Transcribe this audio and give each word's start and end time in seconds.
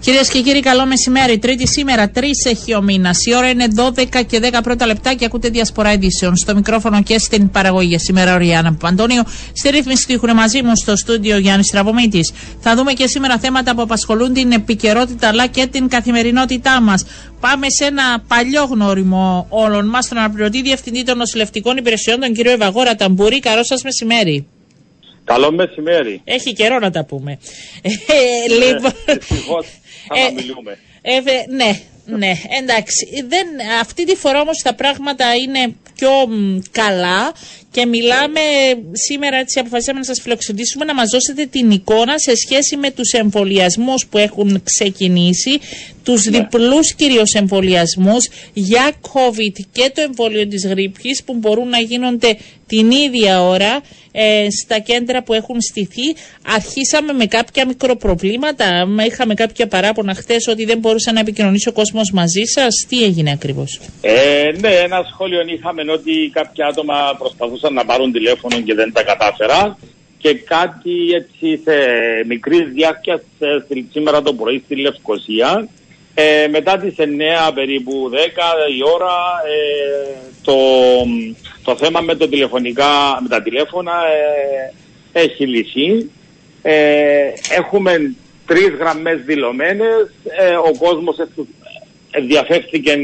Κυρίες 0.00 0.28
και 0.28 0.40
κύριοι, 0.40 0.60
καλό 0.60 0.86
μεσημέρι. 0.86 1.38
Τρίτη 1.38 1.66
σήμερα, 1.68 2.10
3 2.14 2.22
έχει 2.44 2.74
ο 2.74 2.82
μήνας. 2.82 3.26
Η 3.26 3.34
ώρα 3.34 3.48
είναι 3.48 3.66
12 3.76 4.22
και 4.26 4.40
10 4.42 4.60
πρώτα 4.62 4.86
λεπτά 4.86 5.14
και 5.14 5.24
ακούτε 5.24 5.48
διασπορά 5.48 5.92
ειδήσεων. 5.92 6.36
Στο 6.36 6.54
μικρόφωνο 6.54 7.02
και 7.02 7.18
στην 7.18 7.50
παραγωγή 7.50 7.98
σήμερα 7.98 8.34
ο 8.34 8.38
Ριάννα 8.38 8.74
Παντώνιο. 8.74 9.22
Στη 9.52 9.70
ρύθμιση 9.70 10.06
του 10.06 10.12
ήχου 10.12 10.34
μαζί 10.34 10.62
μου 10.62 10.76
στο 10.76 10.96
στούντιο 10.96 11.38
Γιάννης 11.38 11.70
Τραβομήτη. 11.70 12.20
Θα 12.60 12.74
δούμε 12.76 12.92
και 12.92 13.06
σήμερα 13.06 13.38
θέματα 13.38 13.74
που 13.74 13.82
απασχολούν 13.82 14.32
την 14.32 14.52
επικαιρότητα 14.52 15.28
αλλά 15.28 15.46
και 15.46 15.66
την 15.66 15.88
καθημερινότητά 15.88 16.80
μας. 16.80 17.06
Πάμε 17.40 17.66
σε 17.68 17.84
ένα 17.84 18.22
παλιό 18.28 18.64
γνώριμο 18.64 19.46
όλων 19.48 19.86
μας, 19.86 20.08
τον 20.08 20.18
αναπληρωτή 20.18 20.62
διευθυντή 20.62 21.02
των 21.04 21.16
νοσηλευτικών 21.16 21.76
υπηρεσιών, 21.76 22.20
τον 22.20 22.32
κύριο 22.32 22.52
Ευαγόρα 22.52 22.94
Ταμπούρη. 22.94 23.40
Καλό 23.40 23.64
σας 23.64 23.82
μεσημέρι. 23.82 24.46
Καλό 25.24 25.52
μεσημέρι. 25.52 26.20
Έχει 26.24 26.52
καιρό 26.52 26.78
να 26.78 26.90
τα 26.90 27.04
πούμε. 27.04 27.38
Ε, 27.82 27.88
Ναι, 27.88 28.66
λοιπόν, 28.66 28.92
θα 30.16 30.32
μιλούμε. 30.32 30.78
ε, 31.02 31.20
βε- 31.20 31.46
ναι, 31.48 31.80
ναι, 32.18 32.32
εντάξει. 32.62 33.06
Δεν, 33.28 33.46
αυτή 33.80 34.04
τη 34.04 34.14
φορά 34.14 34.40
όμως 34.40 34.62
τα 34.62 34.74
πράγματα 34.74 35.24
είναι 35.34 35.74
πιο 35.94 36.10
μ, 36.28 36.58
καλά 36.70 37.32
και 37.70 37.86
μιλάμε 37.86 38.40
σήμερα 38.92 39.36
έτσι 39.36 39.58
αποφασίσαμε 39.58 39.98
να 39.98 40.04
σας 40.04 40.20
φιλοξενήσουμε 40.20 40.84
να 40.84 40.94
μας 40.94 41.10
δώσετε 41.10 41.46
την 41.46 41.70
εικόνα 41.70 42.18
σε 42.18 42.36
σχέση 42.36 42.76
με 42.76 42.90
τους 42.90 43.12
εμβολιασμούς 43.12 44.06
που 44.06 44.18
έχουν 44.18 44.62
ξεκινήσει, 44.62 45.58
τους 46.02 46.22
διπλούς 46.22 46.94
κυρίως 46.94 47.32
εμβολιασμούς 47.34 48.28
για 48.52 48.92
COVID 49.12 49.64
και 49.72 49.90
το 49.94 50.00
εμβόλιο 50.00 50.46
της 50.46 50.66
γρήπης 50.66 51.22
που 51.24 51.34
μπορούν 51.34 51.68
να 51.68 51.78
γίνονται 51.78 52.36
την 52.66 52.90
ίδια 52.90 53.42
ώρα 53.42 53.80
ε, 54.12 54.46
στα 54.50 54.78
κέντρα 54.78 55.22
που 55.22 55.34
έχουν 55.34 55.60
στηθεί. 55.60 56.14
Αρχίσαμε 56.46 57.12
με 57.12 57.26
κάποια 57.26 57.66
μικροπροβλήματα, 57.66 58.86
μα 58.86 59.04
είχαμε 59.04 59.34
κάποια 59.34 59.66
παράπονα 59.66 60.14
χθες 60.14 60.46
ότι 60.46 60.64
δεν 60.64 60.78
μπορούσε 60.78 61.10
να 61.12 61.20
επικοινωνήσει 61.20 61.68
ο 61.68 61.72
κόσμος 62.00 62.10
μαζί 62.22 62.44
σας. 62.44 62.86
Τι 62.88 63.04
έγινε 63.04 63.30
ακριβώς; 63.30 63.80
Ε, 64.00 64.50
ναι, 64.60 64.68
ένα 64.68 65.06
σχόλιο 65.12 65.40
είχαμε 65.46 65.82
ότι 65.92 66.30
κάποια 66.32 66.66
άτομα 66.66 66.94
προσπαθούσαν 67.18 67.72
να 67.74 67.84
πάρουν 67.84 68.12
τηλέφωνο 68.12 68.60
και 68.60 68.74
δεν 68.74 68.92
τα 68.92 69.02
κατάφεραν 69.02 69.76
και 70.18 70.34
κάτι 70.34 70.94
έτσι 71.14 71.60
σε 71.64 71.74
μικρής 72.26 72.68
διάρκειας 72.72 73.20
σε- 73.38 73.64
σε- 73.68 73.84
σήμερα 73.92 74.22
το 74.22 74.32
πρωί 74.34 74.62
στη 74.64 74.76
Λευκοσία. 74.76 75.68
Ε, 76.14 76.46
μετά 76.50 76.78
τις 76.78 76.94
9 76.98 77.52
περίπου 77.54 78.10
10 78.12 78.16
η 78.78 78.80
ώρα 78.94 79.14
ε, 79.54 80.16
το, 80.42 80.56
το 81.64 81.76
θέμα 81.76 82.00
με, 82.00 82.14
το 82.14 82.28
τηλεφωνικά, 82.28 83.18
με 83.22 83.28
τα 83.28 83.42
τηλέφωνα 83.42 83.92
ε, 85.12 85.20
έχει 85.20 85.46
λυθεί. 85.46 86.10
Ε, 86.62 86.74
έχουμε 87.58 88.14
τρεις 88.46 88.68
γραμμές 88.78 89.18
δηλωμένες. 89.26 90.10
Ε, 90.38 90.54
ο 90.54 90.72
κόσμος 90.78 91.16
εσ- 92.10 92.22
ενδιαφέρθηκε 92.22 92.90
ε, 92.90 92.96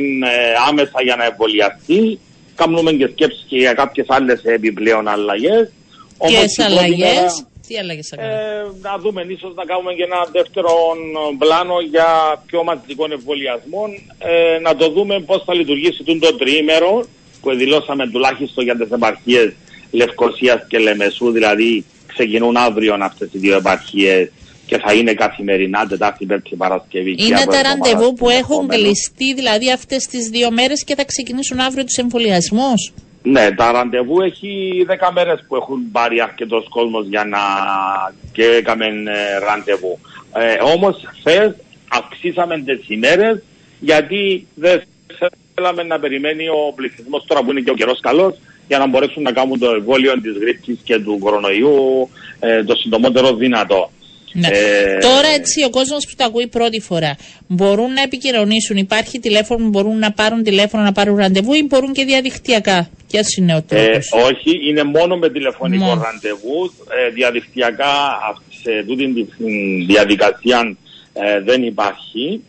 άμεσα 0.69 1.03
για 1.03 1.17
να 1.17 1.25
εμβολιαστεί. 1.25 2.19
Κάνουμε 2.55 2.93
και 2.93 3.09
σκέψεις 3.13 3.45
και 3.49 3.57
για 3.57 3.73
κάποιες 3.73 4.07
άλλες 4.09 4.41
επιπλέον 4.45 5.09
αλλαγές. 5.09 5.73
Όμως 6.19 6.35
Ποιες 6.35 6.53
την 6.53 6.65
πρώτη 6.65 6.79
αλλαγές, 6.79 7.15
μέρα, 7.15 7.49
τι 7.67 7.79
αλλαγές 7.79 8.07
θα 8.09 8.17
κάνετε. 8.17 8.39
ε, 8.39 8.65
να 8.81 8.99
δούμε 8.99 9.25
ίσως 9.29 9.55
να 9.55 9.65
κάνουμε 9.65 9.93
και 9.93 10.03
ένα 10.03 10.21
δεύτερο 10.33 10.71
πλάνο 11.39 11.75
για 11.91 12.07
πιο 12.47 12.63
μαζικών 12.65 13.13
εμβολιασμών. 13.13 13.91
Ε, 14.19 14.59
να 14.59 14.77
το 14.77 14.89
δούμε 14.91 15.21
πώς 15.21 15.43
θα 15.47 15.55
λειτουργήσει 15.55 16.03
τούτο 16.05 16.31
το 16.31 16.37
τριήμερο 16.37 17.05
που 17.41 17.57
δηλώσαμε 17.57 18.07
τουλάχιστον 18.09 18.65
για 18.65 18.77
τις 18.77 18.91
επαρχίες 18.91 19.53
Λευκοσίας 19.91 20.61
και 20.69 20.79
Λεμεσού. 20.79 21.31
Δηλαδή 21.31 21.85
ξεκινούν 22.07 22.57
αύριο 22.57 22.97
αυτές 23.01 23.29
οι 23.33 23.39
δύο 23.39 23.57
επαρχίες 23.57 24.31
και 24.67 24.79
θα 24.79 24.93
είναι 24.93 25.15
καθημερινά 25.15 25.87
Τετάρτη, 25.87 26.27
Πέμπτη, 26.27 26.57
Παρασκευή. 26.57 27.15
και 27.15 27.25
Είναι 27.25 27.35
από 27.35 27.51
τα 27.51 27.59
εβδομάδα 27.59 27.89
ραντεβού 27.89 28.13
που 28.15 28.27
στην 28.27 28.39
έχουν 28.39 28.55
επόμενη. 28.55 28.83
κλειστεί 28.83 29.35
δηλαδή 29.35 29.73
αυτές 29.73 30.07
τις 30.07 30.29
δύο 30.29 30.51
μέρες 30.51 30.85
και 30.85 30.95
θα 30.95 31.05
ξεκινήσουν 31.05 31.59
αύριο 31.59 31.85
τους 31.85 31.97
εμβολιασμούς; 31.97 32.93
Ναι, 33.23 33.51
τα 33.51 33.73
ραντεβού 33.73 34.21
έχει 34.21 34.51
10 34.89 35.11
μέρες 35.13 35.45
που 35.49 35.57
έχουν 35.57 35.91
πάρει 35.93 36.21
αρκετός 36.21 36.67
κόσμος 36.69 37.07
για 37.07 37.25
να 37.25 37.39
και 38.33 38.45
έκαμε 38.45 38.87
ε, 38.87 39.39
ραντεβού. 39.47 39.99
Ε, 40.35 40.73
όμως 40.75 41.03
χθες 41.19 41.55
αυξήσαμε 41.89 42.59
τις 42.59 42.89
ημέρες 42.89 43.43
γιατί 43.81 44.47
δεν 44.55 44.83
θέλαμε 45.55 45.83
να 45.83 45.99
περιμένει 45.99 46.49
ο 46.49 46.73
πληθυσμός 46.75 47.25
τώρα 47.27 47.43
που 47.43 47.51
είναι 47.51 47.61
και 47.61 47.71
ο 47.71 47.75
καιρός 47.75 48.01
καλός 48.01 48.35
για 48.69 48.79
να 48.79 48.87
μπορέσουν 48.87 49.23
να 49.23 49.33
κάνουν 49.33 49.59
το 49.59 49.71
εμβόλιο 49.71 50.13
της 50.21 50.37
γρήπης 50.41 50.79
και 50.85 50.99
του 50.99 51.19
κορονοϊού 51.19 52.09
ε, 52.41 52.65
το 52.65 52.75
συντομότερο 52.77 53.35
δυνατό. 53.35 53.91
Ναι. 54.39 54.49
Ε, 54.49 54.99
Τώρα 54.99 55.29
έτσι 55.39 55.65
ο 55.65 55.71
κόσμος 55.71 56.05
που 56.07 56.13
το 56.17 56.25
ακούει 56.25 56.47
πρώτη 56.47 56.81
φορά 56.81 57.17
μπορούν 57.47 57.93
να 57.93 58.03
επικοινωνήσουν, 58.03 58.77
υπάρχει 58.77 59.19
τηλέφωνο 59.19 59.63
που 59.65 59.69
μπορούν 59.71 59.99
να 59.99 60.13
πάρουν 60.13 60.43
τηλέφωνο 60.43 60.83
να 60.83 60.93
πάρουν 60.93 61.17
ραντεβού 61.17 61.53
ή 61.55 61.63
μπορούν 61.69 61.93
και 61.93 62.05
διαδικτυακά. 62.05 62.89
Ποιος 63.11 63.37
είναι 63.37 63.55
ο 63.55 63.57
Ε, 63.57 63.63
τρόπος; 63.69 64.09
όχι, 64.13 64.69
είναι 64.69 64.83
μόνο 64.85 65.17
με 65.17 65.31
τηλεφωνικό 65.31 65.85
Μόνο. 65.85 66.03
ραντεβού. 66.05 66.73
Ε, 67.07 67.11
διαδικτυακά 67.11 67.93
σε 68.63 68.85
τούτη 68.87 69.13
τη 69.13 69.25
διαδικασία 69.87 70.77
ε, 71.13 71.41
δεν 71.41 71.63
υπάρχει. 71.63 72.43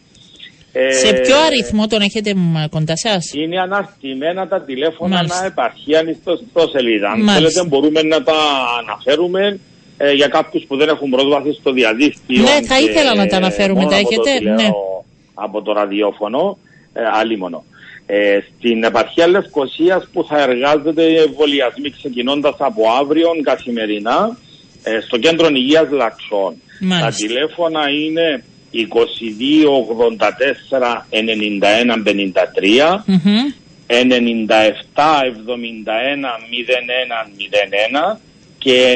Ε, 0.72 0.92
Σε 0.92 1.14
ποιο 1.14 1.36
αριθμό 1.38 1.88
τον 1.88 2.02
έχετε 2.02 2.34
μ, 2.36 2.53
κοντά 2.70 2.97
σας; 2.97 3.31
Είναι 3.34 3.59
αναρτημένα 3.62 4.47
τα 4.47 4.62
τηλέφωνα 4.62 5.16
Μάλιστα. 5.16 5.40
να 5.40 5.46
επαρχίαν 5.46 6.18
στο, 6.22 6.40
στο 6.50 6.68
σελίδα. 6.74 7.09
Αν 7.09 7.22
Μάλιστα. 7.22 7.50
θέλετε 7.50 7.68
μπορούμε 7.70 8.02
να 8.02 8.24
τα 8.24 8.36
αναφέρουμε 8.81 9.59
ε, 9.97 10.12
για 10.12 10.28
κάποιους 10.28 10.63
που 10.68 10.78
δεν 10.78 10.88
έχουν 10.90 11.09
πρόσβαση 11.09 11.53
στο 11.59 11.72
διαδίκτυο. 11.72 12.41
Ναι, 12.41 12.62
θα 12.68 12.78
και 12.78 12.84
ήθελα 12.84 13.16
να 13.16 13.28
τα 13.28 13.38
αναφέρουμε. 13.38 13.80
μόνο 13.80 13.91
Τα 13.91 13.97
από 13.97 14.09
το 14.09 14.22
έχετε; 14.22 14.38
τηλεο- 14.40 14.56
Ναι. 14.56 14.69
Από 15.34 15.62
το 15.62 15.72
ραδιόφωνο, 15.74 16.58
ε, 16.94 17.02
αλίμονο. 17.19 17.63
Ε, 18.06 18.40
στην 18.58 18.84
επαρχία 18.84 19.28
Λευκοσίας 19.28 20.08
που 20.13 20.25
θα 20.30 20.41
εργάζεται 20.41 21.03
οι 21.03 21.16
εμβολιασμοί 21.18 21.90
ξεκινώντας 21.91 22.56
από 22.58 22.81
αύριο 23.02 23.30
καθημερινά 23.44 24.38
ε, 24.84 25.00
στο 25.00 25.18
κέντρο 25.18 25.47
υγείας 25.52 25.88
Λαξών. 25.91 26.53
Μάλιστα. 26.81 27.09
Τα 27.09 27.16
τηλέφωνα 27.16 27.90
είναι 27.90 28.44
2284 28.72 31.06
91 31.09 32.03
53 32.03 33.03
Μμμ. 33.06 33.52
97 33.88 33.94
71 33.94 33.96
01 36.52 38.14
01 38.14 38.18
και 38.57 38.95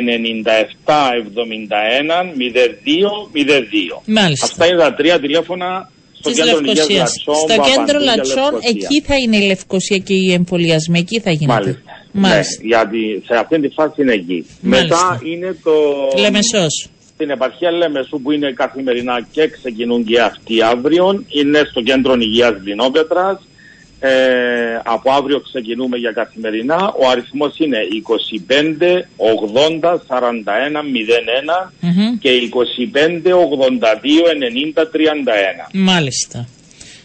97 0.86 0.92
71 1.14 2.32
02 2.38 2.92
02. 3.34 4.02
Μάλιστα. 4.06 4.46
Αυτά 4.46 4.66
είναι 4.66 4.78
τα 4.78 4.94
τρία 4.94 5.20
τηλέφωνα 5.20 5.90
στο 6.20 6.30
Της 6.30 6.38
κέντρο 6.40 6.60
υγείας 6.60 6.76
Λευκοσίας. 6.78 7.00
Λατσών. 7.00 7.36
Στο 7.36 7.48
κέντρο 7.48 7.86
Παπαντού 7.86 8.04
για 8.04 8.16
Λατσών, 8.16 8.54
Λευκοσία. 8.54 8.70
εκεί 8.70 9.02
θα 9.02 9.16
είναι 9.16 9.38
η 9.38 9.46
Λευκοσία 9.48 9.98
και 9.98 10.14
οι 10.14 10.34
εμβολιασμοί, 10.34 11.00
εκεί 11.00 11.20
θα 11.20 11.32
γίνεται. 11.32 11.54
Μάλιστα. 11.54 11.82
Μάλιστα. 12.12 12.62
Ναι, 12.62 12.68
γιατί 12.68 13.24
σε 13.26 13.36
αυτή 13.36 13.60
τη 13.60 13.68
φάση 13.68 14.02
είναι 14.02 14.14
εκεί. 14.14 14.46
Μάλιστα. 14.62 14.96
Μετά 14.96 15.20
είναι 15.24 15.58
το... 15.64 15.72
Λεμεσός. 16.20 16.90
Στην 17.14 17.30
επαρχία 17.30 17.72
Λέμεσου 17.72 18.22
που 18.22 18.32
είναι 18.32 18.52
καθημερινά 18.52 19.28
και 19.32 19.48
ξεκινούν 19.48 20.04
και 20.06 20.22
αυτοί 20.22 20.62
αύριο. 20.62 21.24
Είναι 21.28 21.62
στο 21.70 21.82
κέντρο 21.82 22.14
υγείας 22.20 22.54
Λινόπετρας. 22.64 23.38
Ε, 24.04 24.80
από 24.84 25.12
αύριο 25.12 25.40
ξεκινούμε 25.40 25.98
για 25.98 26.12
καθημερινά. 26.12 26.94
Ο 27.00 27.08
αριθμός 27.12 27.58
είναι 27.60 27.78
25 28.04 29.08
80 29.18 30.00
41 30.08 30.82
01 30.84 31.72
Μμμ. 31.80 32.18
και 32.20 32.30
25 32.30 33.34
82 33.34 34.32
90 34.76 34.86
31. 34.86 35.70
Μάλιστα. 35.74 36.48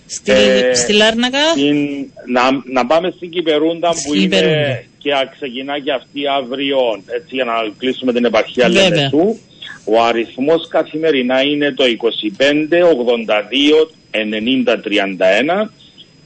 Στη, 0.06 0.32
Ε, 0.32 0.74
στη 0.74 0.92
Λάρνακα; 0.92 1.38
Στην- 1.50 2.10
να, 2.26 2.42
να 2.64 2.86
πάμε 2.86 3.12
στην 3.16 3.30
Κυπερούντα 3.30 3.88
που 3.88 3.96
Στην 3.96 4.14
είναι 4.14 4.36
Κυπερούντα. 4.36 4.82
και 4.98 5.12
α- 5.12 5.30
ξεκινά 5.34 5.80
και 5.80 5.92
αυτή 5.92 6.20
αύριο 6.38 6.78
έτσι 7.06 7.34
για 7.34 7.44
να 7.44 7.52
κλείσουμε 7.78 8.12
την 8.12 8.24
επαρχία 8.24 8.68
Βέβαια. 8.68 8.88
Λεμεσού. 8.88 9.38
Ο 9.84 10.02
αριθμός 10.02 10.68
καθημερινά 10.68 11.40
είναι 11.42 11.72
το 11.72 11.84
25 11.84 12.82
82 12.82 13.90
90 14.10 14.80
31 14.80 15.70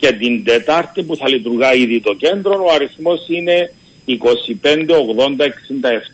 και 0.01 0.13
την 0.13 0.45
Τετάρτη 0.45 1.03
που 1.03 1.17
θα 1.17 1.29
λειτουργά 1.29 1.75
ήδη 1.75 2.01
το 2.01 2.15
κέντρο 2.15 2.65
ο 2.69 2.73
αριθμός 2.75 3.21
είναι 3.29 3.73
25 4.07 4.15
80 4.67 5.43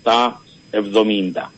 67 0.04 0.32
70. 0.70 1.50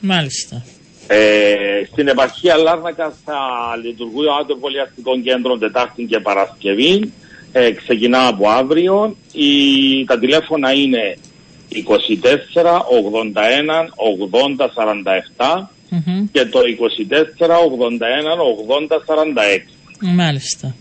Μάλιστα. 0.00 0.64
Ε, 1.06 1.84
στην 1.92 2.08
επαρχία 2.08 2.56
Λάρνακα 2.56 3.14
θα 3.24 3.38
λειτουργεί 3.84 4.24
το 4.46 4.52
εμβολιαστικό 4.54 5.20
κέντρο 5.20 5.58
Τετάρτη 5.58 6.04
και 6.04 6.20
Παρασκευή. 6.20 7.12
Ε, 7.52 7.70
ξεκινά 7.70 8.26
από 8.26 8.48
αύριο. 8.48 9.16
Η, 9.32 10.04
τα 10.04 10.18
τηλέφωνα 10.18 10.72
είναι 10.72 11.18
24 11.72 11.82
81 12.52 12.66
80 14.56 14.64
47 15.58 15.66
Μμμ. 15.88 16.26
και 16.32 16.44
το 16.44 16.60
24 17.38 17.46
81 17.46 17.52
80 18.86 18.96
46. 18.96 19.60
Μάλιστα. 20.00 20.74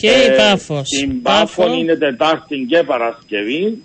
Και 0.00 0.08
Ε, 0.08 0.24
η 0.32 0.36
Πάφος. 0.36 0.82
Στην 0.96 1.22
Πάφο 1.22 1.72
είναι 1.74 1.96
Τετάρτη 1.96 2.66
και 2.68 2.82
Παρασκευή 2.82 3.82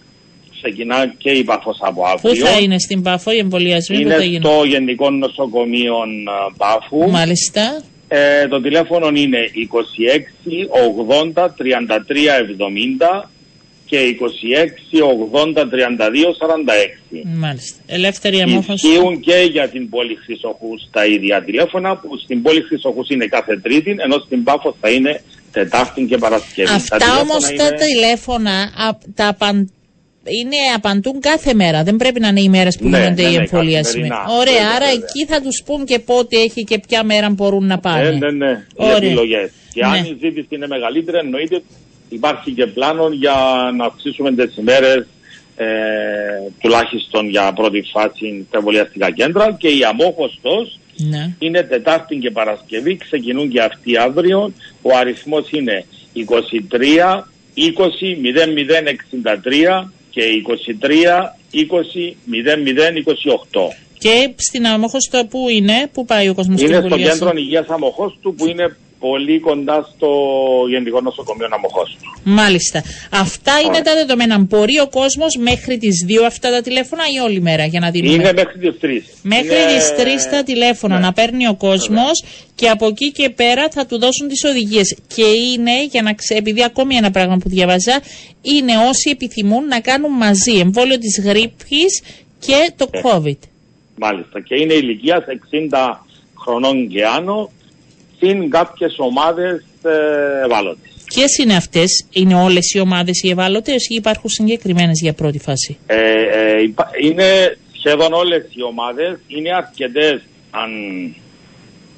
ξεκινά 0.61 1.13
και 1.17 1.29
η 1.31 1.43
Πάφος 1.43 1.77
από 1.81 2.01
Πού 2.01 2.27
αύριο. 2.27 2.45
θα 2.45 2.59
είναι 2.59 2.79
στην 2.79 3.01
Πάφο 3.01 3.31
οι 3.31 3.37
εμβολιασμοί 3.37 3.95
που 3.95 4.01
Είναι 4.01 4.15
θα 4.15 4.23
γίνουν. 4.23 4.41
στο 4.51 4.63
Γενικό 4.63 5.09
Νοσοκομείο 5.09 5.93
ε, 5.93 6.53
Πάφου. 6.57 7.09
Μάλιστα. 7.11 7.83
Ε, 8.07 8.47
το 8.47 8.61
τηλέφωνο 8.61 9.07
είναι 9.13 9.39
26 11.33 11.35
80 11.35 11.43
33 11.43 11.47
70 13.21 13.27
και 13.85 13.97
26 13.97 15.55
80 15.55 15.59
32 15.59 15.63
46. 15.63 17.25
Μάλιστα. 17.37 17.81
Ελεύθερη 17.87 18.39
αμόφωση. 18.41 18.87
Ισχύουν 18.87 19.19
και 19.19 19.47
για 19.51 19.67
την 19.69 19.89
πόλη 19.89 20.15
Χρυσοχούς 20.25 20.87
τα 20.91 21.05
ίδια 21.05 21.43
τηλέφωνα 21.43 21.95
που 21.97 22.17
στην 22.23 22.41
πόλη 22.41 22.61
Χρυσοχούς 22.61 23.09
είναι 23.09 23.25
κάθε 23.25 23.57
Τρίτη 23.57 23.95
ενώ 23.97 24.17
στην 24.25 24.43
Πάφο 24.43 24.75
θα 24.81 24.89
είναι 24.89 25.21
Τετάρτη 25.55 26.03
και 26.05 26.17
Παρασκευή. 26.17 26.67
Τα 26.67 26.73
Αυτά 26.75 26.97
τηλέφωνα 26.97 27.21
όμως 27.21 27.49
είναι- 27.49 27.57
τα 27.57 27.69
τηλέφωνα 27.73 28.51
α, 28.61 28.97
τα 29.15 29.27
απαν... 29.27 29.71
είναι, 30.23 30.55
απαντούν 30.75 31.19
κάθε 31.19 31.53
μέρα. 31.53 31.83
Δεν 31.83 31.95
πρέπει 31.95 32.19
να 32.19 32.27
είναι 32.27 32.41
οι 32.41 32.49
μέρες 32.49 32.77
που 32.77 32.87
Ναι, 32.89 32.97
γίνονται 32.97 33.21
ναι, 33.21 33.29
οι 33.29 33.31
ναι, 33.31 33.37
εμβολιασμοί. 33.37 34.01
καθημερινά. 34.01 34.25
Ωραία, 34.39 34.53
Βέβαια, 34.53 34.69
άρα 34.75 34.85
βέβαια. 34.85 35.03
εκεί 35.09 35.25
θα 35.25 35.41
τους 35.41 35.63
πούν 35.65 35.85
και 35.85 35.99
πότε 35.99 36.37
έχει 36.37 36.63
και 36.63 36.79
ποια 36.87 37.03
μέρα 37.03 37.29
μπορούν 37.29 37.65
να 37.65 37.79
πάνε. 37.79 38.09
Ναι, 38.09 38.17
ναι, 38.17 38.31
ναι. 38.45 38.51
Οι 38.51 38.73
Ωραία. 38.75 38.95
επιλογές. 38.95 39.49
Και 39.73 39.81
Ναι. 39.85 39.87
αν 39.97 40.03
η 40.03 40.17
ζήτηση 40.21 40.47
είναι 40.49 40.67
μεγαλύτερη, 40.67 41.17
εννοείται 41.17 41.61
υπάρχει 42.09 42.51
και 42.51 42.65
πλάνο 42.65 43.07
για 43.11 43.35
να 43.77 43.85
αυξήσουμε 43.85 44.31
τις 44.35 44.57
ημέρες 44.57 45.07
ε, 45.57 45.65
τουλάχιστον 46.59 47.29
για 47.29 47.53
πρώτη 47.53 47.81
φάση 47.93 48.45
στα 48.47 48.57
εμβολιαστικά 48.57 49.11
κέντρα 49.11 49.55
και 49.59 49.67
η 49.67 49.83
αμόχωστος 49.83 50.79
Ναι. 50.97 51.35
είναι 51.39 51.63
Τετάρτη 51.63 52.15
και 52.15 52.31
Παρασκευή, 52.31 52.97
ξεκινούν 52.97 53.49
και 53.49 53.61
αυτοί 53.61 53.97
αύριο. 53.97 54.53
Ο 54.81 54.97
αριθμός 54.97 55.49
είναι 55.51 55.85
23 56.15 56.21
20 57.55 57.67
0063 59.81 59.89
και 60.09 60.21
23 60.81 60.91
20 61.53 62.15
0028. 63.55 63.75
Και 63.97 64.33
στην 64.35 64.67
Αμόχωστο 64.67 65.25
που 65.25 65.49
είναι, 65.49 65.89
που 65.93 66.05
πάει 66.05 66.29
ο 66.29 66.33
κόσμος 66.33 66.61
Είναι 66.61 66.83
στο 66.87 66.97
κέντρο 66.97 67.31
υγείας 67.35 67.67
Αμοχώστου 67.67 68.35
που 68.35 68.47
είναι 68.47 68.75
πολύ 69.09 69.39
κοντά 69.39 69.89
στο 69.95 70.09
Γενικό 70.69 71.01
Νοσοκομείο 71.01 71.47
Αμοχώστου. 71.51 71.97
Μάλιστα. 72.23 72.83
Αυτά 73.11 73.53
είναι 73.59 73.67
Ωραία. 73.67 73.81
τα 73.81 73.93
δεδομένα. 73.93 74.37
Μπορεί 74.39 74.79
ο 74.79 74.87
κόσμος 74.87 75.35
μέχρι 75.49 75.77
τις 75.77 76.05
2 76.07 76.23
αυτά 76.25 76.51
τα 76.51 76.61
τηλέφωνα 76.61 77.03
ή 77.15 77.19
όλη 77.27 77.41
μέρα 77.41 77.65
για 77.65 77.79
να 77.79 77.89
δίνουμε; 77.91 78.13
Είναι 78.13 78.33
μέχρι 78.33 78.59
τις 78.59 78.75
3. 78.81 78.85
Μέχρι 79.21 79.47
είναι... 79.47 79.77
τις 79.77 80.27
3 80.27 80.31
τα 80.31 80.43
τηλέφωνα 80.43 80.95
Ναι. 80.95 81.05
να 81.05 81.13
παίρνει 81.13 81.47
ο 81.47 81.55
κόσμος 81.55 82.23
και 82.55 82.67
από 82.69 82.85
εκεί 82.87 83.11
και 83.11 83.29
πέρα 83.29 83.67
θα 83.71 83.85
του 83.85 83.99
δώσουν 83.99 84.27
τις 84.27 84.43
οδηγίες. 84.43 84.95
Και 85.15 85.23
είναι, 85.23 85.83
για 85.85 86.01
να 86.01 86.13
ξε... 86.13 86.33
επειδή 86.35 86.63
ακόμη 86.63 86.95
ένα 86.95 87.11
πράγμα 87.11 87.37
που 87.37 87.49
διαβάζα, 87.49 88.01
είναι 88.41 88.73
όσοι 88.89 89.09
επιθυμούν 89.09 89.67
να 89.67 89.79
κάνουν 89.79 90.11
μαζί 90.11 90.51
εμβόλιο 90.59 90.97
της 90.97 91.19
γρήπης 91.23 92.01
και 92.39 92.71
το 92.77 92.87
Ε. 92.91 93.01
COVID. 93.03 93.37
Μάλιστα. 93.97 94.41
Και 94.41 94.55
είναι 94.55 94.73
ηλικίας 94.73 95.23
60 95.73 95.99
χρονών 96.43 96.87
και 96.87 97.05
άνω, 97.05 97.51
συν 98.19 98.49
κάποιες 98.49 98.95
ομάδες 98.97 99.63
ε, 99.83 100.43
ευάλωτες. 100.45 100.89
Ποιες 101.05 101.37
είναι 101.37 101.55
αυτές, 101.55 102.05
είναι 102.11 102.35
όλες 102.35 102.73
οι 102.73 102.79
ομάδες 102.79 103.23
οι 103.23 103.29
ευάλωτες 103.29 103.87
ή 103.89 103.95
υπάρχουν 103.95 104.29
συγκεκριμένες 104.29 104.99
για 105.01 105.13
πρώτη 105.13 105.39
φάση; 105.39 105.77
Ε, 105.85 105.95
ε, 106.21 106.61
υπά- 106.61 106.89
είναι 107.01 107.57
σχεδόν 107.71 108.13
όλες 108.13 108.43
οι 108.49 108.63
ομάδες, 108.63 109.19
είναι 109.27 109.55
αρκετές 109.55 110.21
αν 110.51 110.69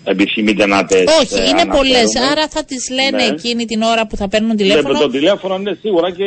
επιθυμείτε 0.10 0.66
να 0.66 0.86
τις 0.86 1.04
Όχι, 1.22 1.42
ε, 1.42 1.48
είναι 1.50 1.66
πολλές. 1.66 1.98
αναφέρουμε. 2.16 2.32
Άρα 2.32 2.48
θα 2.48 2.64
τις 2.66 2.90
λένε 2.90 3.24
Ναι. 3.24 3.24
εκείνη 3.34 3.66
την 3.66 3.82
ώρα 3.82 4.08
που 4.08 4.16
θα 4.16 4.28
παίρνουν 4.28 4.50
Ναι, 4.50 4.56
τηλέφωνο. 4.56 4.94
με 4.94 5.00
το 5.00 5.10
τηλέφωνο 5.10 5.56
είναι 5.56 5.78
σίγουρα 5.82 6.12
και 6.12 6.26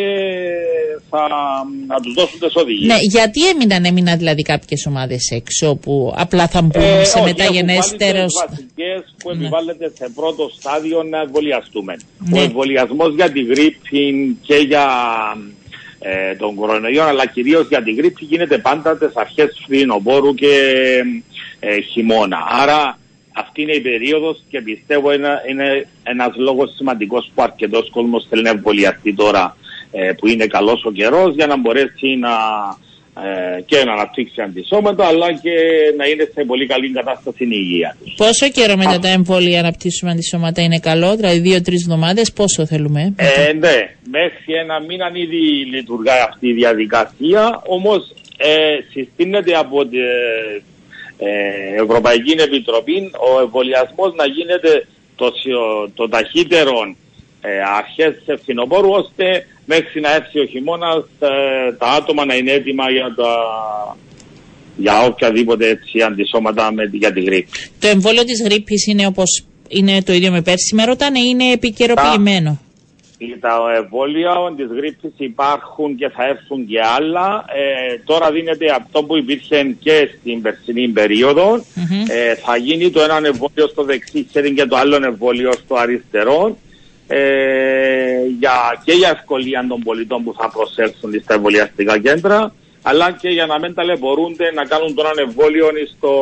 θα 1.11 1.21
να 1.87 2.00
τους 2.00 2.12
δώσουν 2.15 2.38
τις 2.41 2.55
οδηγίες. 2.55 2.87
Ναι, 2.87 2.97
γιατί 3.00 3.49
έμειναν, 3.49 3.85
έμειναν 3.85 4.19
δηλαδή 4.19 4.43
κάποιες 4.43 4.87
ομάδες 4.88 5.31
έξω 5.31 5.77
που 5.77 6.15
απλά 6.17 6.47
θα 6.49 6.62
μπουν 6.62 6.82
Ε, 6.82 7.05
σε 7.05 7.19
όχι, 7.19 7.27
μεταγενέστερο. 7.29 8.19
έχουν 8.19 8.29
βάλει 8.41 8.56
τις 8.56 8.75
βασικές 8.77 9.15
που 9.19 9.29
Ναι. 9.31 9.37
επιβάλλεται 9.37 9.93
σε 9.99 10.12
πρώτο 10.15 10.50
στάδιο 10.59 11.03
να 11.03 11.21
εμβολιαστούμε. 11.21 11.97
Ναι. 12.19 12.38
Ο 12.41 12.43
εμβολιασμός 12.43 13.15
για 13.15 13.31
την 13.31 13.47
γρήπη 13.47 14.37
και 14.43 14.55
για 14.55 14.87
ε, 16.03 16.35
τον 16.35 16.55
κορονοϊό, 16.55 17.03
αλλά 17.03 17.27
κυρίως 17.27 17.69
για 17.69 17.82
την 17.82 17.94
γρήπη 17.97 18.25
γίνεται 18.25 18.59
πάντα 18.59 18.97
τις 18.99 19.11
αρχές 19.15 19.61
φθινοπόρου 19.65 20.35
και 20.35 20.53
ε, 21.61 21.81
χειμώνα. 21.81 22.38
Άρα 22.62 22.99
αυτή 23.40 23.62
είναι 23.62 23.72
η 23.72 23.81
περίοδος 23.81 24.42
και 24.50 24.60
πιστεύω 24.60 25.12
είναι, 25.12 25.28
είναι 25.50 25.87
ένας 26.02 26.32
λόγος 26.37 26.75
σημαντικός 26.76 27.31
που 27.34 27.42
αρκετός 27.42 27.90
κόσμος 27.90 28.26
θέλει 28.28 28.42
να 28.42 28.50
εμβολιαστεί 28.50 29.14
τώρα 29.14 29.56
ε, 29.90 30.12
που 30.12 30.26
είναι 30.28 30.46
καλός 30.46 30.84
ο 30.84 30.90
καιρός 30.92 31.34
για 31.34 31.46
να 31.46 31.56
μπορέσει 31.56 32.16
να 32.16 32.31
ε, 33.16 33.60
και 33.60 33.84
να 33.84 33.92
αναπτύξει 33.92 34.40
αντισώματα 34.40 35.06
αλλά 35.06 35.32
και 35.32 35.50
να 35.96 36.06
είναι 36.06 36.28
σε 36.34 36.44
πολύ 36.44 36.66
καλή 36.66 36.90
κατάσταση 36.92 37.44
η 37.44 37.48
υγεία 37.50 37.96
τους. 38.04 38.14
Πόσο 38.16 38.48
καιρό 38.48 38.76
μετά 38.76 38.98
τα 38.98 39.08
εμβόλια 39.08 39.58
αναπτύσσουμε 39.60 40.10
αντισώματα 40.10 40.62
είναι 40.62 40.78
καλό, 40.78 41.16
δηλαδή 41.16 41.38
δύο-τρεις 41.38 41.82
εβδομάδες, 41.82 42.32
πόσο 42.32 42.66
θέλουμε; 42.66 43.14
Ε, 43.16 43.52
ναι, 43.52 43.94
μέχρι 44.10 44.54
ένα 44.62 44.81
μήνα 44.81 45.10
ήδη 45.14 45.64
λειτουργεί 45.75 46.08
αυτή 46.28 46.48
η 46.48 46.52
διαδικασία, 46.52 47.62
όμως 47.66 48.12
ε, 48.36 48.78
συστήνεται 48.93 49.52
από 49.52 49.86
την 49.86 50.00
ε, 51.20 51.82
Ευρωπαϊκή 51.82 52.34
Επιτροπή 52.38 53.11
ο 53.31 53.40
εμβολιασμός 53.40 54.14
να 54.14 54.26
γίνεται 54.26 54.87
το, 55.17 55.32
σιο- 55.40 55.90
το 55.94 56.08
ταχύτερο 56.08 56.94
ε, 57.40 57.50
αρχές 57.78 58.22
σε 58.25 58.37
φθινοπόρου, 58.43 58.90
ώστε 58.90 59.46
μέχρι 59.64 60.00
να 60.00 60.14
έρθει 60.14 60.40
ο 60.40 60.46
χειμώνας 60.46 61.05
ε, 61.19 61.72
τα 61.78 61.87
άτομα 61.87 62.25
να 62.25 62.34
είναι 62.34 62.52
έτοιμα 62.52 62.90
για, 62.90 63.14
τα, 63.17 63.32
για 64.76 65.05
οποιαδήποτε 65.05 65.69
έτσι, 65.69 66.02
αντισώματα 66.02 66.72
με, 66.72 66.90
για 66.93 67.12
τη 67.12 67.20
γρήπη. 67.20 67.49
Το 67.78 67.88
εμβόλιο 67.88 68.25
της 68.25 68.43
γρήπης 68.43 68.87
είναι 68.87 69.06
όπως 69.06 69.44
είναι 69.69 70.02
το 70.02 70.12
ίδιο 70.12 70.31
με 70.31 70.43
πέρσι. 70.43 70.75
Με 70.75 70.84
ρωτάνε, 70.84 71.19
είναι 71.19 71.52
επικαιροποιημένο. 71.52 72.61
Τα 73.40 73.56
εμβόλια 73.76 74.34
της 74.56 74.67
γρήπη 74.67 75.12
υπάρχουν 75.17 75.96
και 75.96 76.08
θα 76.08 76.25
έρθουν 76.25 76.67
και 76.67 76.81
άλλα. 76.96 77.44
Ε, 77.49 77.99
τώρα 78.05 78.31
δίνεται 78.31 78.70
αυτό 78.70 79.05
που 79.05 79.17
υπήρχε 79.17 79.76
και 79.81 80.08
στην 80.19 80.43
περσινή 80.43 80.88
περίοδο. 80.88 81.64
Μμμ. 81.75 82.05
Ε, 82.08 82.34
θα 82.34 82.56
γίνει 82.56 82.90
το 82.90 83.00
ένα 83.00 83.17
εμβόλιο 83.17 83.69
στο 83.70 83.84
δεξί 83.84 84.26
χέρι 84.31 84.55
και 84.55 84.67
το 84.67 84.76
άλλο 84.76 84.96
εμβόλιο 85.05 85.52
στο 85.52 85.75
αριστερό. 85.75 86.56
Ε, 87.06 87.20
για, 88.38 88.82
και 88.84 88.93
για 88.93 89.11
ευκολία 89.11 89.67
των 89.69 89.81
πολιτών 89.81 90.25
που 90.25 90.34
θα 90.38 90.50
προσέλθουν 90.50 91.20
στα 91.22 91.34
εμβολιαστικά 91.34 91.99
κέντρα 91.99 92.52
αλλά 92.82 93.12
και 93.12 93.29
για 93.29 93.46
να 93.46 93.58
μην 93.58 93.74
ταλαιπωρούνται 93.74 94.53
να 94.55 94.65
κάνουν 94.65 94.94
το 94.94 95.03
ένα 95.12 95.22
εμβόλιο 95.29 95.69
στο 95.96 96.12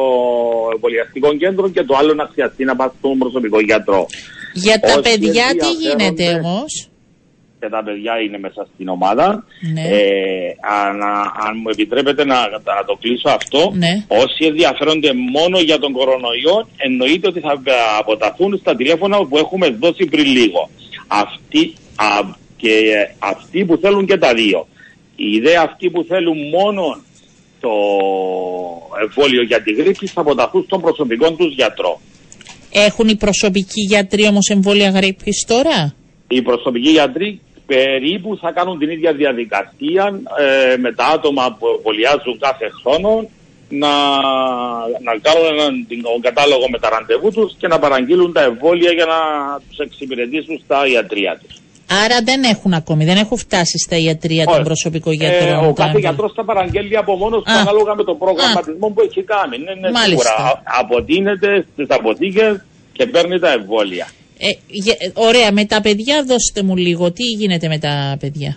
εμβολιαστικό 0.72 1.34
κέντρο 1.34 1.68
και 1.68 1.82
το 1.82 1.96
άλλο 1.96 2.14
να 2.14 2.30
χρειαστεί 2.32 2.64
να 2.64 2.76
πάνε 2.76 2.92
στον 2.98 3.18
προσωπικό 3.18 3.60
γιατρό. 3.60 4.06
Για 4.52 4.80
τα 4.80 4.88
Όσοι 4.92 5.00
παιδιά 5.00 5.42
τι 5.42 5.66
ενδιαφέρονται- 5.66 5.80
γίνεται 5.80 6.34
όμως; 6.34 6.88
και 7.60 7.68
τα 7.68 7.82
παιδιά 7.84 8.20
είναι 8.20 8.38
μέσα 8.38 8.66
στην 8.74 8.88
ομάδα. 8.88 9.44
Ναι. 9.72 9.80
Ε, 9.80 10.54
αν, 10.84 11.02
αν 11.46 11.52
μου 11.62 11.68
επιτρέπετε 11.68 12.24
να, 12.24 12.34
να 12.48 12.84
το 12.86 12.94
κλείσω 13.00 13.28
αυτό, 13.28 13.72
Ναι. 13.74 14.04
όσοι 14.08 14.44
ενδιαφέρονται 14.44 15.12
μόνο 15.12 15.58
για 15.60 15.78
τον 15.78 15.92
κορονοϊό, 15.92 16.68
εννοείται 16.76 17.28
ότι 17.28 17.40
θα 17.40 17.60
αποταθούν 17.98 18.58
στα 18.58 18.76
τηλέφωνα 18.76 19.26
που 19.26 19.36
έχουμε 19.38 19.70
δώσει 19.70 20.04
πριν 20.04 20.24
λίγο. 20.26 20.70
Αυτοί, 21.06 21.74
α, 21.96 22.06
και 22.56 22.70
ε, 22.70 23.14
αυτοί 23.18 23.64
που 23.64 23.76
θέλουν 23.76 24.06
και 24.06 24.16
τα 24.16 24.34
δύο. 24.34 24.66
Η 25.16 25.30
ιδέα 25.32 25.62
αυτοί 25.62 25.90
που 25.90 26.04
θέλουν 26.08 26.36
μόνο 26.48 26.82
το 27.60 27.70
εμβόλιο 29.02 29.42
για 29.42 29.62
τη 29.62 29.72
γρήπη 29.72 30.06
θα 30.06 30.20
αποταθούν 30.20 30.62
στον 30.66 30.80
προσωπικό 30.80 31.32
τους 31.32 31.54
γιατρό. 31.54 32.00
Έχουν 32.72 33.08
οι 33.08 33.16
προσωπικοί 33.16 33.80
γιατροί 33.80 34.26
όμως 34.26 34.48
εμβόλια 34.48 34.90
γρήπης 34.90 35.44
τώρα; 35.46 35.94
οι 36.28 36.42
προσωπικοί 36.42 36.88
γιατροί 36.90 37.40
περίπου 37.66 38.38
θα 38.40 38.52
κάνουν 38.52 38.78
την 38.78 38.90
ίδια 38.90 39.12
διαδικασία 39.12 40.20
ε, 40.72 40.76
με 40.76 40.92
τα 40.92 41.06
άτομα 41.06 41.56
που 41.58 41.66
εμβολιάζουν 41.76 42.38
κάθε 42.38 42.70
χρόνο 42.82 43.28
να, 43.68 43.88
να 45.02 45.12
κάνουν 45.22 45.46
έναν 45.58 45.86
την- 45.88 46.02
τον 46.02 46.20
κατάλογο 46.20 46.68
με 46.70 46.78
τα 46.78 46.88
ραντεβού 46.88 47.30
τους 47.30 47.54
και 47.58 47.66
να 47.66 47.78
παραγγείλουν 47.78 48.32
τα 48.32 48.42
εμβόλια 48.42 48.92
για 48.92 49.04
να 49.04 49.18
τους 49.68 49.78
εξυπηρετήσουν 49.78 50.60
στα 50.64 50.86
ιατρία 50.86 51.40
τους. 51.42 51.57
Άρα 52.04 52.18
δεν 52.24 52.42
έχουν 52.42 52.72
ακόμη, 52.74 53.04
δεν 53.04 53.16
έχουν 53.16 53.36
φτάσει 53.38 53.78
στα 53.78 53.96
ιατρία 53.96 54.44
των 54.44 54.54
Όχι. 54.54 54.62
προσωπικών 54.62 55.12
Ε, 55.12 55.16
γιατρών. 55.16 55.48
ο 55.58 55.60
τα 55.60 55.72
κάθε 55.72 55.82
εμβόλια. 55.82 56.08
γιατρός 56.08 56.32
θα 56.34 56.44
παραγγέλει 56.44 56.96
από 56.96 57.16
μόνος 57.16 57.42
του 57.44 57.50
Α. 57.52 57.60
ανάλογα 57.60 57.94
με 57.94 58.04
τον 58.04 58.18
προγραμματισμό 58.18 58.88
που 58.88 59.00
έχει 59.00 59.22
κάνει. 59.22 59.58
Ναι, 59.58 59.74
ναι, 59.74 59.90
Μάλιστα. 59.90 60.34
σίγουρα. 60.36 60.50
Α- 60.50 60.62
Αποτείνεται 60.80 61.66
στις 61.72 61.86
αποθήκες 61.88 62.64
και 62.92 63.06
παίρνει 63.06 63.38
τα 63.38 63.50
εμβόλια. 63.52 64.08
Ε, 64.38 64.48
γε- 64.66 65.02
ε, 65.02 65.10
ωραία, 65.14 65.52
με 65.52 65.64
τα 65.64 65.80
παιδιά 65.80 66.24
δώστε 66.26 66.62
μου 66.62 66.76
λίγο. 66.76 67.12
Τι 67.12 67.22
γίνεται 67.22 67.68
με 67.68 67.78
τα 67.78 68.16
παιδιά; 68.20 68.56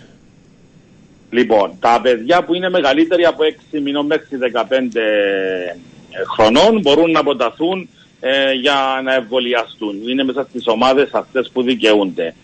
Λοιπόν, 1.30 1.72
τα 1.80 2.00
παιδιά 2.02 2.44
που 2.44 2.54
είναι 2.54 2.70
μεγαλύτεροι 2.70 3.24
από 3.24 3.42
6 3.44 3.80
μηνών 3.80 4.06
μέχρι 4.06 4.36
15 4.36 5.76
χρονών 6.34 6.80
μπορούν 6.80 7.10
να 7.10 7.20
αποταθούν 7.20 7.88
ε, 8.20 8.52
για 8.52 9.00
να 9.04 9.14
εμβολιαστούν. 9.14 10.08
Είναι 10.08 10.24
μέσα 10.24 10.46
στις 10.48 10.62
ομάδες 10.66 11.08
αυτές 11.12 11.50
που 11.52 11.62
δικαιούνται. 11.62 12.34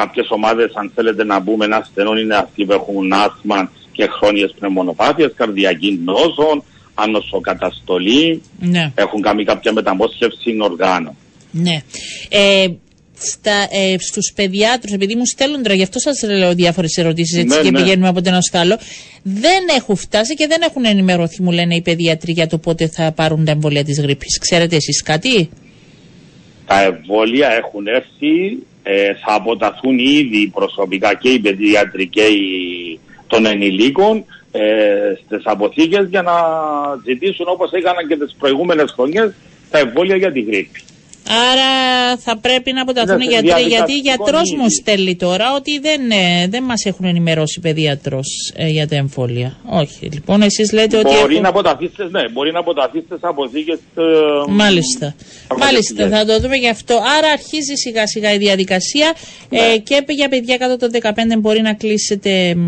Κάποιες 0.00 0.26
ομάδες, 0.30 0.70
αν 0.74 0.92
θέλετε 0.94 1.24
να 1.24 1.42
πούμε, 1.42 1.64
ένα 1.64 1.86
στενό 1.90 2.18
είναι 2.18 2.36
αυτοί 2.36 2.64
που 2.64 2.72
έχουν 2.72 3.12
άσμα 3.12 3.70
και 3.92 4.06
χρόνιες 4.06 4.54
πνευμονοπάθειες, 4.58 5.32
καρδιακή 5.36 6.00
νόσο, 6.04 6.64
ανοσοκαταστολή, 6.94 8.42
Ναι. 8.58 8.92
έχουν 8.94 9.20
κάνει 9.22 9.44
κάποια 9.44 9.72
μεταμόσχευση 9.72 10.56
οργάνων. 10.60 11.16
Ναι. 11.50 11.82
Ε, 12.28 12.66
στα, 13.18 13.68
ε, 13.70 13.94
στους 13.98 14.32
παιδιάτρους, 14.34 14.92
επειδή 14.92 15.14
μου 15.14 15.26
στέλνουν 15.26 15.62
τώρα, 15.62 15.74
γι' 15.74 15.82
αυτό 15.82 15.98
σας 15.98 16.22
λέω 16.22 16.54
διάφορες 16.54 16.96
ερωτήσεις 16.96 17.38
έτσι 17.38 17.56
Ναι, 17.56 17.62
και 17.62 17.70
ναι. 17.70 17.80
πηγαίνουμε 17.80 18.08
από 18.08 18.22
το 18.22 18.28
ένα 18.28 18.40
στο 18.40 18.58
άλλο, 18.58 18.78
δεν 19.22 19.62
έχουν 19.78 19.96
φτάσει 19.96 20.34
και 20.34 20.46
δεν 20.46 20.60
έχουν 20.62 20.84
ενημερωθεί, 20.84 21.42
μου 21.42 21.50
λένε 21.50 21.74
οι 21.74 21.82
παιδιατροί, 21.82 22.32
για 22.32 22.46
το 22.46 22.58
πότε 22.58 22.88
θα 22.88 23.12
πάρουν 23.12 23.44
τα 23.44 23.50
εμβολία 23.50 23.84
της 23.84 24.00
γρήπης. 24.00 24.38
Ξέρετε 24.38 24.76
εσείς 24.76 25.02
κάτι; 25.02 25.48
Τα 26.66 26.82
εμβόλια 26.82 27.48
έχουν 27.48 27.86
έρθει, 27.86 28.58
ε, 28.88 29.14
θα 29.14 29.34
αποταθούν 29.34 29.98
ήδη 29.98 30.50
προσωπικά 30.54 31.14
και 31.14 31.28
οι 31.28 31.38
παιδιάτροι 31.38 32.06
και 32.06 32.22
οι 32.22 33.00
των 33.26 33.46
ενηλίκων 33.46 34.24
ε, 34.52 34.62
στις 35.24 35.42
αποθήκες 35.44 36.08
για 36.08 36.22
να 36.22 36.32
ζητήσουν 37.04 37.46
όπως 37.48 37.72
έκαναν 37.72 38.08
και 38.08 38.16
τις 38.16 38.36
προηγούμενες 38.38 38.92
χρονιές 38.92 39.34
τα 39.70 39.78
εμβόλια 39.78 40.16
για 40.16 40.32
τη 40.32 40.40
γρήπη. 40.40 40.82
Άρα 41.28 41.70
θα 42.16 42.36
πρέπει 42.36 42.72
να 42.72 42.82
αποταθούν 42.82 43.20
οι 43.20 43.24
Είναι 43.30 43.32
γιατροί, 43.40 43.62
γιατί 43.62 43.68
διαδικαστικό 43.92 44.02
γιατρός 44.02 44.52
μου 44.56 44.64
ήδη. 44.64 44.74
στέλνει 44.74 45.16
τώρα 45.16 45.54
ότι 45.56 45.78
δεν, 45.78 46.10
ε, 46.10 46.46
δεν 46.48 46.62
μας 46.62 46.84
έχουν 46.84 47.04
ενημερώσει 47.04 47.60
παιδιατρός 47.60 48.52
ε, 48.56 48.66
για 48.68 48.88
τα 48.88 48.96
εμβόλια. 48.96 49.56
Όχι. 49.66 50.08
Λοιπόν, 50.12 50.42
εσείς 50.42 50.72
λέτε 50.72 50.96
ότι 50.96 51.08
Μπορεί 51.08 51.18
έχουν... 51.32 51.42
να 51.42 51.48
αποταθεί 51.48 51.88
στις, 51.92 52.10
ναι, 52.10 52.28
μπορεί 52.28 52.52
να 52.52 52.58
αποταθεί 52.58 52.98
στις 53.06 53.18
αποθήκες 53.20 53.78
ε, 53.96 54.02
Μάλιστα. 54.48 55.14
φαρμακευτικές. 55.48 55.98
Μάλιστα, 55.98 56.08
θα 56.18 56.24
το 56.24 56.40
δούμε 56.40 56.56
γι' 56.56 56.68
αυτό. 56.68 56.94
Άρα 57.18 57.28
αρχίζει 57.32 57.74
σιγά 57.74 58.06
σιγά 58.06 58.32
η 58.32 58.38
διαδικασία 58.38 59.12
Ναι. 59.48 59.58
ε, 59.58 59.78
και 59.78 60.04
για 60.08 60.28
παιδιά 60.28 60.56
κάτω 60.56 60.76
των 60.76 60.90
15 61.02 61.38
μπορεί 61.40 61.60
να, 61.60 61.74
κλείσετε, 61.74 62.54
μ, 62.54 62.60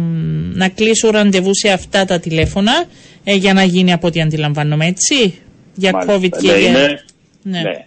να 0.54 0.68
κλείσουν 0.68 1.10
ραντεβού 1.10 1.54
σε 1.54 1.68
αυτά 1.68 2.04
τα 2.04 2.18
τηλέφωνα 2.20 2.84
ε, 3.24 3.34
για 3.34 3.52
να 3.52 3.62
γίνει 3.62 3.92
από 3.92 4.06
ό,τι 4.06 4.20
αντιλαμβάνομαι, 4.20 4.86
έτσι; 4.86 5.38
Για 5.74 5.92
Μάλιστα. 5.92 6.14
COVID 6.16 6.40
και 6.42 6.52
Ναι, 6.52 6.58
για... 6.58 6.68
είναι, 6.68 7.04
Ναι. 7.42 7.60
ναι. 7.60 7.86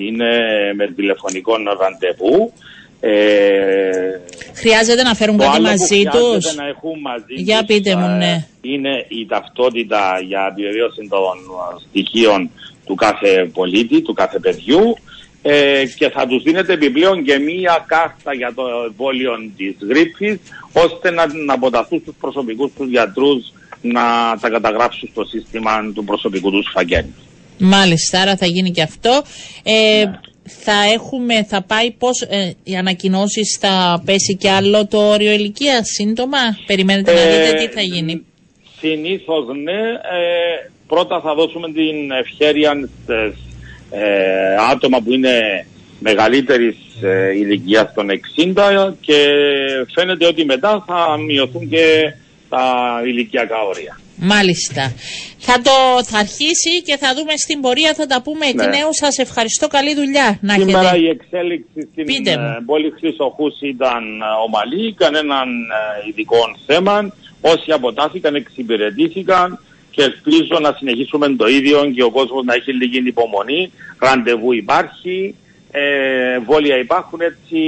Είναι 0.00 0.28
με 0.76 0.86
τηλεφωνικό 0.86 1.52
ραντεβού. 1.80 2.52
Ε, 3.00 4.20
Χρειάζεται 4.54 5.02
να 5.02 5.14
φέρουν 5.14 5.36
Το 5.36 5.44
κάτι 5.44 5.56
άλλο 5.56 5.64
που 5.64 5.70
μαζί 5.70 5.96
χρειάζεται 5.96 6.34
τους; 6.34 6.54
να 6.54 6.66
έχουν 6.66 7.00
μαζί 7.00 7.34
Για 7.34 7.58
τους, 7.58 7.66
πείτε 7.66 7.96
μου, 7.96 8.04
ε, 8.04 8.16
ναι. 8.16 8.46
Είναι 8.60 9.04
η 9.08 9.26
ταυτότητα 9.26 10.20
για 10.26 10.48
επιβεβαίωση 10.50 11.08
των 11.08 11.36
ε, 11.74 11.80
στοιχείων 11.88 12.50
του 12.86 12.94
κάθε 12.94 13.50
πολίτη, 13.52 14.02
του 14.02 14.12
κάθε 14.12 14.38
παιδιού 14.38 14.96
ε, 15.42 15.84
και 15.96 16.08
θα 16.08 16.26
τους 16.26 16.42
δίνεται 16.42 16.72
επιπλέον 16.72 17.24
και 17.24 17.38
μία 17.38 17.84
κάρτα 17.88 18.34
για 18.34 18.52
το 18.54 18.62
εμβόλιο 18.86 19.32
της 19.56 19.76
γρήπης 19.88 20.38
ώστε 20.72 21.10
να, 21.10 21.34
να 21.34 21.54
αποταθούν 21.54 22.00
στους 22.00 22.14
προσωπικούς 22.20 22.72
τους 22.76 22.88
γιατρούς 22.88 23.52
να 23.82 24.02
τα 24.40 24.48
καταγράψουν 24.50 25.08
στο 25.12 25.24
σύστημα 25.24 25.92
του 25.94 26.04
προσωπικού 26.04 26.50
τους 26.50 26.70
φαγγέλου. 26.72 27.14
Μάλιστα, 27.60 28.20
άρα 28.20 28.36
θα 28.36 28.46
γίνει 28.46 28.70
και 28.70 28.82
αυτό. 28.82 29.22
Ε, 29.62 30.04
Ναι. 30.04 30.20
Θα 30.64 30.72
έχουμε, 30.94 31.44
θα 31.44 31.62
πάει 31.62 31.90
πώς, 31.90 32.20
ε, 32.22 32.54
οι 32.62 32.76
ανακοινώσεις 32.76 33.58
θα 33.60 34.02
πέσει 34.04 34.36
και 34.36 34.50
άλλο 34.50 34.86
το 34.86 34.98
όριο 35.08 35.32
ηλικίας 35.32 35.88
σύντομα; 35.88 36.38
Περιμένετε 36.66 37.12
να 37.12 37.20
δείτε 37.20 37.52
τι 37.66 37.72
θα 37.72 37.80
γίνει. 37.80 38.24
Συνήθως 38.78 39.44
ναι. 39.62 39.72
Ε, 39.72 40.70
πρώτα 40.86 41.20
θα 41.20 41.34
δώσουμε 41.34 41.72
την 41.72 42.10
ευχαίρεια 42.10 42.88
στις 43.02 43.38
ε, 43.90 44.56
άτομα 44.70 45.00
που 45.00 45.12
είναι 45.12 45.66
μεγαλύτερης 45.98 46.76
ε, 47.02 47.36
ηλικίας 47.36 47.92
των 47.94 48.06
60 48.54 48.92
και 49.00 49.26
φαίνεται 49.94 50.26
ότι 50.26 50.44
μετά 50.44 50.84
θα 50.86 51.18
μειωθούν 51.26 51.68
και 51.68 52.14
τα 52.48 52.64
ηλικιακά 53.04 53.62
όρια. 53.62 53.99
Μάλιστα. 54.20 54.92
Θα 55.38 55.60
το 55.60 56.04
θα 56.04 56.18
αρχίσει 56.18 56.82
και 56.84 56.96
θα 56.96 57.14
δούμε 57.14 57.32
στην 57.36 57.60
πορεία, 57.60 57.94
θα 57.94 58.06
τα 58.06 58.22
πούμε 58.22 58.46
εκ 58.46 58.54
Ναι. 58.54 58.64
νέου. 58.66 58.88
Σας 58.90 59.18
ευχαριστώ, 59.18 59.66
καλή 59.68 59.94
δουλειά 59.94 60.38
να 60.40 60.54
Σήμερα 60.54 60.80
έχετε. 60.80 60.98
η 60.98 61.08
εξέλιξη 61.08 61.88
στην 61.92 62.04
Πείτε 62.04 62.36
μου. 62.38 62.46
ε, 62.46 62.62
πόλη 62.66 62.92
Χρυσοχούς 62.98 63.54
ήταν 63.60 64.02
ε, 64.20 64.24
ομαλή, 64.46 64.94
κανέναν 64.94 65.48
ε, 65.48 66.08
ειδικό 66.08 66.38
θέμα. 66.66 67.12
Όσοι 67.40 67.72
αποτάθηκαν 67.72 68.34
εξυπηρετήθηκαν 68.34 69.60
και 69.90 70.02
ελπίζω 70.02 70.58
να 70.60 70.74
συνεχίσουμε 70.78 71.28
το 71.28 71.46
ίδιο 71.48 71.90
και 71.94 72.02
ο 72.02 72.10
κόσμος 72.10 72.44
να 72.44 72.54
έχει 72.54 72.72
λίγη 72.72 73.02
υπομονή. 73.06 73.70
Ραντεβού 73.98 74.52
υπάρχει, 74.52 75.34
ε, 75.70 76.38
βόλια 76.38 76.76
υπάρχουν 76.78 77.20
έτσι 77.20 77.60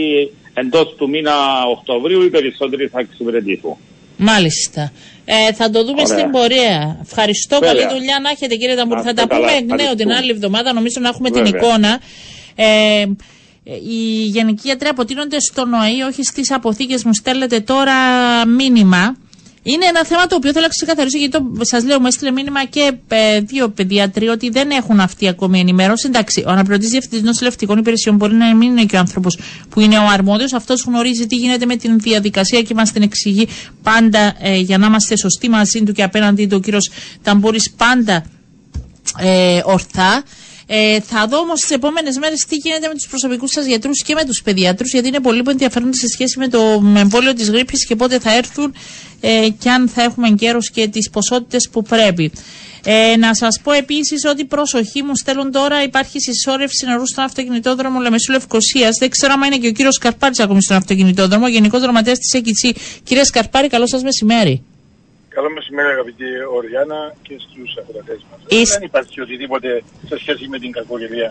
εντός 0.54 0.94
του 0.98 1.08
μήνα 1.08 1.32
Οκτωβρίου 1.70 2.22
οι 2.22 2.30
περισσότεροι 2.30 2.88
θα 2.88 3.00
εξυπηρετηθούν. 3.00 3.76
Μάλιστα. 4.16 4.92
Ε, 5.24 5.52
θα 5.52 5.70
το 5.70 5.84
δούμε 5.84 6.02
Ωραία. 6.02 6.18
στην 6.18 6.30
πορεία. 6.30 6.98
Ευχαριστώ. 7.02 7.58
Βέβαια. 7.58 7.74
Καλή 7.84 7.94
δουλειά 7.98 8.18
να 8.22 8.30
έχετε 8.30 8.54
κύριε 8.54 8.76
Ταμπούρη. 8.76 8.96
Να 8.96 9.02
Θα 9.04 9.10
είστε 9.10 9.22
τα 9.26 9.34
πούμε 9.34 9.46
καλά. 9.46 9.56
εκ 9.58 9.64
νέου 9.64 9.76
την 9.76 9.80
Ευχαριστούμε. 9.80 10.14
άλλη 10.14 10.30
εβδομάδα. 10.30 10.72
Νομίζω 10.72 11.00
να 11.00 11.08
έχουμε 11.08 11.30
την 11.30 11.44
Βέβαια. 11.44 11.60
εικόνα. 11.60 12.00
Ε, 12.54 13.04
οι 13.64 14.24
γενικοί 14.24 14.60
γιατροί 14.64 14.88
αποτείνονται 14.88 15.40
στο 15.40 15.64
ΝΟΑΗ, 15.66 16.00
όχι 16.02 16.22
στις 16.22 16.50
αποθήκες 16.50 17.04
μου 17.04 17.14
στέλνετε 17.14 17.60
τώρα 17.60 17.94
μήνυμα. 18.46 19.16
Είναι 19.64 19.86
ένα 19.86 20.04
θέμα 20.04 20.26
το 20.26 20.36
οποίο 20.36 20.52
θέλω 20.52 20.64
να 20.64 20.68
ξεκαθαρίσω 20.68 21.18
γιατί 21.18 21.38
το, 21.38 21.64
σας 21.64 21.84
λέω 21.84 22.00
μου 22.00 22.06
έστειλε 22.06 22.30
μήνυμα 22.30 22.64
και 22.64 22.92
ε, 23.08 23.40
δύο 23.40 23.68
παιδιατροί 23.68 24.28
ότι 24.28 24.50
δεν 24.50 24.70
έχουν 24.70 25.00
αυτή 25.00 25.28
ακόμη 25.28 25.60
ενημέρωση. 25.60 26.06
Εντάξει, 26.06 26.44
ο 26.46 26.50
αναπληρωτής 26.50 26.90
διευθυντής 26.90 27.22
νοσηλευτικών 27.22 27.78
υπηρεσιών 27.78 28.16
μπορεί 28.16 28.34
να 28.34 28.54
μην 28.54 28.70
είναι 28.70 28.84
και 28.84 28.96
ο 28.96 28.98
άνθρωπος 28.98 29.38
που 29.68 29.80
είναι 29.80 29.98
ο 29.98 30.06
αρμόδιος. 30.12 30.52
Αυτός 30.52 30.84
γνωρίζει 30.86 31.26
τι 31.26 31.36
γίνεται 31.36 31.66
με 31.66 31.76
την 31.76 31.98
διαδικασία 31.98 32.62
και 32.62 32.74
μας 32.74 32.92
την 32.92 33.02
εξηγεί 33.02 33.48
πάντα 33.82 34.34
ε, 34.40 34.56
για 34.56 34.78
να 34.78 34.86
είμαστε 34.86 35.16
σωστοί 35.16 35.48
μαζί 35.48 35.82
του 35.82 35.92
και 35.92 36.02
απέναντι 36.02 36.46
του 36.46 36.56
ο 36.56 36.60
κύριος 36.60 36.90
Ταμπούρης 37.22 37.70
πάντα 37.76 38.24
ε, 39.18 39.60
ορθά. 39.64 40.22
Ε, 40.74 41.00
θα 41.00 41.26
δω 41.26 41.38
όμως 41.38 41.60
τις 41.60 41.70
επόμενες 41.70 42.18
μέρες 42.18 42.44
τι 42.48 42.56
γίνεται 42.56 42.88
με 42.88 42.94
τους 42.94 43.06
προσωπικούς 43.08 43.50
σας 43.50 43.66
γιατρούς 43.66 44.02
και 44.02 44.14
με 44.14 44.24
τους 44.24 44.42
παιδιάτρους, 44.42 44.92
γιατί 44.92 45.08
είναι 45.08 45.20
πολλοί 45.20 45.42
που 45.42 45.50
ενδιαφέρονται 45.50 45.96
σε 45.96 46.08
σχέση 46.08 46.38
με 46.38 46.48
το 46.48 46.82
εμβόλιο 46.96 47.32
της 47.32 47.50
γρήπης 47.50 47.86
και 47.86 47.96
πότε 47.96 48.18
θα 48.18 48.36
έρθουν 48.36 48.74
ε, 49.20 49.48
και 49.58 49.70
αν 49.70 49.88
θα 49.88 50.02
έχουμε 50.02 50.30
καιρό 50.30 50.58
και 50.72 50.88
τις 50.88 51.10
ποσότητες 51.10 51.68
που 51.72 51.82
πρέπει. 51.82 52.32
Ε, 52.84 53.16
να 53.16 53.34
σας 53.34 53.60
πω 53.62 53.72
επίσης 53.72 54.24
ότι 54.24 54.44
προσοχή 54.44 55.02
μου 55.02 55.16
στέλνουν 55.16 55.50
τώρα 55.50 55.82
υπάρχει 55.82 56.20
συσσόρευση 56.20 56.86
νερού 56.86 57.06
στον 57.06 57.24
αυτοκινητόδρομο 57.24 58.00
Λεμεσού 58.00 58.32
Λευκοσίας. 58.32 58.96
Δεν 58.98 59.10
ξέρω 59.10 59.32
αν 59.32 59.42
είναι 59.42 59.56
και 59.56 59.66
ο 59.68 59.72
κύριος 59.72 59.98
Καρπάρης 59.98 60.40
ακόμη 60.40 60.62
στον 60.62 60.76
αυτοκινητόδρομο, 60.76 61.48
γενικός 61.48 61.80
δραματέα 61.80 62.14
της 62.14 62.32
ΕΚΙΤΣΗ. 62.32 62.74
Κύριε 63.02 63.24
Σκαρπάρη, 63.24 63.68
καλό 63.68 63.86
σας 63.86 64.02
μεσημέρι. 64.02 64.62
Καλό 65.34 65.50
μεσημέρι 65.50 65.88
αγαπητή 65.96 66.24
Οριάννα 66.56 67.00
και 67.26 67.34
στους 67.44 67.70
ακροατές 67.80 68.20
μας. 68.30 68.40
Είστε- 68.48 68.78
Δεν 68.78 68.86
υπάρχει 68.90 69.20
οτιδήποτε 69.20 69.82
σε 70.08 70.16
σχέση 70.22 70.48
με 70.48 70.58
την 70.58 70.70
κακοκαιρία 70.72 71.28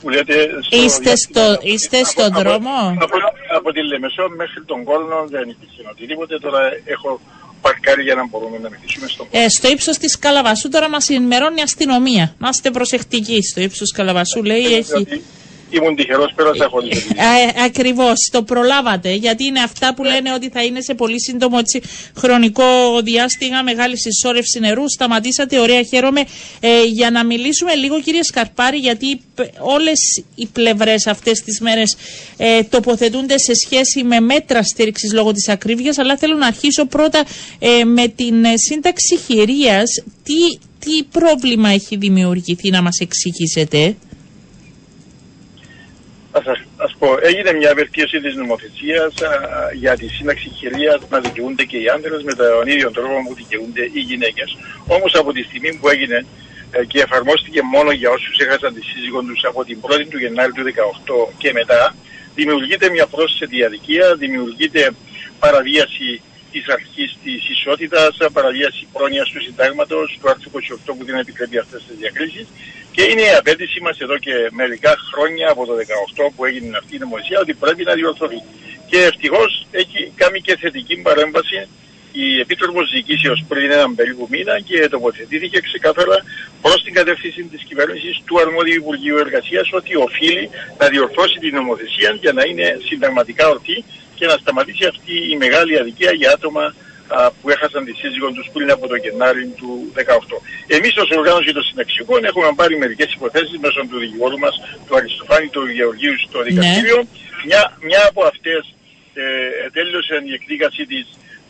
που 0.00 0.08
λέτε 0.14 0.34
στο 0.66 0.76
Είστε 0.82 1.02
διάστημα. 1.02 1.42
στο- 1.44 1.58
είστε 1.72 1.98
Από- 1.98 2.06
στον 2.12 2.24
από- 2.32 2.38
δρόμο; 2.40 2.76
Από, 3.04 3.16
από, 3.58 3.72
τη 3.72 3.80
Λεμεσό 3.90 4.24
μέχρι 4.36 4.60
τον 4.70 4.84
Κόλνο 4.84 5.18
δεν 5.34 5.44
υπήρχε 5.54 5.80
οτιδήποτε. 5.92 6.38
Τώρα 6.38 6.60
έχω 6.84 7.20
παρκάρει 7.60 8.02
για 8.02 8.14
να 8.14 8.26
μπορούμε 8.26 8.58
να 8.58 8.68
μιλήσουμε 8.74 9.06
στον 9.08 9.26
Ε, 9.30 9.48
στο 9.48 9.68
ύψος 9.68 9.96
της 9.98 10.18
Καλαβασού 10.18 10.68
τώρα 10.68 10.88
μας 10.88 11.08
ενημερώνει 11.08 11.58
η 11.58 11.62
αστυνομία. 11.62 12.34
Να 12.38 12.48
είστε 12.48 12.70
προσεκτικοί. 12.70 13.42
Στο 13.42 13.60
ύψος 13.60 13.78
της 13.88 13.92
Καλαβασού 13.92 14.42
λέει 14.42 14.64
έχει. 14.80 14.94
Ότι 14.94 15.22
Ήμουν 15.70 15.96
τυχερός, 15.96 16.32
πέρασα 16.34 16.68
χωρίς 16.68 16.96
οδηγία. 16.96 17.24
Ε, 17.58 17.64
Ακριβώς, 17.64 18.28
το 18.32 18.42
προλάβατε. 18.42 19.14
Γιατί 19.14 19.44
είναι 19.44 19.60
αυτά 19.60 19.94
που 19.94 20.04
λένε 20.04 20.32
ότι 20.32 20.48
θα 20.48 20.62
είναι 20.64 20.80
σε 20.80 20.94
πολύ 20.94 21.20
σύντομο 21.20 21.56
έτσι, 21.60 21.82
χρονικό 22.16 22.64
διάστημα 23.02 23.62
μεγάλη 23.62 23.98
συσσόρευση 23.98 24.58
νερού. 24.58 24.88
Σταματήσατε, 24.88 25.58
ωραία, 25.58 25.82
χαίρομαι. 25.82 26.24
Ε, 26.60 26.84
για 26.84 27.10
να 27.10 27.24
μιλήσουμε 27.24 27.74
λίγο, 27.74 28.00
κύριε 28.00 28.22
Σκαρπάρη, 28.22 28.76
γιατί 28.76 29.20
όλες 29.58 30.22
οι 30.34 30.46
πλευρές 30.46 31.06
αυτές 31.06 31.40
τις 31.40 31.60
μέρες 31.60 31.96
ε, 32.36 32.62
τοποθετούνται 32.62 33.38
σε 33.38 33.54
σχέση 33.54 34.02
με 34.02 34.20
μέτρα 34.20 34.62
στήριξης 34.62 35.12
λόγω 35.12 35.32
της 35.32 35.48
ακρίβειας. 35.48 35.98
Αλλά 35.98 36.16
θέλω 36.16 36.36
να 36.36 36.46
αρχίσω 36.46 36.84
πρώτα 36.84 37.24
ε, 37.58 37.84
με 37.84 38.08
την 38.08 38.44
ε, 38.44 38.56
σύνταξη 38.56 39.18
χειρίας. 39.26 40.02
Τι, 40.22 40.58
τι 40.78 41.02
πρόβλημα 41.02 41.68
έχει 41.68 41.96
δημιουργηθεί 41.96 42.70
να 42.70 42.82
μας 42.82 42.98
εξηγήσετε; 42.98 43.96
Θα 46.38 46.42
σας, 46.44 46.60
ας 46.76 46.94
πω, 46.98 47.08
έγινε 47.20 47.52
μια 47.52 47.72
βελτίωση 47.74 48.20
της 48.20 48.34
νομοθεσίας 48.34 49.20
α, 49.20 49.30
για 49.82 49.96
τη 49.96 50.06
σύνταξη 50.08 50.48
χειρίας 50.58 51.00
να 51.08 51.20
δικαιούνται 51.20 51.64
και 51.64 51.76
οι 51.76 51.88
άντρες 51.88 52.22
με 52.22 52.34
τον 52.34 52.66
ίδιο 52.66 52.90
τρόπο 52.90 53.16
που 53.26 53.34
δικαιούνται 53.34 53.84
οι 53.92 54.00
γυναίκες. 54.00 54.56
Όμως 54.86 55.14
από 55.14 55.32
τη 55.32 55.42
στιγμή 55.42 55.70
που 55.78 55.88
έγινε 55.88 56.26
ε, 56.70 56.84
και 56.84 57.00
εφαρμόστηκε 57.00 57.60
μόνο 57.62 57.90
για 57.90 58.10
όσους 58.10 58.38
έχασαν 58.38 58.74
τη 58.74 58.82
σύζυγό 58.82 59.20
τους 59.22 59.44
από 59.44 59.64
την 59.64 59.78
1η 59.82 60.06
του 60.10 60.18
Γενάρη 60.18 60.52
του 60.52 60.62
2018 61.28 61.34
και 61.38 61.52
μετά, 61.52 61.94
δημιουργείται 62.34 62.90
μια 62.90 63.06
πρόσθετη 63.06 63.64
αδικία, 63.64 64.14
δημιουργείται 64.14 64.90
παραβίαση 65.38 66.22
της 66.52 66.68
αρχής 66.68 67.16
της 67.24 67.48
ισότητας, 67.48 68.16
παραβίαση 68.32 68.86
πρόνοιας 68.92 69.28
του 69.30 69.42
συντάγματος, 69.42 70.18
του 70.20 70.28
άρθρου 70.30 70.50
28 70.50 70.94
που 70.96 71.04
δεν 71.04 71.16
επιτρέπει 71.18 71.58
αυτές 71.58 71.84
τις 71.86 71.96
διακρίσεις 71.98 72.46
και 72.96 73.04
είναι 73.10 73.22
η 73.30 73.34
απέτησή 73.38 73.80
μας 73.80 73.98
εδώ 73.98 74.16
και 74.18 74.34
μερικά 74.50 74.92
χρόνια 75.12 75.50
από 75.50 75.66
το 75.66 75.72
2018 76.26 76.30
που 76.36 76.44
έγινε 76.44 76.76
αυτή 76.76 76.94
η 76.96 76.98
νομοθεσία 76.98 77.38
ότι 77.40 77.54
πρέπει 77.54 77.84
να 77.84 77.94
διορθωθεί. 77.94 78.40
Και 78.90 78.98
ευτυχώς 79.10 79.66
έχει 79.70 80.12
κάνει 80.14 80.40
και 80.40 80.56
θετική 80.56 80.96
παρέμβαση 80.96 81.68
η 82.12 82.40
Επίτροπος 82.40 82.90
Διοικήσεως 82.90 83.44
πριν 83.48 83.70
έναν 83.70 83.94
περίπου 83.94 84.26
μήνα 84.30 84.60
και 84.60 84.88
τοποθετήθηκε 84.88 85.60
ξεκάθαρα 85.60 86.16
προς 86.62 86.82
την 86.84 86.92
κατεύθυνση 86.94 87.42
της 87.42 87.62
κυβέρνησης 87.68 88.22
του 88.26 88.40
αρμόδιου 88.40 88.74
Υπουργείου 88.74 89.16
Εργασίας 89.16 89.68
ότι 89.72 89.96
οφείλει 89.96 90.50
να 90.78 90.86
διορθώσει 90.88 91.38
την 91.38 91.54
νομοθεσία 91.54 92.10
για 92.20 92.32
να 92.32 92.42
είναι 92.44 92.78
συνταγματικά 92.88 93.48
ορθή 93.48 93.84
και 94.14 94.26
να 94.26 94.36
σταματήσει 94.42 94.84
αυτή 94.86 95.14
η 95.32 95.36
μεγάλη 95.36 95.78
αδικία 95.78 96.12
για 96.12 96.30
άτομα 96.32 96.74
που 97.40 97.50
έχασαν 97.54 97.84
τη 97.84 97.92
σύζυγο 98.00 98.28
τους 98.36 98.46
πριν 98.52 98.70
από 98.70 98.86
το 98.86 98.96
Γενάρη 98.96 99.44
του 99.60 99.92
2018. 99.94 100.00
Εμείς 100.66 100.96
ως 100.96 101.10
οργάνωση 101.18 101.52
των 101.52 101.62
συνταξιούχων 101.62 102.24
έχουμε 102.24 102.46
πάρει 102.60 102.78
μερικές 102.78 103.12
υποθέσεις 103.12 103.58
μέσω 103.64 103.80
του 103.90 103.98
δικηγόρου 103.98 104.38
μας, 104.38 104.54
του 104.86 104.96
Αριστοφάνη, 104.96 105.48
του 105.48 105.66
Γεωργίου 105.66 106.14
στο 106.18 106.38
ναι. 106.38 106.44
δικαστήριο. 106.44 106.98
Μια, 107.46 107.62
μια 107.88 108.02
από 108.10 108.20
αυτές 108.32 108.62
ε, 109.14 109.24
τέλειωσε 109.76 110.14
η 110.30 110.32
εκδίκαση 110.38 110.82
της 110.86 111.06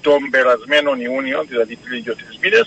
τον 0.06 0.20
περασμένο 0.30 0.90
Ιούνιο, 1.06 1.44
δηλαδή 1.50 1.74
πριν 1.84 2.02
και 2.04 2.12
τρεις 2.20 2.36
μήνες, 2.42 2.66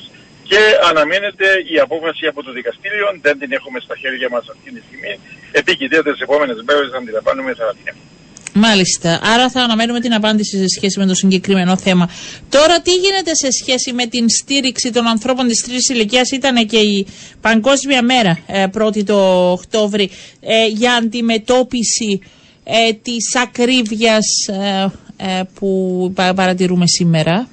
και 0.50 0.62
αναμένεται 0.90 1.48
η 1.74 1.80
απόφαση 1.80 2.26
από 2.32 2.44
το 2.44 2.52
δικαστήριο, 2.52 3.08
δεν 3.22 3.40
την 3.40 3.52
έχουμε 3.52 3.80
στα 3.80 3.96
χέρια 4.02 4.30
μας 4.30 4.46
αυτή 4.54 4.70
τη 4.76 4.82
στιγμή, 4.88 5.20
επικοινωνία 5.52 6.04
τις 6.04 6.22
επόμενες 6.22 6.58
μέρες 6.68 6.92
αντιλαμβάνουμε 7.00 7.54
θα 7.54 7.76
την 7.78 7.86
έχουμε. 7.92 8.19
Μάλιστα. 8.54 9.20
Άρα 9.24 9.50
θα 9.50 9.62
αναμένουμε 9.62 10.00
την 10.00 10.14
απάντηση 10.14 10.58
σε 10.58 10.68
σχέση 10.68 11.00
με 11.00 11.06
το 11.06 11.14
συγκεκριμένο 11.14 11.78
θέμα. 11.78 12.10
Τώρα, 12.50 12.82
τι 12.82 12.92
γίνεται 12.92 13.36
σε 13.36 13.52
σχέση 13.52 13.94
με 13.94 14.06
την 14.06 14.30
στήριξη 14.30 14.92
των 14.92 15.08
ανθρώπων 15.08 15.48
της 15.48 15.62
τρίτης 15.62 15.90
ηλικίας, 15.90 16.32
ήταν 16.32 16.68
και 16.68 16.78
η 16.78 17.08
Παγκόσμια 17.42 18.02
Μέρα, 18.02 18.40
ε, 18.48 18.66
1η 18.68 19.04
το 19.04 19.52
Οκτώβρη, 19.52 20.10
ε, 20.40 20.68
για 20.68 20.94
αντιμετώπιση 20.94 22.22
ε, 22.64 22.94
της 22.94 23.36
ακρίβειας 23.36 24.26
ε, 24.48 24.88
ε, 25.18 25.42
που 25.60 26.14
παρατηρούμε 26.16 26.88
σήμερα. 26.88 27.48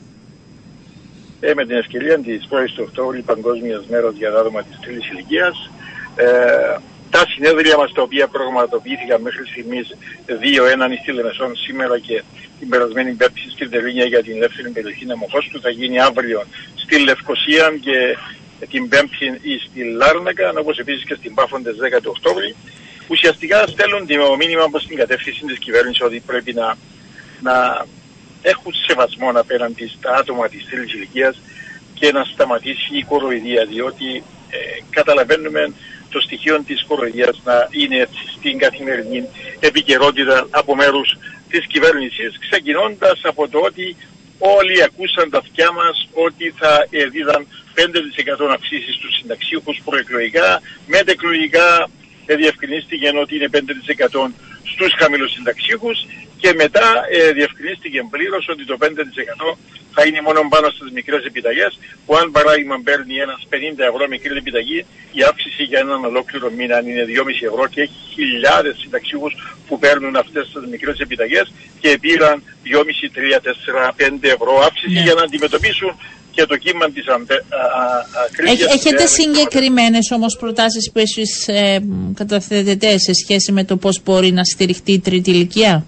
Ε, 1.40 1.54
με 1.54 1.66
την 1.66 1.76
ευκαιρία 1.76 2.18
της 2.18 2.48
1η 2.50 2.72
του 2.76 2.84
Οκτώβρη, 2.88 3.22
Παγκόσμιας 3.22 3.84
Μέρας 3.90 4.14
για 4.16 4.30
άτομα 4.30 4.62
της 4.62 4.78
τρίτης 4.80 5.10
ηλικίας, 5.10 5.70
τα 7.16 7.26
συνέδρια 7.32 7.76
μας 7.76 7.92
τα 7.92 8.02
οποία 8.02 8.26
προγραμματοποιήθηκαν 8.28 9.20
μέχρι 9.20 9.46
στιγμής 9.46 9.86
δύο, 10.40 10.66
έναν 10.66 10.98
στη 11.02 11.12
Λεμεσόν 11.12 11.56
σήμερα 11.56 11.98
και 11.98 12.22
την 12.58 12.68
περασμένη 12.68 13.12
πέμπτη 13.12 13.50
στην 13.50 13.70
Τερλίνια 13.70 14.04
για 14.04 14.22
την 14.22 14.34
ελεύθερη 14.36 14.70
περιοχή 14.70 15.06
του 15.52 15.60
θα 15.60 15.70
γίνει 15.70 16.00
αύριο 16.00 16.44
στη 16.74 16.98
Λευκοσία 16.98 17.66
και 17.80 18.16
την 18.70 18.88
πέμπτη 18.88 19.26
στη 19.66 19.80
Λάρνακα 20.00 20.52
όπως 20.58 20.78
επίσης 20.78 21.04
και 21.04 21.14
στην 21.14 21.34
Πάφοντες 21.34 21.76
10 21.96 22.00
του 22.02 22.12
Οκτώβρη. 22.16 22.54
Ουσιαστικά 23.08 23.66
στέλνουν 23.66 24.06
το 24.06 24.36
μήνυμα 24.36 24.68
προς 24.70 24.86
την 24.86 24.96
κατεύθυνση 24.96 25.44
της 25.44 25.58
κυβέρνησης 25.58 26.02
ότι 26.02 26.22
πρέπει 26.26 26.52
να, 26.52 26.76
να 27.40 27.86
έχουν 28.42 28.72
σεβασμό 28.86 29.30
απέναντι 29.34 29.92
στα 29.98 30.14
άτομα 30.14 30.48
της 30.48 30.66
τρίτης 30.70 30.92
ηλικίας 30.92 31.40
και 31.94 32.12
να 32.12 32.24
σταματήσει 32.24 32.96
η 32.96 33.02
κοροϊδία 33.02 33.64
διότι 33.64 34.22
ε, 34.50 34.58
καταλαβαίνουμε 34.90 35.72
το 36.10 36.20
στοιχείο 36.20 36.62
της 36.66 36.84
κοροϊδίας 36.88 37.40
να 37.44 37.68
είναι 37.70 37.96
έτσι 37.96 38.22
στην 38.36 38.58
καθημερινή 38.58 39.28
επικαιρότητα 39.60 40.46
από 40.50 40.74
μέρους 40.74 41.16
της 41.48 41.66
κυβέρνησης, 41.66 42.38
ξεκινώντας 42.38 43.20
από 43.22 43.48
το 43.48 43.58
ότι 43.58 43.96
όλοι 44.38 44.82
ακούσαν 44.82 45.30
τα 45.30 45.38
αυτιά 45.38 45.72
μας 45.72 46.08
ότι 46.12 46.54
θα 46.58 46.86
έδιδαν 46.90 47.46
5% 47.74 48.52
αυξήσεις 48.52 48.94
στους 48.94 49.16
συνταξίχους 49.16 49.80
προεκλογικά, 49.84 50.60
μετεκλογικά 50.86 51.88
διευκρινίστηκε 52.26 53.08
ότι 53.22 53.36
είναι 53.36 53.48
5% 53.48 54.30
στους 54.62 54.92
συνταξίχους 55.34 56.06
και 56.40 56.52
μετά 56.62 56.86
ε, 57.10 57.32
διευκρινίστηκε 57.32 57.98
πλήρως 58.10 58.44
ότι 58.48 58.64
το 58.64 58.76
5% 58.80 58.86
θα 59.96 60.02
είναι 60.06 60.20
μόνο 60.26 60.40
πάνω 60.54 60.68
στις 60.76 60.90
μικρές 60.98 61.22
επιταγές 61.30 61.72
που 62.06 62.12
αν 62.20 62.26
παράδειγμα 62.36 62.76
παίρνει 62.88 63.14
ένας 63.26 63.40
50 63.50 63.56
ευρώ 63.92 64.04
μικρή 64.14 64.36
επιταγή 64.36 64.78
η 65.18 65.20
αύξηση 65.30 65.62
για 65.70 65.78
έναν 65.84 66.04
ολόκληρο 66.10 66.46
μήνα 66.58 66.76
είναι 66.80 67.04
2,5 67.08 67.50
ευρώ 67.50 67.64
και 67.72 67.80
έχει 67.86 67.98
χιλιάδες 68.14 68.74
συνταξίχους 68.82 69.32
που 69.66 69.78
παίρνουν 69.78 70.16
αυτές 70.16 70.44
τις 70.52 70.66
μικρές 70.74 70.98
επιταγές 71.06 71.46
και 71.80 71.98
πήραν 72.00 72.42
2,5, 72.64 73.10
3, 73.14 73.40
4, 73.40 73.90
5 73.96 74.34
ευρώ 74.36 74.52
αύξηση 74.66 74.94
ναι. 74.94 75.00
για 75.06 75.14
να 75.14 75.22
αντιμετωπίσουν 75.22 75.92
και 76.36 76.46
το 76.46 76.56
κύμα 76.56 76.90
της 76.90 77.04
ακρίβειας. 78.26 78.74
Έχετε 78.74 79.06
συγκεκριμένες 79.06 80.10
όμως 80.10 80.36
προτάσεις 80.36 80.90
που 80.92 80.98
εσείς 80.98 81.48
ε, 81.48 81.78
καταθέτετε 82.14 82.98
σε 82.98 83.12
σχέση 83.12 83.52
με 83.52 83.64
το 83.64 83.76
πώς 83.76 84.02
μπορεί 84.04 84.30
να 84.32 84.44
στηριχτεί 84.44 84.92
η 84.92 85.00
τρίτη 85.00 85.30
ηλικία; 85.30 85.86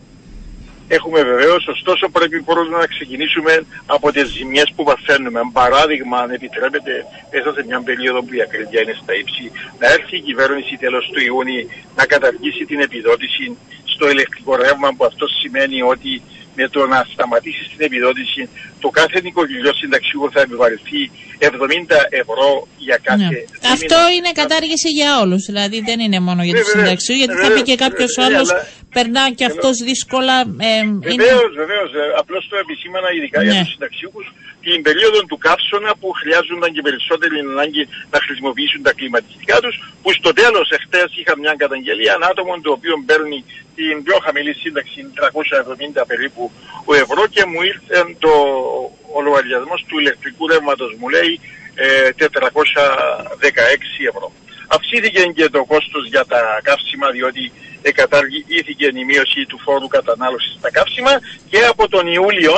Έχουμε 0.88 1.22
βεβαίως, 1.22 1.66
ωστόσο 1.66 2.08
πρέπει 2.08 2.42
πρώτα 2.42 2.76
να 2.76 2.86
ξεκινήσουμε 2.86 3.66
από 3.86 4.12
τις 4.12 4.26
ζημιές 4.28 4.72
που 4.76 4.84
παθαίνουμε. 4.84 5.40
Παράδειγμα, 5.52 6.18
αν 6.18 6.30
επιτρέπετε, 6.30 7.04
μέσα 7.32 7.52
σε 7.52 7.64
μια 7.66 7.80
περίοδο 7.82 8.22
που 8.22 8.34
η 8.34 8.40
ακρίβεια 8.42 8.80
είναι 8.82 8.96
στα 9.02 9.14
ύψη, 9.14 9.50
να 9.78 9.86
έρθει 9.92 10.16
η 10.16 10.20
κυβέρνηση 10.20 10.76
τέλος 10.76 11.10
του 11.12 11.20
Ιούνιου 11.20 11.68
να 11.96 12.04
καταργήσει 12.06 12.64
την 12.64 12.80
επιδότηση 12.80 13.56
στο 13.84 14.10
ηλεκτρικό 14.10 14.56
ρεύμα, 14.56 14.88
που 14.96 15.04
αυτό 15.04 15.26
σημαίνει 15.26 15.82
ότι 15.82 16.22
με 16.58 16.64
το 16.74 16.80
να 16.92 16.98
σταματήσει 17.14 17.62
την 17.72 17.80
επιδότηση, 17.88 18.42
το 18.82 18.88
κάθε 18.98 19.18
νοικοκυριό 19.24 19.72
συνταξιούχο 19.80 20.26
θα 20.34 20.40
επιβαρυνθεί 20.46 21.00
70 21.38 21.50
ευρώ 22.22 22.48
για 22.86 22.98
κάθε 23.08 23.28
ναι. 23.32 23.70
Αυτό 23.76 23.98
είναι 24.16 24.30
κατάργηση 24.40 24.88
για 24.98 25.10
όλους. 25.22 25.42
Δηλαδή 25.50 25.78
δεν 25.88 25.98
είναι 26.04 26.20
μόνο 26.28 26.40
για 26.46 26.54
τους 26.58 26.70
συνταξιού, 26.76 27.14
γιατί 27.20 27.34
θα 27.42 27.48
πει 27.54 27.62
και 27.70 27.76
κάποιος 27.84 28.12
άλλος, 28.26 28.48
περνά 28.96 29.24
και 29.38 29.44
αυτός 29.50 29.74
δύσκολα. 29.88 30.36
Ε, 30.70 30.72
βεβαίως, 31.08 31.48
είναι... 31.50 31.60
βεβαίως. 31.62 31.90
Ε, 32.00 32.02
Απλώς 32.22 32.42
το 32.50 32.56
επισήμανα 32.64 33.08
ειδικά 33.16 33.38
για 33.42 33.52
ναι. 33.54 33.60
τους 33.62 33.72
συνταξιούχους 33.74 34.26
την 34.68 34.82
περίοδο 34.86 35.20
του 35.30 35.38
καύσωνα 35.46 35.90
που 36.00 36.08
χρειάζονταν 36.20 36.70
και 36.74 36.82
περισσότερη 36.88 37.36
ανάγκη 37.38 37.82
να 38.12 38.18
χρησιμοποιήσουν 38.24 38.80
τα 38.82 38.92
κλιματιστικά 38.98 39.56
τους, 39.64 39.74
που 40.02 40.10
στο 40.18 40.30
τέλος 40.40 40.66
εχθές 40.76 41.08
είχα 41.20 41.34
μια 41.42 41.54
καταγγελία 41.62 42.12
ένα 42.18 42.26
άτομο 42.32 42.52
το 42.66 42.70
οποίο 42.76 42.94
παίρνει 43.08 43.38
την 43.78 43.94
πιο 44.06 44.16
χαμηλή 44.24 44.54
σύνταξη 44.62 44.98
370 46.00 46.02
περίπου 46.10 46.42
ευρώ 47.04 47.22
και 47.34 47.42
μου 47.50 47.60
ήρθε 47.70 47.96
το, 48.24 48.32
ο 49.16 49.18
λογαριασμός 49.26 49.84
του 49.88 49.98
ηλεκτρικού 49.98 50.42
ρεύματος 50.52 50.90
μου 50.98 51.08
λέει 51.08 51.32
416 52.18 52.24
ε, 53.40 54.08
ευρώ. 54.12 54.32
Αυξήθηκε 54.66 55.22
και 55.36 55.48
το 55.48 55.64
κόστος 55.64 56.04
για 56.08 56.24
τα 56.32 56.40
καύσιμα 56.62 57.10
διότι 57.10 57.52
εκαταργήθηκε 57.82 58.86
η 59.00 59.04
μείωση 59.04 59.40
του 59.48 59.58
φόρου 59.64 59.88
κατανάλωσης 59.88 60.54
στα 60.58 60.70
καύσιμα 60.70 61.12
και 61.50 61.60
από 61.72 61.88
τον 61.88 62.06
Ιούλιο 62.06 62.54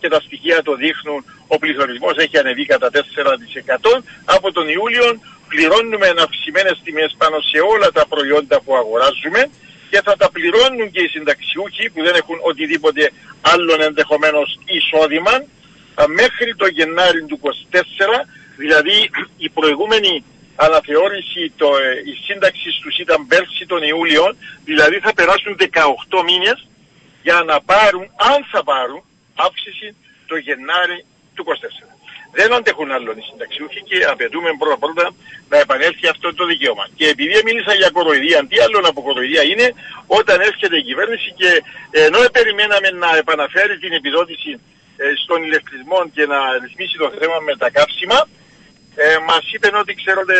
και 0.00 0.08
τα 0.08 0.20
στοιχεία 0.20 0.62
το 0.62 0.74
δείχνουν, 0.74 1.24
ο 1.46 1.58
πληθωρισμός 1.58 2.16
έχει 2.16 2.38
ανεβεί 2.38 2.64
κατά 2.66 2.90
4%. 2.90 4.02
Από 4.24 4.52
τον 4.52 4.68
Ιούλιο 4.68 5.20
πληρώνουμε 5.48 6.08
αυξημένες 6.18 6.80
τιμές 6.84 7.14
πάνω 7.18 7.36
σε 7.40 7.58
όλα 7.72 7.88
τα 7.92 8.04
προϊόντα 8.06 8.60
που 8.60 8.76
αγοράζουμε 8.76 9.50
και 9.90 10.00
θα 10.04 10.16
τα 10.16 10.30
πληρώνουν 10.30 10.90
και 10.90 11.02
οι 11.02 11.08
συνταξιούχοι 11.08 11.90
που 11.90 12.02
δεν 12.02 12.14
έχουν 12.14 12.38
οτιδήποτε 12.50 13.12
άλλον 13.40 13.80
ενδεχομένως 13.82 14.58
εισόδημα 14.64 15.34
μέχρι 16.20 16.54
το 16.56 16.66
Γενάρη 16.66 17.24
του 17.24 17.40
24, 17.42 17.46
δηλαδή 18.56 19.10
η 19.36 19.48
προηγούμενη 19.48 20.24
αναθεώρηση 20.56 21.52
το, 21.56 21.66
ε, 21.66 22.10
η 22.12 22.14
σύνταξη 22.26 22.68
τους 22.82 22.98
ήταν 22.98 23.26
πέρσι 23.26 23.66
τον 23.66 23.82
Ιούλιο, 23.82 24.36
δηλαδή 24.64 24.98
θα 24.98 25.14
περάσουν 25.14 25.56
18 25.58 26.22
μήνες 26.24 26.68
για 27.22 27.42
να 27.46 27.60
πάρουν, 27.60 28.06
αν 28.32 28.46
θα 28.52 28.64
πάρουν, 28.64 29.02
αύξηση 29.46 29.88
το 30.26 30.36
Γενάρη 30.36 30.98
του 31.34 31.44
24. 31.46 32.00
Δεν 32.32 32.54
αντέχουν 32.54 32.90
άλλον 32.96 33.18
οι 33.18 33.24
συνταξιούχοι 33.30 33.80
και 33.88 33.98
απαιτούμε 34.12 34.50
πρώτα 34.58 34.78
πρώτα 34.78 35.06
να 35.48 35.58
επανέλθει 35.58 36.06
αυτό 36.14 36.34
το 36.34 36.46
δικαίωμα. 36.46 36.84
Και 36.96 37.06
επειδή 37.08 37.36
μίλησα 37.44 37.74
για 37.74 37.90
κοροϊδία, 37.90 38.46
τι 38.48 38.56
άλλο 38.64 38.78
από 38.90 39.02
κοροϊδία 39.02 39.42
είναι 39.42 39.66
όταν 40.06 40.40
έρχεται 40.40 40.76
η 40.76 40.82
κυβέρνηση 40.82 41.28
και 41.40 41.62
ενώ 41.90 42.18
περιμέναμε 42.32 42.88
να 42.90 43.16
επαναφέρει 43.16 43.78
την 43.78 43.92
επιδότηση 43.92 44.50
ε, 44.96 45.04
στον 45.22 45.42
ηλεκτρισμό 45.42 46.00
και 46.14 46.26
να 46.26 46.38
ρυθμίσει 46.62 46.96
το 46.96 47.12
θέμα 47.18 47.38
με 47.48 47.56
τα 47.56 47.70
καύσιμα, 47.70 48.28
ε, 48.94 49.16
μας 49.28 49.44
είπαν 49.52 49.74
ότι 49.74 49.94
ξέρετε 49.94 50.36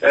ε, 0.00 0.10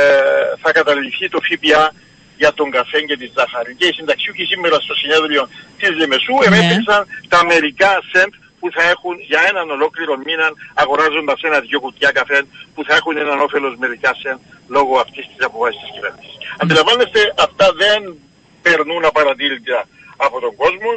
θα 0.62 0.72
καταληφθεί 0.72 1.30
το 1.30 1.40
ΦΠΑ 1.48 1.94
για 2.42 2.52
τον 2.60 2.68
καφέ 2.78 3.00
και 3.10 3.18
τη 3.22 3.28
ζάχαρη. 3.36 3.72
Και 3.80 3.88
οι 3.90 3.94
συνταξιούχοι 3.98 4.44
σήμερα 4.52 4.78
στο 4.86 4.94
συνέδριο 5.02 5.42
της 5.80 5.92
Λεμεσού 6.00 6.36
ναι. 6.38 6.46
εμέτρησαν 6.48 7.02
τα 7.34 7.40
μερικά 7.52 7.92
σεντ 8.12 8.32
που 8.60 8.68
θα 8.76 8.84
έχουν 8.94 9.16
για 9.32 9.42
έναν 9.52 9.66
ολόκληρο 9.76 10.14
μήνα 10.26 10.48
αγοράζοντας 10.82 11.40
ένα-δυο 11.50 11.80
κουτιά 11.86 12.10
καφέ 12.20 12.40
που 12.74 12.82
θα 12.88 12.94
έχουν 13.00 13.16
έναν 13.26 13.38
όφελος 13.46 13.74
μερικά 13.84 14.12
σεντ 14.22 14.40
λόγω 14.76 14.94
αυτής 15.06 15.26
της 15.30 15.46
αποφάση 15.48 15.78
της 15.84 15.92
κυβέρνησης. 15.96 16.36
Mm. 16.40 16.62
Αντιλαμβάνεστε, 16.62 17.22
αυτά 17.46 17.68
δεν 17.84 18.00
περνούν 18.66 19.04
απαρατήρητα 19.12 19.80
από 20.26 20.38
τον 20.46 20.54
κόσμο. 20.62 20.92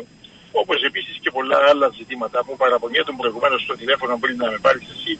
Όπως 0.61 0.79
επίσης 0.83 1.15
και 1.23 1.31
πολλά 1.37 1.59
άλλα 1.71 1.89
ζητήματα 1.99 2.39
που 2.45 2.57
παραπονιέται 2.57 3.13
προηγουμένως 3.21 3.61
στο 3.63 3.75
τηλέφωνο 3.81 4.19
πριν 4.23 4.37
να 4.37 4.51
με 4.51 4.59
πάρεις 4.65 4.87
εσύ. 4.95 5.13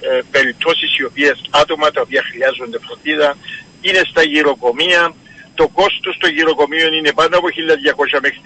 Ε, 0.00 0.20
περιπτώσεις 0.30 0.98
οι 0.98 1.04
οποίες 1.04 1.36
άτομα 1.50 1.90
τα 1.90 2.00
οποία 2.00 2.22
χρειάζονται 2.28 2.78
φροντίδα 2.86 3.36
είναι 3.80 4.02
στα 4.10 4.22
γυροκομεία, 4.22 5.14
το 5.60 5.66
κόστος 5.80 6.14
των 6.22 6.30
γυροκομείων 6.36 6.92
είναι 6.98 7.12
πάντα 7.20 7.36
από 7.40 7.48
1.200 7.48 8.18
μέχρι 8.24 8.40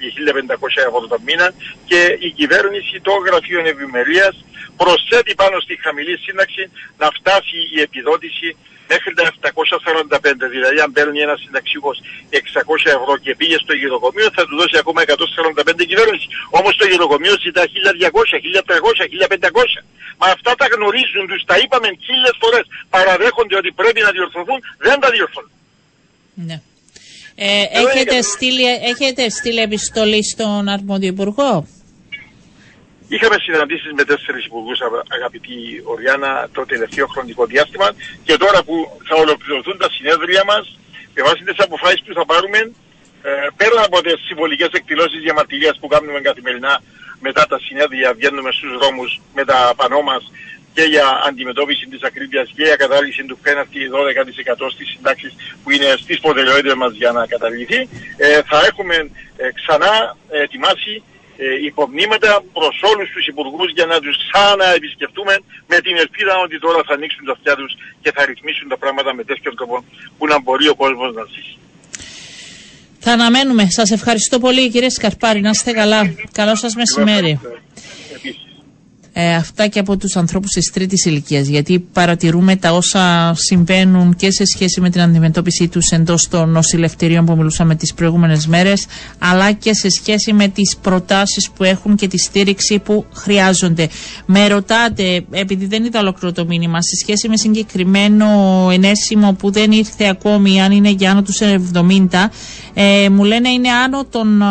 1.500 0.49 0.87
ευρώ 0.89 1.07
το 1.13 1.19
μήνα 1.27 1.49
και 1.91 2.01
η 2.27 2.31
κυβέρνηση 2.39 2.97
των 3.07 3.17
γραφείων 3.27 3.65
ευημερίας 3.73 4.35
προσθέτει 4.81 5.33
πάνω 5.43 5.57
στη 5.65 5.75
χαμηλή 5.85 6.17
σύνταξη 6.27 6.63
να 7.01 7.09
φτάσει 7.19 7.59
η 7.75 7.79
επιδότηση 7.87 8.49
μέχρι 8.93 9.13
τα 9.19 9.23
745. 9.41 10.51
Δηλαδή 10.55 10.79
αν 10.85 10.91
παίρνει 10.97 11.19
ένας 11.27 11.41
συνταξιούχος 11.45 11.97
600 12.31 12.97
ευρώ 12.99 13.15
και 13.25 13.33
πήγε 13.41 13.57
στο 13.65 13.75
γυροκομείο 13.81 14.29
θα 14.37 14.43
του 14.47 14.55
δώσει 14.61 14.77
ακόμα 14.83 15.01
145 15.03 15.85
κυβέρνηση. 15.91 16.27
Όμως 16.59 16.73
το 16.81 16.87
γυροκομείο 16.93 17.35
ζητά 17.47 17.63
1200, 17.63 18.37
1300, 18.41 19.05
1500. 19.07 19.85
Μα 20.21 20.27
αυτά 20.37 20.53
τα 20.61 20.67
γνωρίζουν, 20.75 21.25
τους 21.31 21.43
τα 21.51 21.57
είπαμε 21.63 21.89
χίλιες 22.07 22.37
φορές. 22.43 22.65
Παραδέχονται 22.95 23.57
ότι 23.61 23.71
πρέπει 23.81 24.01
να 24.07 24.11
διορθωθούν, 24.17 24.59
δεν 24.87 24.97
τα 25.03 25.09
διορθώνουν. 25.15 25.51
Ναι. 26.49 26.57
Ε, 27.45 27.65
έχετε, 27.83 28.23
στείλει, 28.23 28.65
έχετε 28.93 29.29
στείλει 29.29 29.61
επιστολή 29.61 30.25
στον 30.25 30.69
αρμόδιο 30.69 31.09
υπουργό; 31.09 31.67
Είχαμε 33.15 33.37
συναντήσεις 33.47 33.93
με 33.99 34.05
τέσσερις 34.05 34.45
υπουργούς, 34.49 34.79
αγαπητή 35.19 35.57
Οριάννα, 35.93 36.49
το 36.57 36.63
τελευταίο 36.73 37.07
χρονικό 37.07 37.43
διάστημα 37.53 37.89
και 38.27 38.37
τώρα 38.37 38.63
που 38.67 38.77
θα 39.09 39.15
ολοκληρωθούν 39.23 39.77
τα 39.79 39.89
συνέδρια 39.95 40.43
μας, 40.51 40.79
με 41.15 41.23
βάση 41.23 41.43
τις 41.45 41.59
αποφάσεις 41.67 42.03
που 42.07 42.15
θα 42.19 42.25
πάρουμε, 42.31 42.61
ε, 43.23 43.31
πέρα 43.61 43.81
από 43.89 43.99
τις 44.03 44.19
συμβολικές 44.29 44.71
εκδηλώσεις 44.73 45.21
διαμαρτυρίας 45.27 45.79
που 45.81 45.89
κάνουμε 45.95 46.21
καθημερινά 46.21 46.73
μετά 47.27 47.43
τα 47.51 47.59
συνέδρια, 47.67 48.09
βγαίνουμε 48.19 48.51
στους 48.53 48.73
δρόμους 48.79 49.21
με 49.35 49.45
τα 49.45 49.59
πανό 49.77 50.01
μας 50.03 50.23
και 50.75 50.83
για 50.83 51.07
αντιμετώπιση 51.29 51.87
της 51.93 52.03
ακρίβειας 52.03 52.49
και 52.57 52.65
για 52.69 52.77
κατάργηση 52.77 53.25
του 53.25 53.39
πέναρτη 53.45 53.81
12% 54.65 54.71
στις 54.75 54.89
συντάξεις 54.93 55.33
που 55.63 55.71
είναι 55.71 55.89
στις 56.03 56.21
προτεραιότητε 56.21 56.75
μας 56.75 56.93
για 57.03 57.13
να 57.13 57.27
καταργηθεί, 57.27 57.81
ε, 58.17 58.41
θα 58.51 58.59
έχουμε 58.69 58.97
ε, 59.37 59.51
ξανά 59.59 60.17
ετοιμάσει 60.45 61.03
ε, 61.37 61.65
υπομνήματα 61.71 62.31
προς 62.53 62.77
όλους 62.91 63.09
τους 63.15 63.27
υπουργούς 63.27 63.69
για 63.73 63.87
να 63.87 63.97
τους 64.01 64.17
ξαναεπισκεφτούμε 64.23 65.35
με 65.67 65.77
την 65.85 65.95
ελπίδα 65.97 66.35
ότι 66.45 66.57
τώρα 66.59 66.81
θα 66.87 66.95
ανοίξουν 66.95 67.25
τα 67.29 67.33
αυτιά 67.33 67.55
τους 67.61 67.73
και 68.03 68.11
θα 68.15 68.25
ρυθμίσουν 68.25 68.69
τα 68.69 68.79
πράγματα 68.83 69.15
με 69.15 69.25
τέτοιο 69.25 69.55
τρόπο 69.55 69.85
που 70.19 70.27
να 70.27 70.41
μπορεί 70.41 70.69
ο 70.69 70.75
κόσμος 70.75 71.15
να 71.15 71.25
ζήσει. 71.33 71.57
Θα 73.05 73.13
αναμένουμε. 73.13 73.65
Σας 73.71 73.91
ευχαριστώ 73.91 74.39
πολύ 74.39 74.71
κύριε 74.71 74.91
Σκαρπάρη. 74.91 75.41
Να 75.41 75.51
είστε 75.51 75.73
καλά. 75.73 76.15
Καλό 76.33 76.55
σας 76.55 76.75
μεσημέρι. 76.75 77.41
Ε, 79.15 79.35
αυτά 79.35 79.67
και 79.67 79.79
από 79.79 79.97
τους 79.97 80.17
ανθρώπους 80.17 80.51
της 80.51 80.71
τρίτης 80.71 81.05
ηλικίας 81.05 81.47
γιατί 81.47 81.79
παρατηρούμε 81.79 82.57
τα 82.57 82.73
όσα 82.73 83.33
συμβαίνουν 83.37 84.17
και 84.17 84.31
σε 84.31 84.45
σχέση 84.45 84.81
με 84.81 84.91
την 84.91 85.01
αντιμετώπιση 85.01 85.69
τους 85.69 85.91
εντός 85.91 86.29
των 86.29 86.51
νοσηλευτηρίων 86.51 87.25
που 87.25 87.37
μιλούσαμε 87.37 87.75
τις 87.75 87.95
προηγούμενες 87.95 88.47
μέρες 88.47 88.87
αλλά 89.19 89.53
και 89.53 89.75
σε 89.75 89.91
σχέση 89.91 90.33
με 90.33 90.49
τις 90.49 90.77
προτάσεις 90.83 91.51
που 91.51 91.65
έχουν 91.65 91.97
και 91.97 92.09
τη 92.09 92.19
στήριξη 92.19 92.79
που 92.79 93.05
χρειάζονται. 93.15 93.89
Με 94.27 94.47
ρωτάτε, 94.47 95.25
επειδή 95.31 95.67
δεν 95.67 95.85
είδα 95.85 96.01
ολόκληρο 96.01 96.35
το 96.35 96.47
μήνυμα, 96.47 96.83
σε 96.83 96.97
σχέση 96.97 97.29
με 97.29 97.37
συγκεκριμένο 97.37 98.29
ενέσιμο 98.73 99.33
που 99.33 99.51
δεν 99.51 99.73
ήρθε 99.73 100.09
ακόμη 100.09 100.63
αν 100.63 100.73
είναι 100.73 100.91
για 100.91 101.11
άνω 101.11 101.23
τους 101.23 101.39
70 101.73 102.07
ε, 102.75 103.09
μου 103.09 103.25
λένε 103.25 103.49
είναι 103.49 103.69
άνω 103.69 104.05
των, 104.05 104.43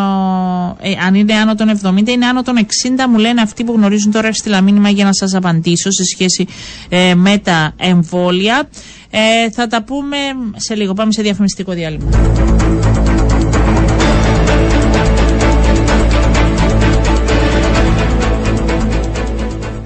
ε, 0.81 0.93
αν 1.05 1.15
είναι 1.15 1.33
άνω 1.33 1.55
των 1.55 1.79
70 1.83 2.07
είναι 2.07 2.25
άνω 2.25 2.43
των 2.43 2.55
60 2.57 2.65
μου 3.09 3.17
λένε 3.17 3.41
αυτοί 3.41 3.63
που 3.63 3.73
γνωρίζουν 3.73 4.11
τώρα 4.11 4.31
έστειλα 4.51 4.61
μήνυμα 4.61 4.89
για 4.89 5.05
να 5.05 5.13
σας 5.13 5.33
απαντήσω 5.33 5.91
σε 5.91 6.03
σχέση 6.03 6.45
ε, 6.89 7.15
με 7.15 7.37
τα 7.37 7.73
εμβόλια. 7.77 8.69
Ε, 9.09 9.49
θα 9.51 9.67
τα 9.67 9.83
πούμε 9.83 10.17
σε 10.55 10.75
λίγο. 10.75 10.93
Πάμε 10.93 11.11
σε 11.11 11.21
διαφημιστικό 11.21 11.71
διάλειμμα. 11.73 12.09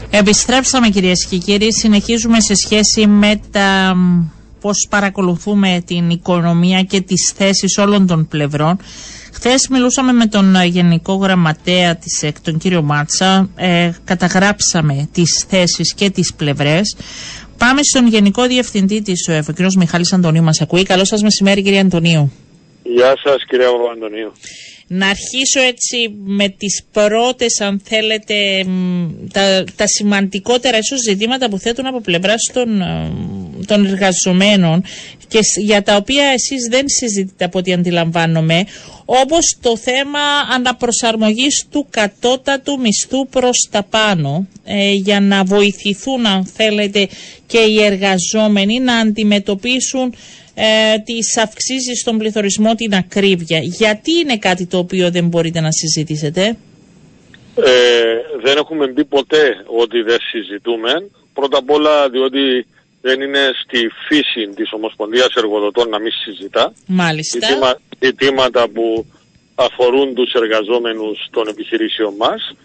Επιστρέψαμε 0.09 0.89
κυρίες 0.89 1.25
και 1.25 1.37
κύριοι, 1.37 1.73
συνεχίζουμε 1.73 2.39
σε 2.39 2.55
σχέση 2.55 3.07
με 3.07 3.39
τα 3.51 3.95
πώς 4.61 4.87
παρακολουθούμε 4.89 5.81
την 5.85 6.09
οικονομία 6.09 6.81
και 6.83 7.01
τις 7.01 7.33
θέσεις 7.35 7.77
όλων 7.77 8.07
των 8.07 8.27
πλευρών. 8.27 8.77
Χθες 9.47 9.67
μιλούσαμε 9.69 10.11
με 10.11 10.25
τον 10.25 10.55
ε, 10.55 10.65
Γενικό 10.65 11.13
Γραμματέα 11.13 11.95
της 11.95 12.23
ΕΚ, 12.23 12.41
τον 12.41 12.57
κύριο 12.57 12.81
Μάτσα, 12.81 13.49
ε, 13.55 13.89
καταγράψαμε 14.03 15.09
τις 15.11 15.45
θέσεις 15.49 15.93
και 15.93 16.09
τις 16.09 16.33
πλευρές. 16.33 16.95
Πάμε 17.57 17.83
στον 17.83 18.07
Γενικό 18.07 18.47
Διευθυντή 18.47 19.01
της 19.01 19.27
ΟΕΦ, 19.29 19.47
ο 19.47 19.51
κύριος 19.51 19.75
Μιχάλης 19.75 20.13
Αντωνίου 20.13 20.43
μας 20.43 20.61
ακούει. 20.61 20.83
Καλό 20.83 21.05
σας 21.05 21.21
μεσημέρι 21.21 21.61
κύριε 21.61 21.79
Αντωνίου. 21.79 22.31
Γεια 22.83 23.13
σας 23.23 23.45
κύριε 23.49 23.65
Αντωνίου. 23.95 24.31
Να 24.87 25.07
αρχίσω 25.07 25.59
έτσι 25.59 25.97
με 26.25 26.49
τις 26.49 26.83
πρώτες, 26.91 27.61
αν 27.61 27.81
θέλετε, 27.83 28.35
τα, 29.33 29.63
τα 29.75 29.87
σημαντικότερα 29.87 30.77
ίσως 30.77 30.99
ζητήματα 31.01 31.49
που 31.49 31.57
θέτουν 31.57 31.85
από 31.85 32.01
πλευράς 32.01 32.49
των, 32.53 32.81
ε, 32.81 33.11
των 33.65 33.85
εργαζομένων 33.85 34.83
και 35.27 35.39
για 35.57 35.81
τα 35.81 35.95
οποία 35.95 36.23
εσείς 36.23 36.67
δεν 36.69 36.83
συζητείτε 36.87 37.45
από 37.45 37.59
ό,τι 37.59 37.73
αντιλαμβάνομαι, 37.73 38.65
όπως 39.05 39.57
το 39.61 39.77
θέμα 39.77 40.19
αναπροσαρμογής 40.53 41.67
του 41.71 41.87
κατώτατου 41.89 42.79
μισθού 42.79 43.27
προς 43.27 43.67
τα 43.71 43.83
πάνω, 43.83 44.47
ε, 44.63 44.91
για 44.91 45.19
να 45.19 45.43
βοηθηθούν, 45.43 46.25
αν 46.25 46.45
θέλετε, 46.45 47.07
και 47.47 47.57
οι 47.57 47.83
εργαζόμενοι 47.83 48.79
να 48.79 48.95
αντιμετωπίσουν 48.97 50.13
ε, 50.53 50.97
τις 51.05 51.37
αυξήσεις 51.37 51.99
στον 51.99 52.17
πληθωρισμό, 52.17 52.75
την 52.75 52.93
ακρίβεια. 52.93 53.59
Γιατί 53.59 54.11
είναι 54.11 54.37
κάτι 54.37 54.65
το 54.65 54.77
οποίο 54.77 55.11
δεν 55.11 55.27
μπορείτε 55.27 55.59
να 55.59 55.71
συζητήσετε; 55.71 56.57
Ε, 57.55 58.15
δεν 58.43 58.57
έχουμε 58.57 58.87
πει 58.87 59.05
ποτέ 59.05 59.63
ότι 59.79 60.01
δεν 60.01 60.17
συζητούμε. 60.31 60.91
Πρώτα 61.33 61.57
απ' 61.57 61.69
όλα 61.69 62.09
διότι 62.09 62.65
δεν 63.07 63.21
είναι 63.21 63.51
στη 63.63 63.91
φύση 64.07 64.47
της 64.55 64.71
Ομοσπονδίας 64.71 65.33
Εργοδοτών 65.35 65.89
να 65.89 65.99
μην 65.99 66.11
συζητά. 66.11 66.73
Μάλιστα. 66.87 67.79
Ζητήματα 67.99 68.67
που 68.67 69.05
αφορούν 69.55 70.13
τους 70.13 70.33
εργαζόμενους 70.33 71.27
των 71.31 71.47
επιχειρήσεων 71.47 72.13
μας. 72.15 72.55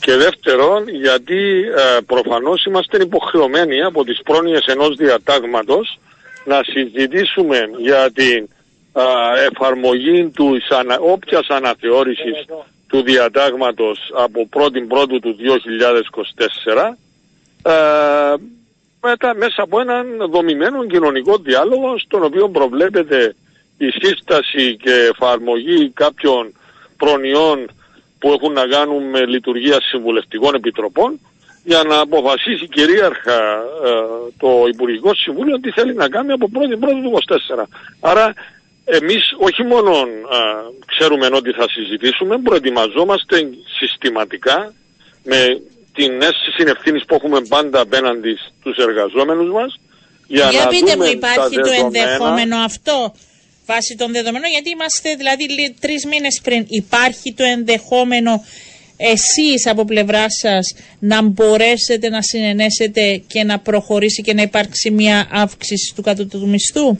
Και 0.00 0.16
δεύτερον, 0.16 0.88
γιατί 0.88 1.40
ε, 1.76 2.00
προφανώς 2.06 2.64
είμαστε 2.64 2.96
υποχρεωμένοι 3.02 3.82
από 3.82 4.04
τις 4.04 4.20
πρόνοιες 4.22 4.64
ενός 4.66 4.96
διατάγματος 4.96 5.98
να 6.44 6.60
συζητήσουμε 6.62 7.70
για 7.78 8.10
την 8.12 8.48
α, 8.92 9.02
εφαρμογή 9.50 10.28
τους 10.28 10.68
ανα, 10.68 10.98
όποιας 10.98 11.46
αναθεώρησης 11.48 12.44
του 12.88 13.02
διατάγματος 13.02 13.98
από 14.16 14.48
1η 14.52 14.86
Πρώτου 14.88 15.20
του 15.20 15.36
2024 16.66 16.94
α, 17.62 17.74
μετά, 19.02 19.34
μέσα 19.34 19.62
από 19.62 19.80
έναν 19.80 20.06
δομημένο 20.30 20.86
κοινωνικό 20.86 21.36
διάλογο 21.36 21.98
στον 21.98 22.24
οποίο 22.24 22.48
προβλέπεται 22.48 23.34
η 23.78 23.88
σύσταση 23.90 24.76
και 24.76 24.92
εφαρμογή 25.12 25.90
κάποιων 25.90 26.52
προνοιών 26.96 27.70
που 28.18 28.32
έχουν 28.32 28.52
να 28.52 28.66
κάνουν 28.66 29.02
με 29.02 29.26
λειτουργία 29.26 29.80
συμβουλευτικών 29.80 30.54
επιτροπών 30.54 31.20
για 31.64 31.82
να 31.82 31.98
αποφασίσει 31.98 32.68
κυρίαρχα 32.68 33.38
ε, 33.84 33.90
το 34.38 34.64
Υπουργικό 34.72 35.14
Συμβούλιο 35.14 35.60
τι 35.60 35.70
θέλει 35.70 35.94
να 35.94 36.08
κάνει 36.08 36.32
από 36.32 36.50
1η 36.54 36.78
Πρώτη 36.80 37.02
του 37.02 37.18
24. 37.58 37.64
Άρα 38.00 38.34
εμείς 38.84 39.34
όχι 39.38 39.62
μόνο 39.62 39.90
ε, 39.90 40.44
ξέρουμε 40.86 41.26
ότι 41.32 41.52
θα 41.52 41.66
συζητήσουμε, 41.68 42.38
προετοιμαζόμαστε 42.38 43.50
συστηματικά 43.78 44.72
με 45.24 45.60
την 45.94 46.12
αίσθηση 46.22 46.64
ευθύνης 46.66 47.04
που 47.04 47.14
έχουμε 47.14 47.40
πάντα 47.48 47.80
απέναντι 47.80 48.36
στους 48.58 48.76
εργαζόμενους 48.76 49.50
μας 49.52 49.80
για, 50.26 50.50
για 50.50 50.64
να 50.64 50.68
πείτε 50.68 50.96
μου 50.96 51.04
υπάρχει 51.04 51.56
το 51.56 51.70
ενδεχόμενο 51.84 52.56
αυτό 52.56 53.14
βάσει 53.66 53.96
των 53.96 54.12
δεδομένων 54.12 54.50
γιατί 54.50 54.70
είμαστε 54.70 55.14
δηλαδή 55.14 55.46
τρεις 55.80 56.06
μήνες 56.06 56.40
πριν 56.42 56.66
υπάρχει 56.68 57.34
το 57.34 57.44
ενδεχόμενο 57.44 58.44
εσείς 59.00 59.66
από 59.66 59.84
πλευρά 59.84 60.30
σας 60.30 60.74
να 60.98 61.22
μπορέσετε 61.22 62.08
να 62.08 62.22
συνενέσετε 62.22 63.22
και 63.26 63.44
να 63.44 63.58
προχωρήσει 63.58 64.22
και 64.22 64.34
να 64.34 64.42
υπάρξει 64.42 64.90
μια 64.90 65.28
αύξηση 65.32 65.94
του 65.94 66.02
κατώτατου 66.02 66.48
μισθού; 66.48 66.98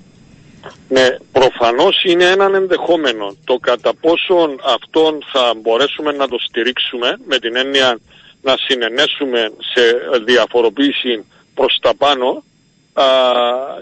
Ναι, 0.88 1.06
προφανώς 1.32 2.02
είναι 2.04 2.24
έναν 2.24 2.54
ενδεχόμενο. 2.54 3.36
Το 3.44 3.56
κατά 3.56 3.94
πόσον 3.94 4.60
αυτόν 4.64 5.18
θα 5.32 5.54
μπορέσουμε 5.60 6.12
να 6.12 6.28
το 6.28 6.36
στηρίξουμε 6.48 7.16
με 7.26 7.38
την 7.38 7.56
έννοια 7.56 7.98
να 8.42 8.56
συνενέσουμε 8.56 9.52
σε 9.72 9.82
διαφοροποίηση 10.24 11.24
προς 11.54 11.78
τα 11.80 11.94
πάνω 11.94 12.44
α, 12.92 13.04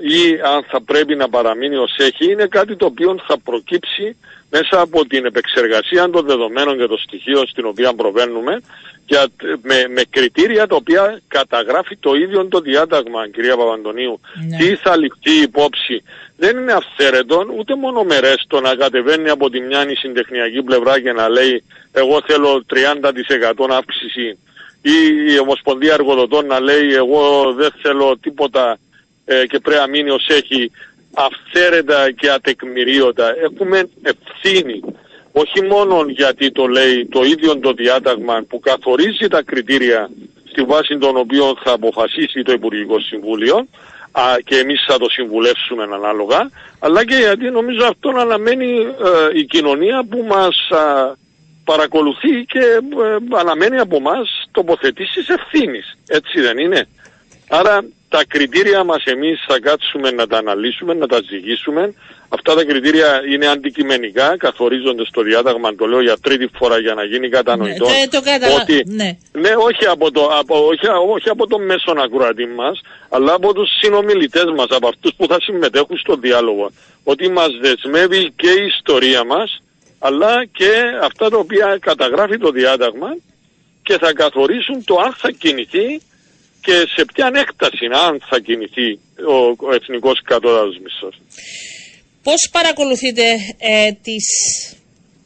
ή 0.00 0.40
αν 0.54 0.64
θα 0.68 0.82
πρέπει 0.82 1.14
να 1.14 1.28
παραμείνει 1.28 1.76
ως 1.76 1.96
έχει 1.98 2.32
είναι 2.32 2.46
κάτι 2.46 2.76
το 2.76 2.86
οποίο 2.86 3.16
θα 3.26 3.38
προκύψει 3.38 4.16
μέσα 4.50 4.80
από 4.80 5.06
την 5.06 5.24
επεξεργασία 5.24 6.10
των 6.10 6.26
δεδομένων 6.26 6.78
και 6.78 6.86
των 6.86 6.98
στοιχείων 6.98 7.46
στην 7.46 7.66
οποία 7.66 7.94
προβαίνουμε 7.94 8.60
για, 9.06 9.26
με, 9.62 9.86
με 9.88 10.02
κριτήρια 10.10 10.66
τα 10.66 10.76
οποία 10.76 11.20
καταγράφει 11.28 11.96
το 11.96 12.14
ίδιο 12.14 12.46
το 12.46 12.60
διάταγμα, 12.60 13.28
κυρία 13.28 13.56
Παπαντονίου. 13.56 14.20
Ναι. 14.48 14.56
Τι 14.56 14.74
θα 14.74 14.96
ληφθεί 14.96 15.42
υπόψη. 15.42 16.02
Δεν 16.36 16.56
είναι 16.56 16.72
αυθαίρετο 16.72 17.46
ούτε 17.58 17.76
μόνο 17.76 18.02
μερές 18.04 18.44
το 18.48 18.60
να 18.60 18.74
κατεβαίνει 18.74 19.28
από 19.28 19.50
τη 19.50 19.60
μια 19.60 19.84
συντεχνιακή 19.98 20.62
πλευρά 20.62 21.00
και 21.00 21.12
να 21.12 21.28
λέει 21.28 21.64
εγώ 21.92 22.22
θέλω 22.26 22.64
30% 23.56 23.66
αύξηση 23.70 24.38
ή 24.82 25.32
η 25.32 25.38
Ομοσπονδία 25.38 25.92
Εργοδοτών 25.92 26.46
να 26.46 26.60
λέει 26.60 26.94
εγώ 26.94 27.52
δεν 27.52 27.72
θέλω 27.82 28.18
τίποτα 28.20 28.78
ε, 29.24 29.46
και 29.46 29.58
πρέπει 29.58 29.80
να 29.80 29.88
μείνει 29.88 30.10
ως 30.10 30.26
έχει 30.28 30.70
αυθαίρετα 31.14 32.10
και 32.10 32.30
ατεκμηρίωτα. 32.30 33.34
Έχουμε 33.42 33.88
ευθύνη 34.02 34.80
όχι 35.32 35.62
μόνο 35.62 36.04
γιατί 36.08 36.52
το 36.52 36.66
λέει 36.66 37.06
το 37.06 37.22
ίδιο 37.22 37.58
το 37.58 37.72
διάταγμα 37.72 38.44
που 38.48 38.60
καθορίζει 38.60 39.28
τα 39.28 39.42
κριτήρια 39.42 40.10
στη 40.50 40.62
βάση 40.62 40.98
των 40.98 41.16
οποίων 41.16 41.58
θα 41.64 41.72
αποφασίσει 41.72 42.42
το 42.42 42.52
Υπουργικό 42.52 43.00
Συμβούλιο 43.00 43.66
α, 44.12 44.22
και 44.44 44.56
εμείς 44.56 44.84
θα 44.88 44.98
το 44.98 45.08
συμβουλεύσουμε 45.08 45.82
ανάλογα, 45.82 46.50
αλλά 46.78 47.04
και 47.04 47.14
γιατί 47.14 47.50
νομίζω 47.50 47.86
αυτό 47.86 48.08
αναμένει 48.08 48.70
ε, 48.80 49.38
η 49.38 49.44
κοινωνία 49.44 50.04
που 50.10 50.24
μας 50.28 50.56
παρακολουθεί 51.70 52.34
και 52.52 52.64
ε, 53.04 53.36
αναμένει 53.38 53.78
από 53.78 54.00
μας 54.00 54.26
τοποθετήσεις 54.50 55.28
ευθύνης. 55.28 55.96
Έτσι 56.06 56.40
δεν 56.40 56.58
είναι; 56.58 56.80
Άρα 57.48 57.84
τα 58.08 58.24
κριτήρια 58.28 58.84
μας 58.84 59.04
εμείς 59.04 59.44
θα 59.48 59.60
κάτσουμε 59.60 60.10
να 60.10 60.26
τα 60.26 60.38
αναλύσουμε, 60.38 60.94
να 60.94 61.06
τα 61.06 61.20
ζυγίσουμε. 61.28 61.94
Αυτά 62.28 62.54
τα 62.54 62.64
κριτήρια 62.64 63.22
είναι 63.32 63.46
αντικειμενικά, 63.46 64.36
καθορίζονται 64.36 65.04
στο 65.04 65.22
διάταγμα, 65.22 65.74
το 65.74 65.86
λέω 65.86 66.02
για 66.02 66.16
τρίτη 66.18 66.48
φορά 66.58 66.78
για 66.78 66.94
να 66.94 67.04
γίνει 67.04 67.28
κατανοητό. 67.28 67.84
Ναι, 67.84 68.08
το, 68.10 68.20
το 68.20 68.54
ότι, 68.62 68.82
ναι. 68.86 69.16
ναι, 69.32 69.52
όχι 69.68 69.86
από 69.86 70.10
το, 70.10 70.22
από, 70.40 70.66
όχι, 70.66 70.86
όχι 71.14 71.28
από 71.28 71.46
το 71.46 71.58
μέσον 71.58 71.98
ακροατή 71.98 72.46
μας, 72.46 72.80
αλλά 73.08 73.32
από 73.34 73.54
τους 73.54 73.68
συνομιλητές 73.80 74.48
μας, 74.56 74.66
από 74.70 74.88
αυτούς 74.88 75.12
που 75.16 75.26
θα 75.26 75.38
συμμετέχουν 75.40 75.98
στο 75.98 76.16
διάλογο. 76.16 76.70
Ότι 77.04 77.28
μας 77.28 77.50
δεσμεύει 77.60 78.32
και 78.36 78.50
η 78.50 78.64
ιστορία 78.78 79.24
μας, 79.24 79.62
αλλά 79.98 80.44
και 80.44 80.70
αυτά 81.02 81.30
τα 81.30 81.38
οποία 81.38 81.78
καταγράφει 81.80 82.38
το 82.38 82.50
διάταγμα 82.50 83.16
και 83.82 83.98
θα 83.98 84.12
καθορίσουν 84.12 84.84
το 84.84 84.96
αν 84.96 85.14
θα 85.18 85.30
κινηθεί 85.30 86.00
και 86.60 86.84
σε 86.94 87.04
ποια 87.04 87.30
έκταση 87.34 87.86
αν 88.06 88.22
θα 88.28 88.38
κινηθεί 88.40 88.98
ο, 89.28 89.66
ο 89.66 89.74
εθνικός 89.74 90.22
κατώτατος 90.24 90.78
μισθός. 90.82 91.20
Πώς 92.22 92.48
παρακολουθείτε 92.52 93.22
ε, 93.58 93.92
τις, 94.02 94.26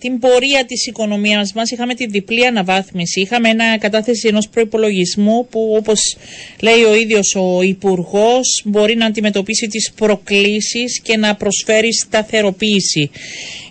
την 0.03 0.19
πορεία 0.19 0.65
της 0.65 0.87
οικονομίας 0.87 1.53
μας. 1.53 1.71
Είχαμε 1.71 1.95
τη 1.95 2.07
διπλή 2.07 2.47
αναβάθμιση. 2.47 3.21
Είχαμε 3.21 3.49
ένα 3.49 3.79
κατάθεση 3.79 4.29
ενός 4.29 4.49
προϋπολογισμού 4.49 5.47
που 5.51 5.75
όπως 5.77 6.17
λέει 6.63 6.83
ο 6.83 6.95
ίδιος 6.95 7.35
ο 7.35 7.63
Υπουργός 7.63 8.63
μπορεί 8.65 8.97
να 8.97 9.07
αντιμετωπίσει 9.07 9.67
τις 9.67 9.93
προκλήσεις 9.93 11.01
και 11.01 11.17
να 11.17 11.35
προσφέρει 11.35 11.93
σταθεροποίηση 11.93 13.11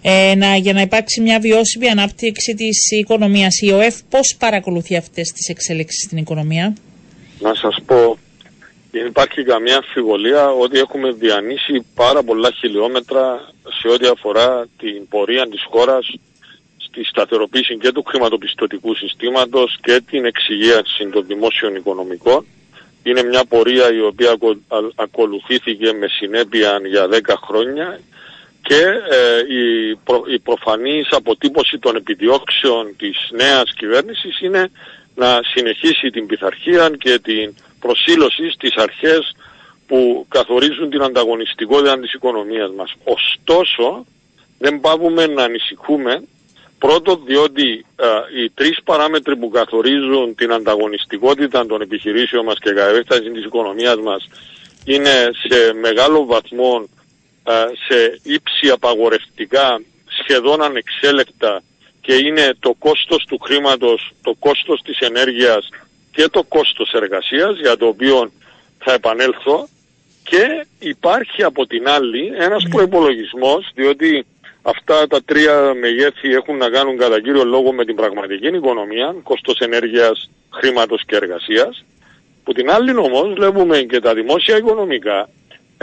ε, 0.02 0.36
να, 0.36 0.56
για 0.56 0.74
να 0.74 0.82
υπάρξει 0.82 1.22
μια 1.22 1.40
βιώσιμη 1.40 1.88
ανάπτυξη 1.88 2.54
της 2.54 2.92
οικονομίας. 2.92 3.62
Η 3.62 3.72
ΟΕΦ 3.72 3.96
πώς 4.10 4.36
παρακολουθεί 4.40 4.96
αυτές 4.96 5.32
τις 5.32 5.48
εξέλιξεις 5.48 6.04
στην 6.04 6.18
οικονομία; 6.18 6.76
Να 7.40 7.54
σας 7.56 7.76
πω, 7.86 8.18
δεν 8.92 9.06
υπάρχει 9.06 9.44
καμία 9.44 9.76
αμφιβολία 9.76 10.50
ότι 10.50 10.80
έχουμε 10.80 11.12
διανύσει 11.12 11.86
πάρα 11.96 12.24
πολλά 12.24 12.52
χιλιόμετρα 12.52 13.52
σε 13.82 13.88
ό,τι 13.88 14.08
αφορά 14.08 14.68
την 14.78 15.08
πορεία 15.08 15.48
της 15.48 15.64
χώρας 15.70 16.14
στη 16.78 17.04
σταθεροποίηση 17.04 17.78
και 17.78 17.92
του 17.92 18.04
χρηματοπιστωτικού 18.08 18.96
συστήματος 18.96 19.78
και 19.82 20.02
την 20.10 20.26
εξυγίαση 20.26 21.10
των 21.12 21.26
δημόσιων 21.28 21.76
οικονομικών. 21.76 22.46
Είναι 23.04 23.24
μια 23.24 23.46
πορεία 23.46 23.94
η 23.94 24.02
οποία 24.02 24.38
ακολουθήθηκε 24.96 25.94
με 25.94 26.08
συνέπεια 26.08 26.82
για 26.86 27.08
10 27.12 27.20
χρόνια 27.48 28.00
και 28.62 28.82
ε, 29.10 29.56
η, 29.56 29.96
προ, 30.04 30.24
η 30.28 30.40
προφανής 30.40 31.08
αποτύπωση 31.12 31.80
των 31.80 31.96
επιδιώξεων 31.96 32.96
της 32.98 33.30
νέας 33.32 33.74
κυβέρνησης 33.74 34.40
είναι 34.42 34.72
να 35.16 35.40
συνεχίσει 35.54 36.10
την 36.10 36.26
πειθαρχία 36.26 36.90
και 37.00 37.20
την 37.20 37.56
προσήλωση 37.80 38.50
στις 38.52 38.76
αρχές 38.76 39.36
που 39.88 40.26
καθορίζουν 40.30 40.90
την 40.90 41.02
ανταγωνιστικότητα 41.02 42.00
της 42.00 42.14
οικονομίας 42.14 42.72
μας. 42.72 42.94
Ωστόσο, 43.04 44.06
δεν 44.58 44.80
πάβουμε 44.80 45.28
να 45.28 45.44
ανησυχούμε 45.44 46.24
Πρώτον, 46.82 47.22
διότι 47.26 47.86
οι 48.38 48.50
τρεις 48.50 48.78
παράμετροι 48.84 49.38
που 49.38 49.50
καθορίζουν 49.50 50.36
την 50.36 50.52
ανταγωνιστικότητα 50.52 51.66
των 51.66 51.82
επιχειρήσεων 51.82 52.46
μας 52.46 52.58
και 52.60 52.72
κατεύθυνση 52.72 53.32
της 53.32 53.46
οικονομίας 53.46 53.96
μας 53.96 54.28
είναι 54.86 55.30
σε 55.48 55.74
μεγάλο 55.74 56.26
βαθμό 56.26 56.90
σε 57.88 58.20
ύψη 58.24 58.70
απαγορευτικά, 58.70 59.82
σχεδόν 60.22 60.62
ανεξέλεκτα 60.62 61.64
και 62.02 62.14
είναι 62.14 62.54
το 62.60 62.74
κόστος 62.80 63.26
του 63.26 63.40
χρήματος, 63.40 64.12
το 64.22 64.36
κόστος 64.40 64.82
της 64.82 65.00
ενέργειας 65.00 65.70
και 66.12 66.28
το 66.28 66.44
κόστος 66.44 66.94
εργασίας 66.94 67.60
για 67.60 67.78
το 67.78 67.88
οποίο 67.88 68.32
θα 68.78 68.94
επανέλθω. 68.94 69.68
Και 70.24 70.66
υπάρχει 70.80 71.44
από 71.44 71.68
την 71.68 71.88
άλλη 71.88 72.32
ένας 72.38 72.64
προϋπολογισμός 72.70 73.70
διότι 73.74 74.26
αυτά 74.62 75.08
τα 75.08 75.24
τρία 75.24 75.74
μεγέθη 75.74 76.30
έχουν 76.34 76.58
να 76.58 76.70
κάνουν 76.70 76.98
κατά 76.98 77.22
κύριο 77.22 77.44
λόγο 77.44 77.74
με 77.74 77.86
την 77.86 77.96
πραγματική 77.96 78.48
οικονομία, 78.48 79.16
κόστος 79.24 79.60
ενέργειας, 79.60 80.30
χρήματος 80.50 81.04
και 81.06 81.16
εργασίας. 81.16 81.86
Που 82.44 82.54
την 82.54 82.72
άλλη 82.72 82.96
όμως 82.96 83.34
βλέπουμε 83.34 83.82
και 83.82 84.00
τα 84.00 84.14
δημόσια 84.14 84.58
οικονομικά 84.58 85.30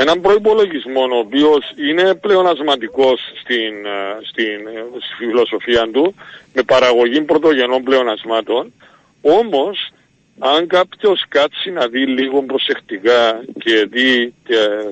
έναν 0.00 0.20
προϋπολογισμό 0.20 1.02
ο 1.02 1.18
οποίος 1.18 1.72
είναι 1.88 2.14
πλεονασματικός 2.14 3.20
στην, 3.40 3.86
ε, 3.86 4.18
στην, 4.22 4.66
ε, 4.66 4.84
στη 4.98 5.14
φιλοσοφία 5.18 5.88
του 5.92 6.14
με 6.54 6.62
παραγωγή 6.62 7.20
πρωτογενών 7.20 7.82
πλεονασμάτων 7.82 8.72
όμως 9.20 9.90
αν 10.38 10.66
κάποιος 10.66 11.24
κάτσει 11.28 11.70
να 11.70 11.86
δει 11.86 12.06
λίγο 12.06 12.42
προσεκτικά 12.42 13.40
και 13.58 13.86
δει 13.90 14.34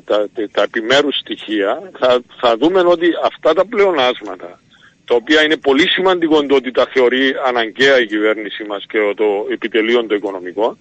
τα, 0.05 0.29
τα, 0.35 0.49
τα 0.53 0.63
επιμέρους 0.63 1.19
στοιχεία 1.19 1.91
θα, 1.99 2.21
θα 2.41 2.57
δούμε 2.57 2.81
ότι 2.81 3.09
αυτά 3.25 3.53
τα 3.53 3.67
πλεονάσματα 3.67 4.61
τα 5.05 5.15
οποία 5.15 5.43
είναι 5.43 5.57
πολύ 5.57 5.89
σημαντικό 5.89 6.47
το 6.47 6.55
ότι 6.55 6.71
τα 6.71 6.87
θεωρεί 6.93 7.35
αναγκαία 7.47 8.01
η 8.01 8.07
κυβέρνηση 8.07 8.65
μας 8.65 8.85
και 8.89 8.99
το 9.17 9.47
επιτελείο 9.51 10.07
το 10.07 10.15
οικονομικό 10.15 10.77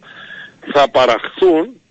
θα 0.73 0.89
παραχθούν 0.89 1.81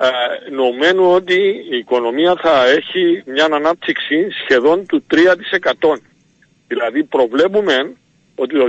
ε, 0.00 0.50
νομένου 0.50 1.10
ότι 1.10 1.66
η 1.70 1.76
οικονομία 1.76 2.34
θα 2.42 2.66
έχει 2.66 3.22
μια 3.26 3.44
ανάπτυξη 3.44 4.28
σχεδόν 4.44 4.86
του 4.86 5.04
3%. 5.10 6.00
Δηλαδή 6.68 7.04
προβλέπουμε 7.04 7.92
ότι 8.34 8.54
το 8.58 8.64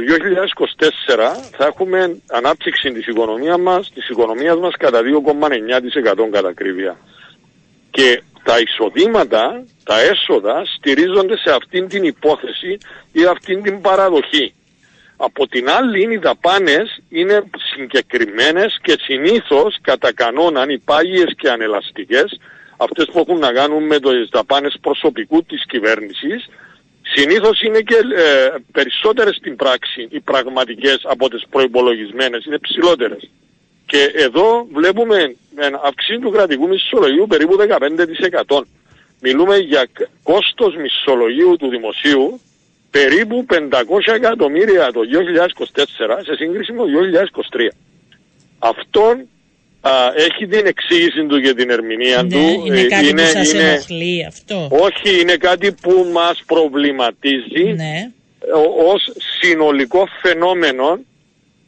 2024 1.07 1.49
θα 1.57 1.65
έχουμε 1.65 2.21
ανάπτυξη 2.31 2.91
της 2.91 3.07
οικονομίας 3.07 3.57
μας, 3.59 3.91
της 3.93 4.09
οικονομίας 4.09 4.57
μας 4.57 4.73
κατά 4.77 5.01
2,9% 5.01 6.29
κατά 6.31 6.47
ακρίβεια. 6.47 6.97
Και 7.91 8.21
τα 8.43 8.59
εισοδήματα, 8.59 9.63
τα 9.83 9.99
έσοδα 9.99 10.63
στηρίζονται 10.77 11.37
σε 11.37 11.51
αυτήν 11.53 11.87
την 11.87 12.03
υπόθεση 12.03 12.77
ή 13.11 13.25
αυτήν 13.25 13.61
την 13.61 13.81
παραδοχή. 13.81 14.53
Από 15.21 15.47
την 15.47 15.69
άλλη 15.69 16.13
οι 16.13 16.17
δαπάνες 16.17 17.01
είναι 17.09 17.43
συγκεκριμένες 17.75 18.79
και 18.81 18.97
συνήθως 18.99 19.77
κατά 19.81 20.13
κανόνα 20.13 20.65
οι 20.69 20.77
πάγιες 20.77 21.33
και 21.37 21.49
ανελαστικές, 21.49 22.39
αυτές 22.77 23.05
που 23.11 23.19
έχουν 23.19 23.39
να 23.39 23.51
κάνουν 23.51 23.83
με 23.83 23.99
τις 23.99 24.29
δαπάνες 24.31 24.77
προσωπικού 24.81 25.43
της 25.43 25.65
κυβέρνησης, 25.65 26.49
συνήθως 27.01 27.61
είναι 27.61 27.79
και 27.79 27.95
ε, 27.95 28.55
περισσότερες 28.71 29.35
στην 29.35 29.55
πράξη 29.55 30.07
οι 30.09 30.19
πραγματικές 30.19 30.99
από 31.03 31.29
τις 31.29 31.43
προϋπολογισμένες, 31.49 32.45
είναι 32.45 32.57
ψηλότερες. 32.57 33.29
Και 33.85 34.11
εδώ 34.13 34.67
βλέπουμε 34.73 35.35
αυξή 35.83 36.19
του 36.19 36.31
κρατικού 36.31 36.67
μισθολογίου 36.67 37.27
περίπου 37.27 37.55
15%. 38.47 38.61
Μιλούμε 39.21 39.57
για 39.57 39.87
κόστος 40.23 40.75
μισθολογίου 40.75 41.55
του 41.57 41.69
δημοσίου 41.69 42.39
περίπου 42.91 43.45
500 43.49 44.13
εκατομμύρια 44.15 44.91
το 44.91 45.01
2024 45.65 45.75
σε 46.23 46.35
σύγκριση 46.35 46.71
με 46.71 46.77
το 46.77 46.85
2023. 47.51 47.67
Αυτόν 48.59 49.27
α, 49.81 49.91
έχει 50.15 50.47
την 50.47 50.65
εξήγηση 50.65 51.25
του 51.25 51.41
και 51.41 51.53
την 51.53 51.69
ερμηνεία 51.69 52.23
ναι, 52.23 52.29
του. 52.29 52.63
Είναι 52.65 52.79
ε, 52.79 52.87
κάτι 52.87 53.07
είναι, 53.07 53.21
που 53.21 53.27
σας 53.27 53.53
είναι, 53.53 53.63
ενοχλεί 53.63 54.25
αυτό. 54.25 54.67
Όχι, 54.71 55.21
είναι 55.21 55.35
κάτι 55.35 55.71
που 55.71 56.09
μας 56.13 56.43
προβληματίζει 56.45 57.73
Ναι. 57.75 58.11
ως 58.93 59.11
συνολικό 59.39 60.07
φαινόμενο 60.21 60.99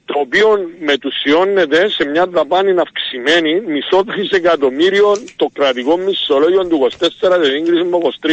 το 0.05 0.19
οποίο 0.19 0.69
μετουσιώνεται 0.79 1.89
σε 1.89 2.05
μια 2.05 2.25
δαπάνη 2.25 2.79
αυξημένη 2.79 3.61
μισό 3.61 4.03
τρισεκατομμύριο 4.05 5.11
το 5.35 5.49
κρατικό 5.53 5.97
μισθολόγιο 5.97 6.67
του 6.67 6.89
24 6.99 6.99
σε 7.43 7.51
σύγκριση 7.51 7.83
με 7.83 7.89
το 7.89 8.11
23 8.21 8.29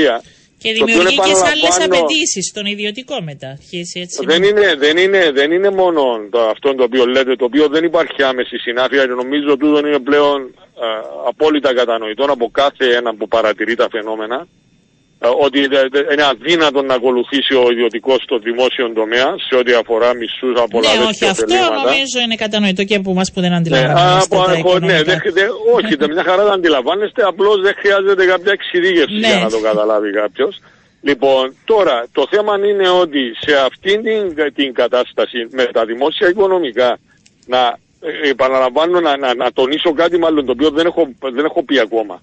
Και 0.62 0.68
Το 0.72 0.82
οποίο 0.82 0.94
δημιουργεί 0.94 1.16
και 1.16 1.34
σε 1.34 1.46
άλλες 1.52 1.76
επαναλαμβάνω, 1.76 1.94
απαιτήσεις 1.94 2.46
στον 2.46 2.66
ιδιωτικό 2.66 3.16
μετά. 3.22 3.48
Αρχίσει 3.48 4.00
έτσι. 4.00 4.24
Δεν 4.26 4.42
είναι, 4.42 4.74
δεν, 4.74 4.96
είναι, 4.96 5.30
δεν 5.30 5.50
είναι 5.52 5.70
μόνο 5.70 6.02
το, 6.30 6.40
αυτό 6.40 6.74
το 6.74 6.82
οποίο 6.82 7.06
λέτε, 7.06 7.36
το 7.36 7.44
οποίο 7.44 7.68
δεν 7.68 7.84
υπάρχει 7.84 8.22
άμεση 8.22 8.56
συνάφεια. 8.58 9.06
Νομίζω 9.06 9.56
τούτο 9.56 9.78
είναι 9.78 9.98
πλέον 9.98 10.40
ε, 10.86 10.86
απόλυτα 11.28 11.74
κατανοητό 11.74 12.24
από 12.24 12.50
κάθε 12.50 12.86
έναν 12.96 13.16
που 13.16 13.28
παρατηρεί 13.28 13.74
τα 13.74 13.88
φαινόμενα. 13.90 14.46
Ε, 15.20 15.28
ότι 15.46 15.66
δε- 15.66 15.88
δε- 15.94 16.12
είναι 16.12 16.24
αδύνατο 16.32 16.82
να 16.82 16.94
ακολουθήσει 16.94 17.54
ο 17.54 17.66
ιδιωτικός 17.70 18.18
στο 18.22 18.38
δημόσιο 18.38 18.92
τομέα 18.92 19.28
σε 19.48 19.54
ό,τι 19.60 19.72
αφορά 19.72 20.14
μισθούς, 20.14 20.54
απολαύσει 20.66 20.98
Ναι, 20.98 21.04
όχι, 21.04 21.18
και 21.18 21.26
αυτό 21.26 21.44
ωφελήματα. 21.44 21.74
νομίζω 21.82 22.16
είναι 22.24 22.34
κατανοητό 22.44 22.82
και 22.84 22.94
από 23.00 23.10
εμάς 23.10 23.32
που 23.32 23.40
δεν 23.40 23.50
Ναι, 23.50 23.56
αντιλαμβανόμαστε 23.56 24.36
από, 24.36 24.44
τα 24.44 24.52
από, 24.52 24.52
ναι, 24.52 24.58
οικονομικά. 24.58 25.02
δεν- 25.04 25.32
δεν- 25.38 25.52
όχι, 25.76 25.92
δεν- 26.00 26.10
μια 26.12 26.24
χαρά 26.28 26.42
τα 26.48 26.52
αντιλαμβάνεστε, 26.52 27.22
απλώς 27.32 27.56
δεν 27.66 27.74
χρειάζεται 27.80 28.24
κάποια 28.32 28.52
εξειδίκευση 28.58 29.18
Ναι. 29.18 29.26
για 29.28 29.38
να 29.46 29.50
το 29.50 29.60
καταλάβει 29.68 30.10
κάποιος. 30.12 30.54
Λοιπόν, 31.02 31.54
τώρα 31.64 32.06
το 32.12 32.26
θέμα 32.30 32.52
είναι 32.70 32.88
ότι 32.88 33.22
σε 33.44 33.52
αυτήν 33.68 34.02
την, 34.02 34.52
την 34.54 34.74
κατάσταση 34.74 35.38
με 35.50 35.64
τα 35.76 35.84
δημόσια 35.84 36.28
οικονομικά 36.28 36.98
να 37.46 37.60
ε, 38.00 38.28
επαναλαμβάνω 38.28 39.00
να, 39.00 39.16
να, 39.16 39.34
να 39.34 39.52
τονίσω 39.52 39.92
κάτι 39.92 40.18
μάλλον 40.18 40.44
το 40.46 40.52
οποίο 40.52 40.70
δεν 40.70 40.86
έχω, 40.86 41.08
δεν 41.34 41.44
έχω 41.44 41.62
πει 41.64 41.78
ακόμα. 41.80 42.22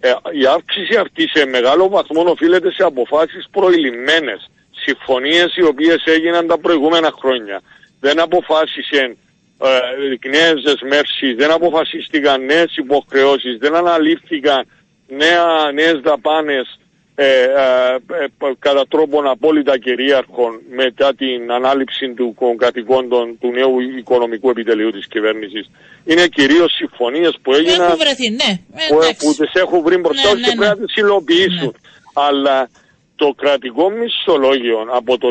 Ε, 0.00 0.12
η 0.30 0.46
αύξηση 0.46 0.96
αυτή 0.96 1.28
σε 1.28 1.46
μεγάλο 1.46 1.88
βαθμό 1.88 2.22
οφείλεται 2.30 2.72
σε 2.72 2.82
αποφάσεις 2.82 3.48
προηλημμένες, 3.50 4.50
συμφωνίες 4.70 5.56
οι 5.56 5.62
οποίες 5.62 6.02
έγιναν 6.04 6.46
τα 6.46 6.58
προηγούμενα 6.58 7.10
χρόνια. 7.20 7.62
Δεν 8.00 8.20
αποφάσισαν 8.20 9.16
ε, 9.62 10.28
νέες 10.28 10.62
δεσμεύσεις, 10.62 11.36
δεν 11.36 11.50
αποφασίστηκαν 11.50 12.44
νέες 12.44 12.76
υποχρεώσεις, 12.76 13.58
δεν 13.58 13.74
αναλήφθηκαν 13.74 14.66
νέα, 15.08 15.72
νέες 15.72 16.00
δαπάνες 16.00 16.79
ε, 17.22 17.42
ε, 17.42 17.94
ε, 18.24 18.52
κατά 18.58 18.86
τρόπον 18.88 19.26
απόλυτα 19.28 19.78
κυρίαρχων 19.78 20.60
μετά 20.70 21.14
την 21.14 21.52
ανάληψη 21.52 22.14
του 22.14 22.34
κο- 22.34 22.54
κατοικώντων 22.56 23.38
του 23.40 23.50
νέου 23.50 23.80
οικονομικού 23.80 24.50
επιτελείου 24.50 24.90
της 24.90 25.06
κυβέρνησης. 25.06 25.70
Είναι 26.04 26.26
κυρίως 26.26 26.72
συμφωνίες 26.72 27.38
που 27.42 27.54
έγιναν 27.54 27.80
Έχουν 27.80 27.96
βρεθεί, 27.98 28.30
ναι. 28.30 28.50
Ε, 28.74 28.86
που, 28.88 28.98
εντάξει. 29.00 29.26
που 29.26 29.34
τις 29.44 29.52
έχουν 29.54 29.82
βρει 29.82 29.96
μπροστά 29.96 30.28
Ναι, 30.28 30.34
τους 30.34 30.42
και 30.42 30.48
ναι, 30.48 30.56
πρέπει 30.56 30.74
ναι. 30.78 30.80
να 30.80 30.86
τις 30.86 30.96
υλοποιήσουν. 30.96 31.74
Αλλά 32.14 32.68
το 33.16 33.34
κρατικό 33.36 33.90
μισθολόγιο 33.90 34.86
από 34.90 35.18
το 35.18 35.28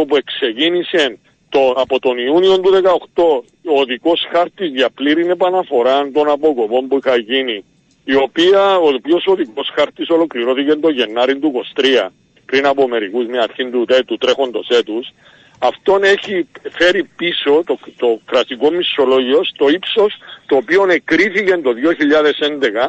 2018 0.00 0.06
που 0.08 0.16
εξεγίνησε 0.16 1.18
το, 1.48 1.70
από 1.76 1.98
τον 2.00 2.18
Ιούνιο 2.18 2.60
του 2.60 2.70
2018 3.14 3.22
ο 3.64 3.80
οδικός 3.80 4.26
χάρτης 4.32 4.68
για 4.70 4.90
πλήρη 4.90 5.26
επαναφορά 5.28 6.10
των 6.12 6.30
αποκοπών 6.30 6.88
που 6.88 6.96
είχα 7.04 7.16
γίνει 7.16 7.64
η 8.04 8.14
οποία, 8.14 8.76
ο 8.76 8.88
οποίος 8.88 9.24
οδικός 9.26 9.72
χάρτης 9.74 10.08
ολοκληρώθηκε 10.08 10.74
το 10.74 10.90
Γενάρη 10.90 11.38
του 11.38 11.52
23 11.74 12.08
πριν 12.46 12.66
από 12.66 12.88
μερικούς 12.88 13.26
με 13.26 13.38
αρχή 13.38 13.70
του, 13.70 13.84
τε- 13.84 14.04
του 14.04 14.16
τρέχοντος 14.16 14.68
έτους 14.68 15.12
αυτόν 15.60 16.02
έχει 16.02 16.48
φέρει 16.70 17.04
πίσω 17.16 17.62
το, 17.66 17.78
το 17.96 18.20
κρατικό 18.24 18.70
μισθολόγιο 18.70 19.44
στο 19.44 19.68
ύψος 19.68 20.14
το 20.46 20.56
οποίο 20.56 20.86
εκρίθηκε 20.90 21.56
το 21.56 21.72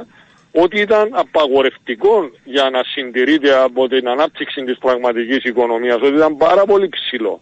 2011 0.02 0.06
ότι 0.52 0.80
ήταν 0.80 1.10
απαγορευτικό 1.12 2.30
για 2.44 2.70
να 2.70 2.84
συντηρείται 2.84 3.54
από 3.64 3.88
την 3.88 4.08
ανάπτυξη 4.08 4.64
της 4.64 4.78
πραγματικής 4.78 5.44
οικονομίας, 5.44 5.96
ότι 5.96 6.16
ήταν 6.16 6.38
πάρα 6.38 6.66
πολύ 6.66 6.90
ψηλό. 6.90 7.42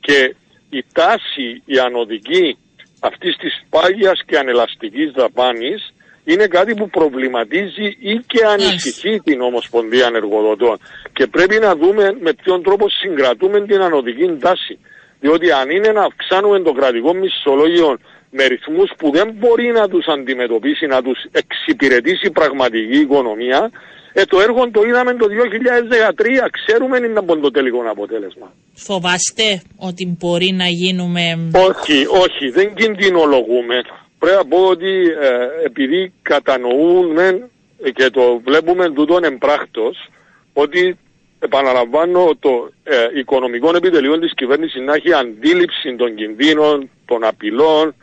Και 0.00 0.34
η 0.70 0.84
τάση, 0.92 1.62
η 1.64 1.78
ανωδική 1.78 2.58
αυτής 3.00 3.36
της 3.36 3.64
πάγιας 3.70 4.20
και 4.26 4.38
ανελαστικής 4.38 5.10
δαπάνης 5.10 5.93
είναι 6.24 6.46
κάτι 6.46 6.74
που 6.74 6.88
προβληματίζει 6.90 7.86
ή 8.00 8.14
και 8.26 8.44
ανησυχεί 8.44 9.20
την 9.24 9.40
Ομοσπονδία 9.40 10.10
Εργοδοτών. 10.14 10.78
Και 11.12 11.26
πρέπει 11.26 11.58
να 11.58 11.76
δούμε 11.76 12.16
με 12.20 12.32
ποιον 12.32 12.62
τρόπο 12.62 12.88
συγκρατούμε 12.88 13.60
την 13.60 13.80
ανωδική 13.80 14.36
τάση. 14.40 14.78
Διότι 15.20 15.50
αν 15.50 15.70
είναι 15.70 15.92
να 15.92 16.02
αυξάνουμε 16.02 16.60
το 16.60 16.72
κρατικό 16.72 17.14
μισθολόγιο 17.14 17.98
με 18.30 18.44
ρυθμούς 18.44 18.90
που 18.98 19.10
δεν 19.10 19.32
μπορεί 19.38 19.72
να 19.72 19.88
τους 19.88 20.06
αντιμετωπίσει, 20.06 20.86
να 20.86 21.02
τους 21.02 21.18
εξυπηρετήσει 21.32 22.26
η 22.26 22.30
πραγματική 22.30 22.98
οικονομία, 22.98 23.70
ε, 24.12 24.24
το 24.24 24.40
έργο 24.40 24.70
το 24.70 24.82
είδαμε 24.82 25.12
το 25.14 25.26
2013, 25.26 26.48
ξέρουμε 26.50 26.96
είναι 26.96 27.18
από 27.18 27.36
το 27.36 27.50
τελικό 27.50 27.82
αποτέλεσμα. 27.90 28.52
Φοβάστε 28.74 29.62
ότι 29.76 30.16
μπορεί 30.18 30.50
να 30.52 30.66
γίνουμε... 30.66 31.50
Όχι, 31.68 32.06
όχι, 32.06 32.48
δεν 32.50 32.74
κινδυνολογούμε. 32.74 33.82
Πρέπει 34.24 34.38
να 34.38 34.56
πω 34.56 34.66
ότι 34.66 35.06
ε, 35.20 35.64
επειδή 35.64 36.12
κατανοούμε 36.22 37.48
και 37.94 38.10
το 38.10 38.40
βλέπουμε 38.44 38.90
τούτον 38.90 39.24
εμπράκτος, 39.24 40.08
ότι 40.52 40.98
επαναλαμβάνω 41.38 42.36
το 42.38 42.70
ε, 42.84 43.06
οικονομικό 43.14 43.76
επιτελείο 43.76 44.18
της 44.18 44.34
κυβέρνησης 44.34 44.82
να 44.82 44.94
έχει 44.94 45.12
αντίληψη 45.12 45.96
των 45.96 46.14
κινδύνων, 46.14 46.90
των 47.06 47.24
απειλών, 47.24 47.94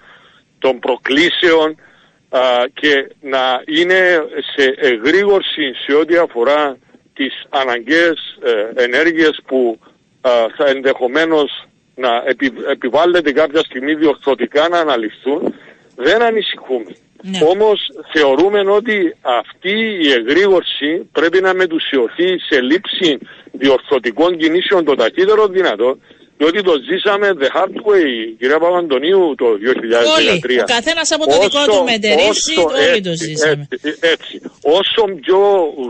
των 0.59 0.79
προκλήσεων 0.79 1.75
α, 2.29 2.39
και 2.73 3.11
να 3.21 3.61
είναι 3.65 4.25
σε 4.55 4.75
εγρήγορση 4.77 5.73
σε 5.85 5.93
ό,τι 5.93 6.17
αφορά 6.17 6.77
τις 7.13 7.45
αναγκαίες 7.49 8.37
ε, 8.43 8.83
ενέργειες 8.83 9.39
που 9.45 9.79
α, 10.21 10.31
θα 10.57 10.65
ενδεχομένως 10.67 11.67
να 11.95 12.23
επι, 12.25 12.51
επιβάλλεται 12.69 13.31
κάποια 13.31 13.59
στιγμή 13.59 13.95
διορθωτικά 13.95 14.67
να 14.67 14.79
αναλυθούν, 14.79 15.53
δεν 16.03 16.21
ανησυχούμε. 16.21 16.91
Ναι. 17.23 17.39
Όμως 17.53 17.79
θεωρούμε 18.13 18.59
ότι 18.71 19.15
αυτή 19.21 19.75
η 20.05 20.11
εγρήγορση 20.11 21.09
πρέπει 21.11 21.41
να 21.41 21.53
μετουσιωθεί 21.53 22.39
σε 22.49 22.61
λήψη 22.61 23.17
διορθωτικών 23.51 24.37
κινήσεων 24.37 24.85
το 24.85 24.95
ταχύτερο 24.95 25.47
δυνατό, 25.47 25.97
διότι 26.37 26.61
το 26.61 26.73
ζήσαμε 26.89 27.27
the 27.39 27.49
hard 27.57 27.75
way, 27.89 28.09
κυρία 28.39 28.59
Παπαντονίου, 28.59 29.35
το 29.37 29.45
2013. 29.45 30.17
Όλοι, 30.17 30.59
ο 30.59 30.63
καθένας 30.65 31.11
από 31.11 31.25
το 31.25 31.39
δικό 31.39 31.65
του 31.65 31.83
μετερίζει, 31.83 32.55
όλοι 32.59 33.01
το 33.01 33.09
έτσι, 33.09 33.25
ζήσαμε. 33.25 33.67
Έτσι, 33.69 33.97
έτσι. 34.01 34.41
Όσο 34.61 35.01
πιο 35.21 35.39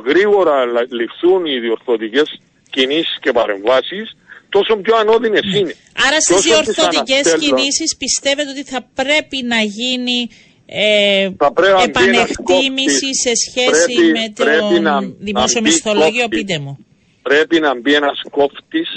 γρήγορα 0.07 0.65
λα- 0.65 0.87
ληφθούν 0.89 1.45
οι 1.45 1.59
διορθωτικές 1.59 2.39
κινήσεις 2.69 3.17
και 3.21 3.31
παρεμβάσεις, 3.31 4.15
τόσο 4.55 4.73
πιο 4.85 4.95
ανώδυνες 5.03 5.45
είναι. 5.57 5.73
Άρα 6.07 6.15
Και 6.15 6.21
στις 6.25 6.35
όσο 6.35 6.43
τις 6.43 6.51
διορθωτικές 6.51 7.25
αναστέλνω- 7.25 7.57
κινήσεις 7.59 7.89
πιστεύετε 8.03 8.49
ότι 8.55 8.63
θα 8.73 8.81
πρέπει 8.99 9.37
να 9.53 9.59
γίνει 9.79 10.19
ε, 10.65 11.29
Θα 11.37 11.51
πρέπει 11.53 11.71
να 11.77 11.87
μπει 11.87 12.07
ένας 12.09 12.29
επανεκτίμηση 12.29 13.05
κόφτης. 13.05 13.21
σε 13.25 13.31
σχέση 13.45 13.93
Πρέπει- 13.93 14.11
με 14.17 14.23
πρέπει 14.43 14.73
το 14.75 14.81
να- 14.81 15.01
δημόσιο 15.27 15.59
να 15.59 15.61
μπει 15.61 15.69
μισθολόγιο, 15.69 16.21
κόφτης. 16.21 16.39
πείτε 16.39 16.59
μου. 16.59 16.73
πρέπει 17.21 17.59
να 17.59 17.71
μπει 17.79 17.93
ένας 17.93 18.17
κόφτης 18.31 18.89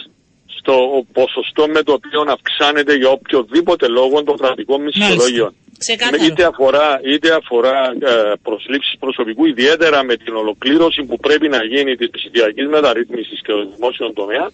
στο 0.58 0.74
ποσοστό 1.12 1.62
με 1.74 1.82
το 1.82 1.92
οποίο 1.92 2.20
αυξάνεται 2.36 2.94
για 3.00 3.08
οποιοδήποτε 3.08 3.86
λόγο 3.88 4.22
το 4.22 4.32
κρατικό 4.34 4.78
μισθολόγιο. 4.78 5.54
Ξεκάθαρο. 5.78 6.24
Είτε 6.24 6.44
αφορά, 6.44 7.00
είτε 7.12 7.28
αφορά 7.40 7.78
ε, 8.10 8.32
προσλήψεις 8.42 8.94
προσωπικού, 8.98 9.44
ιδιαίτερα 9.46 10.04
με 10.04 10.16
την 10.16 10.34
ολοκλήρωση 10.34 11.02
που 11.02 11.16
πρέπει 11.16 11.48
να 11.48 11.64
γίνει 11.64 11.96
της 11.96 12.10
ψηφιακής 12.10 12.66
μεταρρύθμισης 12.66 13.38
και 13.44 13.52
του 13.52 13.70
δημόσιου 13.74 14.12
τομέας, 14.14 14.52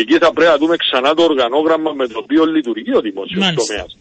εκεί 0.00 0.14
θα 0.18 0.32
πρέπει 0.32 0.50
να 0.50 0.58
δούμε 0.58 0.76
ξανά 0.76 1.14
το 1.14 1.22
οργανόγραμμα 1.22 1.92
με 1.92 2.06
το 2.06 2.18
οποίο 2.22 2.44
λειτουργεί 2.44 2.94
ο 2.96 3.00
δημόσιος 3.00 3.40
Μάλιστα. 3.40 3.64
τομέας. 3.66 3.96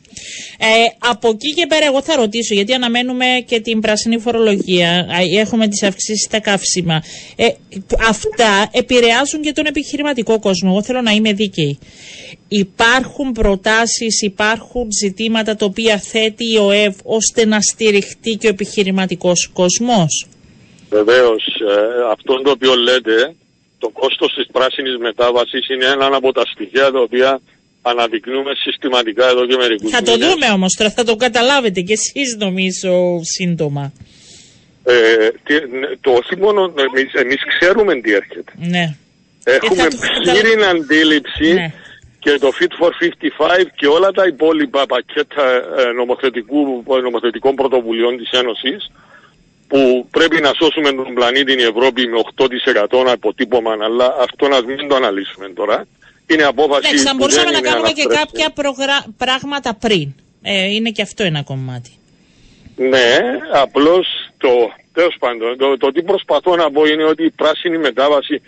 Ε, 0.58 0.68
από 1.14 1.28
εκεί 1.30 1.54
και 1.54 1.66
πέρα, 1.68 1.86
εγώ 1.86 2.02
θα 2.02 2.16
ρωτήσω, 2.16 2.54
γιατί 2.54 2.74
αναμένουμε 2.74 3.26
και 3.50 3.60
την 3.60 3.80
πράσινη 3.80 4.20
φορολογία, 4.20 4.90
α, 4.90 5.40
έχουμε 5.40 5.68
τις 5.68 5.84
αυξήσεις 5.84 6.24
στα 6.24 6.40
καύσιμα. 6.40 7.04
Ε, 7.36 7.48
αυτά 8.10 8.70
επηρεάζουν 8.72 9.42
και 9.42 9.52
τον 9.52 9.66
επιχειρηματικό 9.66 10.40
κόσμο. 10.40 10.70
Εγώ 10.72 10.84
θέλω 10.84 11.02
να 11.02 11.12
είμαι 11.12 11.34
δίκαιη. 11.34 11.80
Υπάρχουν 12.48 13.32
προτάσεις, 13.32 14.22
υπάρχουν 14.22 14.88
ζητήματα 15.02 15.56
τα 15.56 15.66
οποία 15.66 15.98
θέτει 15.98 16.46
η 16.54 16.58
ΟΕΒ 16.58 16.96
ώστε 17.04 17.46
να 17.46 17.62
στηριχτεί 17.62 18.36
και 18.36 18.48
ο 18.48 18.50
επιχειρηματικός 18.50 19.50
κόσμος; 19.54 20.28
Βεβαίως, 20.90 21.44
ε, 21.46 22.12
αυτό 22.12 22.42
το 22.42 22.52
οποίο 22.52 22.76
λέτε, 22.76 23.36
το 23.84 23.90
κόστος 23.90 24.34
της 24.38 24.48
πράσινης 24.52 24.98
μετάβασης 24.98 25.64
είναι 25.70 25.86
ένα 25.96 26.06
από 26.20 26.32
τα 26.38 26.44
στοιχεία 26.54 26.92
τα 26.92 27.00
οποία 27.08 27.40
αναδεικνύουμε 27.82 28.52
συστηματικά 28.64 29.26
εδώ 29.34 29.46
και 29.48 29.56
μερικούς 29.56 29.92
Θα 29.92 30.02
το 30.02 30.12
μήνες. 30.12 30.28
δούμε 30.28 30.48
όμως 30.58 30.72
τώρα, 30.78 30.90
θα 30.92 31.04
το 31.04 31.16
καταλάβετε 31.16 31.80
και 31.82 31.94
εσείς 31.94 32.30
νομίζω 32.46 32.94
σύντομα. 33.36 33.94
Ε, 34.86 34.94
τι- 35.46 35.68
ναι, 35.80 35.88
το 36.02 36.12
όχι 36.12 36.36
μόνο 36.44 36.62
εμείς, 36.88 37.14
εμείς 37.14 37.40
ξέρουμε 37.60 37.94
τι 38.02 38.12
έρχεται. 38.14 38.52
Ναι. 38.74 38.86
Έχουμε 39.44 39.82
θα 39.82 39.88
το 39.88 39.98
πλήρη 40.32 40.64
αντίληψη 40.74 41.54
Ναι. 41.54 41.74
και 42.20 42.32
το 42.40 42.50
Fit 42.60 42.74
for 42.80 42.92
55 43.00 43.70
και 43.76 43.88
όλα 43.88 44.12
τα 44.12 44.26
υπόλοιπα 44.28 44.86
πακέτα 44.86 45.46
ε, 45.80 45.92
νομοθετικού, 46.00 46.84
νομοθετικών 47.04 47.56
πρωτοβουλειών 47.56 48.18
της 48.18 48.30
Ένωσης 48.32 48.92
που 49.68 50.08
πρέπει 50.12 50.42
να 50.42 50.52
σώσουμε 50.54 50.92
τον 50.94 51.14
πλανήτη 51.14 51.52
η 51.54 51.64
Ευρώπη 51.64 52.08
με 52.08 52.18
8% 52.36 53.12
αποτύπωμα, 53.12 53.78
αλλά 53.82 54.16
αυτό 54.20 54.48
να 54.48 54.64
μην 54.64 54.88
το 54.88 54.96
αναλύσουμε 54.96 55.50
τώρα. 55.50 55.86
Είναι 56.28 56.44
απόφαση 56.44 56.82
Εντάξει, 56.88 57.04
θα 57.06 57.12
που 57.12 57.18
μπορούσαμε 57.18 57.44
δεν 57.44 57.52
να 57.54 57.58
είναι 57.60 57.68
κάνουμε 57.70 57.92
και 57.92 58.02
αναστρέψιμη. 58.02 58.42
κάποια 58.42 58.64
προγρα- 58.64 59.06
πράγματα 59.18 59.76
πριν. 59.76 60.14
Ε, 60.42 60.66
είναι 60.66 60.90
και 60.90 61.02
αυτό 61.02 61.24
ένα 61.24 61.44
κομμάτι. 61.44 61.92
Ναι, 62.76 63.18
απλώς 63.54 64.08
το 64.38 64.50
τέλος 64.94 65.16
πάντων, 65.20 65.58
το, 65.58 65.78
το 65.78 65.92
τι 65.92 66.04
προσπαθώ 66.04 66.56
να 66.56 66.72
πω 66.72 66.86
είναι 66.86 67.04
ότι 67.04 67.24
η 67.26 67.32
πράσινη 67.32 67.78
μετάβαση 67.78 68.42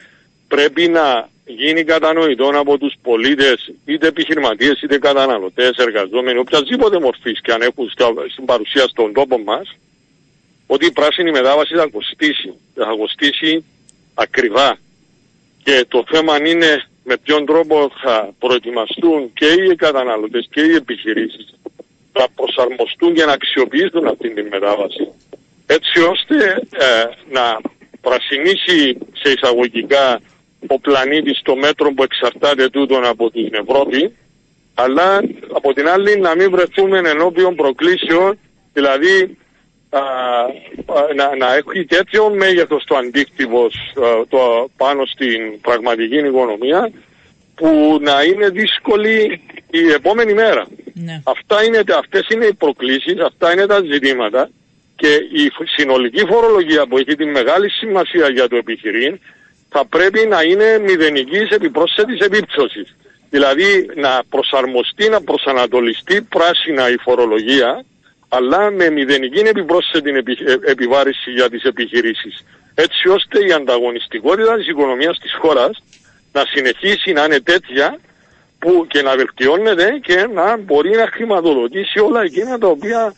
πρέπει 0.47 0.87
να 0.87 1.29
γίνει 1.45 1.83
κατανοητό 1.83 2.51
από 2.55 2.77
τους 2.77 2.93
πολίτες, 3.01 3.73
είτε 3.85 4.07
επιχειρηματίες, 4.07 4.81
είτε 4.81 4.97
καταναλωτές, 4.99 5.71
εργαζόμενοι, 5.77 6.39
οποιασδήποτε 6.39 6.99
μορφής 6.99 7.41
και 7.41 7.51
αν 7.51 7.61
έχουν 7.61 7.89
στην 8.31 8.45
παρουσία 8.45 8.87
στον 8.87 9.13
τόπο 9.13 9.37
μας, 9.37 9.69
ότι 10.67 10.85
η 10.85 10.91
πράσινη 10.91 11.31
μετάβαση 11.31 11.75
θα 11.75 11.87
κοστίσει. 11.91 12.53
Θα 12.75 12.95
κοστίσει 12.99 13.65
ακριβά. 14.13 14.77
Και 15.63 15.85
το 15.87 16.03
θέμα 16.07 16.47
είναι 16.47 16.83
με 17.03 17.17
ποιον 17.17 17.45
τρόπο 17.45 17.91
θα 18.03 18.33
προετοιμαστούν 18.39 19.33
και 19.33 19.45
οι 19.45 19.75
καταναλωτές 19.75 20.47
και 20.51 20.61
οι 20.61 20.75
επιχειρήσεις 20.75 21.53
να 22.13 22.25
προσαρμοστούν 22.35 23.13
και 23.13 23.25
να 23.25 23.31
αξιοποιήσουν 23.31 24.07
αυτή 24.07 24.33
τη 24.33 24.41
μετάβαση 24.41 25.07
έτσι 25.65 25.99
ώστε 25.99 26.61
ε, 26.71 27.03
να 27.31 27.59
πρασινίσει 28.01 28.97
σε 29.11 29.31
εισαγωγικά 29.31 30.21
ο 30.67 30.79
πλανήτης 30.79 31.37
στο 31.37 31.55
μέτρο 31.55 31.93
που 31.93 32.03
εξαρτάται 32.03 32.69
τούτον 32.69 33.05
από 33.05 33.31
την 33.31 33.49
Ευρώπη 33.53 34.15
αλλά 34.73 35.21
από 35.51 35.73
την 35.73 35.87
άλλη 35.89 36.19
να 36.19 36.35
μην 36.35 36.51
βρεθούμε 36.51 36.97
ενώπιον 36.97 37.55
προκλήσεων 37.55 38.39
δηλαδή 38.73 39.37
να, 41.15 41.35
να 41.35 41.53
έχει 41.55 41.85
τέτοιο 41.85 42.29
μέγεθος 42.29 42.83
το 42.83 42.95
αντίκτυπος 42.95 43.75
το, 44.29 44.69
πάνω 44.77 45.05
στην 45.05 45.61
πραγματική 45.61 46.17
οικονομία 46.17 46.91
που 47.55 47.97
να 48.01 48.23
είναι 48.23 48.49
δύσκολη 48.49 49.41
η 49.69 49.91
επόμενη 49.91 50.33
μέρα. 50.33 50.67
Ναι. 50.93 51.21
Αυτά 51.23 51.63
είναι, 51.63 51.83
αυτές 51.97 52.27
είναι 52.29 52.45
οι 52.45 52.53
προκλήσεις, 52.53 53.19
αυτά 53.19 53.53
είναι 53.53 53.65
τα 53.65 53.81
ζητήματα 53.91 54.49
και 54.95 55.07
η 55.13 55.51
συνολική 55.77 56.25
φορολογία 56.25 56.87
που 56.87 56.97
έχει 56.97 57.15
τη 57.15 57.25
μεγάλη 57.25 57.69
σημασία 57.69 58.29
για 58.29 58.47
το 58.47 58.55
επιχειρήν 58.55 59.19
θα 59.69 59.85
πρέπει 59.85 60.27
να 60.27 60.41
είναι 60.41 60.79
μηδενικής 60.79 61.49
επιπρόσθετης 61.49 62.19
επίπτωσης. 62.19 62.95
Δηλαδή 63.29 63.89
να 63.95 64.23
προσαρμοστεί, 64.29 65.09
να 65.09 65.21
προσανατολιστεί 65.21 66.21
πράσινα 66.21 66.89
η 66.89 66.97
φορολογία 66.97 67.85
αλλά 68.35 68.71
με 68.71 68.89
μηδενική 68.89 69.39
επιπρόσθετη 69.39 70.09
ε, 70.09 70.71
επιβάρηση 70.71 71.31
για 71.31 71.49
τις 71.49 71.63
επιχειρήσεις. 71.63 72.43
Έτσι 72.75 73.09
ώστε 73.09 73.45
η 73.47 73.51
ανταγωνιστικότητα 73.51 74.55
της 74.55 74.67
οικονομίας 74.67 75.19
της 75.19 75.33
χώρας 75.41 75.83
να 76.31 76.43
συνεχίσει 76.45 77.11
να 77.11 77.23
είναι 77.23 77.39
τέτοια 77.39 77.99
που 78.59 78.85
και 78.87 79.01
να 79.01 79.15
βελτιώνεται 79.15 79.99
και 80.01 80.27
να 80.33 80.57
μπορεί 80.57 80.89
να 80.89 81.07
χρηματοδοτήσει 81.07 81.99
όλα 81.99 82.21
εκείνα 82.21 82.57
τα 82.57 82.67
οποία 82.67 83.13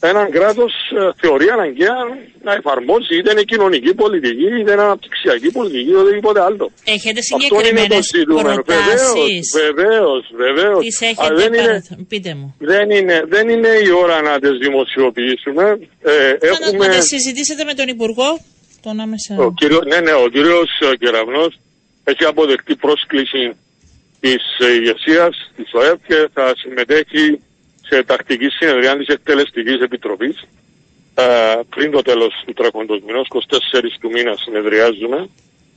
έναν 0.00 0.30
κράτος 0.30 0.72
ε, 0.98 1.10
θεωρεί 1.20 1.48
αναγκαία 1.48 1.98
να 2.42 2.52
εφαρμόσει 2.52 3.16
είτε 3.16 3.30
είναι 3.30 3.42
κοινωνική 3.42 3.94
πολιτική, 3.94 4.44
είτε 4.44 4.70
είναι 4.72 4.82
αναπτυξιακή 4.82 5.50
πολιτική, 5.50 5.88
είτε 5.88 5.96
οτιδήποτε 5.96 6.40
άλλο. 6.40 6.70
Έχετε 6.84 7.20
συγκεκριμένες 7.22 8.10
προτάσεις. 8.24 9.52
Βεβαίως, 9.62 10.22
βεβαίως. 10.36 10.84
Τις 10.84 11.00
έχετε 11.00 11.34
δεν 11.34 11.52
είναι, 11.52 11.84
Πείτε 12.08 12.34
μου. 12.34 12.54
Δεν 12.58 12.90
είναι, 12.90 13.24
δεν 13.28 13.48
είναι 13.48 13.68
η 13.68 13.90
ώρα 13.90 14.20
να 14.22 14.38
τις 14.38 14.58
δημοσιοποιήσουμε. 14.58 15.78
Ε, 16.02 16.36
έχουμε... 16.40 16.86
Να 16.86 17.00
συζητήσετε 17.00 17.64
με 17.64 17.74
τον 17.74 17.88
Υπουργό. 17.88 18.38
Τον 18.82 19.00
άμεσα... 19.00 19.36
ο 19.38 19.52
κύριο, 19.52 19.80
ναι, 19.86 20.00
ναι, 20.00 20.12
ο 20.12 20.28
κύριος 20.28 20.70
Κεραυνός 20.98 21.58
έχει 22.04 22.24
αποδεχτεί 22.24 22.76
πρόσκληση 22.76 23.56
της 24.20 24.42
ηγεσίας 24.76 25.52
της 25.56 25.72
ΟΕΠ 25.72 26.06
και 26.06 26.28
θα 26.32 26.52
συμμετέχει 26.56 27.40
σε 27.90 28.02
τακτικής 28.02 28.54
συνεδριά 28.54 28.96
της 28.96 29.06
Εκτελεστικής 29.06 29.80
Επιτροπής. 29.80 30.44
Ε, 31.14 31.24
πριν 31.68 31.90
το 31.90 32.02
τέλος 32.02 32.42
του 32.46 32.52
τρέχοντος 32.52 33.00
μηνός, 33.06 33.26
24 33.28 33.98
του 34.00 34.10
μήνα 34.10 34.34
συνεδριάζουμε 34.36 35.28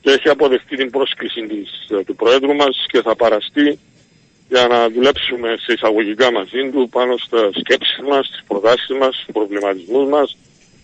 και 0.01 0.11
έχει 0.11 0.29
αποδεχτεί 0.29 0.75
την 0.75 0.89
πρόσκληση 0.89 1.41
της, 1.41 1.87
ε, 1.89 2.03
του 2.03 2.15
Προέδρου 2.15 2.55
μας 2.55 2.85
και 2.87 3.01
θα 3.01 3.15
παραστεί 3.15 3.79
για 4.49 4.67
να 4.67 4.89
δουλέψουμε 4.89 5.55
σε 5.59 5.73
εισαγωγικά 5.73 6.31
μαζί 6.31 6.69
του 6.71 6.89
πάνω 6.91 7.17
στα 7.17 7.49
σκέψεις 7.59 7.99
μας, 8.09 8.29
τις 8.29 8.43
προτάσεις 8.47 8.97
μας, 8.99 9.15
τους 9.15 9.33
προβληματισμούς 9.33 10.09
μας 10.09 10.37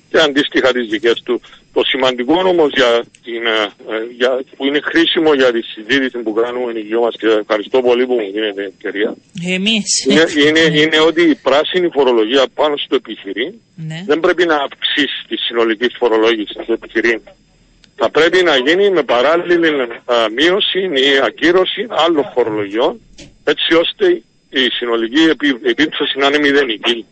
και 0.10 0.20
αντίστοιχα 0.20 0.72
τις 0.72 0.88
δικές 0.88 1.22
του. 1.26 1.42
Το 1.74 1.82
σημαντικό 1.84 2.34
όμω 2.54 2.68
για 2.68 2.92
την, 3.24 3.44
ε, 3.46 3.98
για, 4.18 4.44
που 4.56 4.66
είναι 4.66 4.80
χρήσιμο 4.90 5.34
για 5.34 5.52
τη 5.52 5.62
συζήτηση 5.62 6.18
που 6.18 6.34
κάνουμε 6.34 6.80
οι 6.80 6.82
δυο 6.82 7.02
μας 7.02 7.16
και 7.20 7.28
ευχαριστώ 7.28 7.82
πολύ 7.82 8.06
που 8.06 8.14
μου 8.14 8.32
δίνετε 8.34 8.64
ευκαιρία 8.74 9.16
Εμείς. 9.58 10.06
Είναι, 10.10 10.26
είναι, 10.48 10.80
είναι 10.82 11.00
ότι 11.00 11.22
η 11.22 11.36
πράσινη 11.36 11.90
φορολογία 11.94 12.46
πάνω 12.54 12.78
στο 12.78 12.96
επιχειρήν 12.96 13.54
ναι. 13.76 14.04
δεν 14.06 14.20
πρέπει 14.20 14.46
να 14.46 14.56
αυξήσει 14.56 15.20
τη 15.28 15.36
συνολική 15.38 15.88
φορολόγηση 16.00 16.54
στο 16.64 16.74
επιχειρήν. 16.74 17.22
Θα 17.96 18.10
πρέπει 18.10 18.44
να 18.44 18.56
γίνει 18.56 18.90
με 18.90 19.04
παράλληλη 19.04 19.68
α, 19.68 20.16
μείωση 20.36 20.80
ή 20.80 21.20
ακύρωση 21.24 21.88
άλλων 21.90 22.26
φορολογιών 22.34 23.00
έτσι 23.44 23.74
ώστε 23.74 24.06
η 24.50 24.70
συνολική 24.78 25.24
επίπτωση 25.64 26.18
να 26.18 26.26
είναι 26.28 26.40
μηδενική 26.40 27.06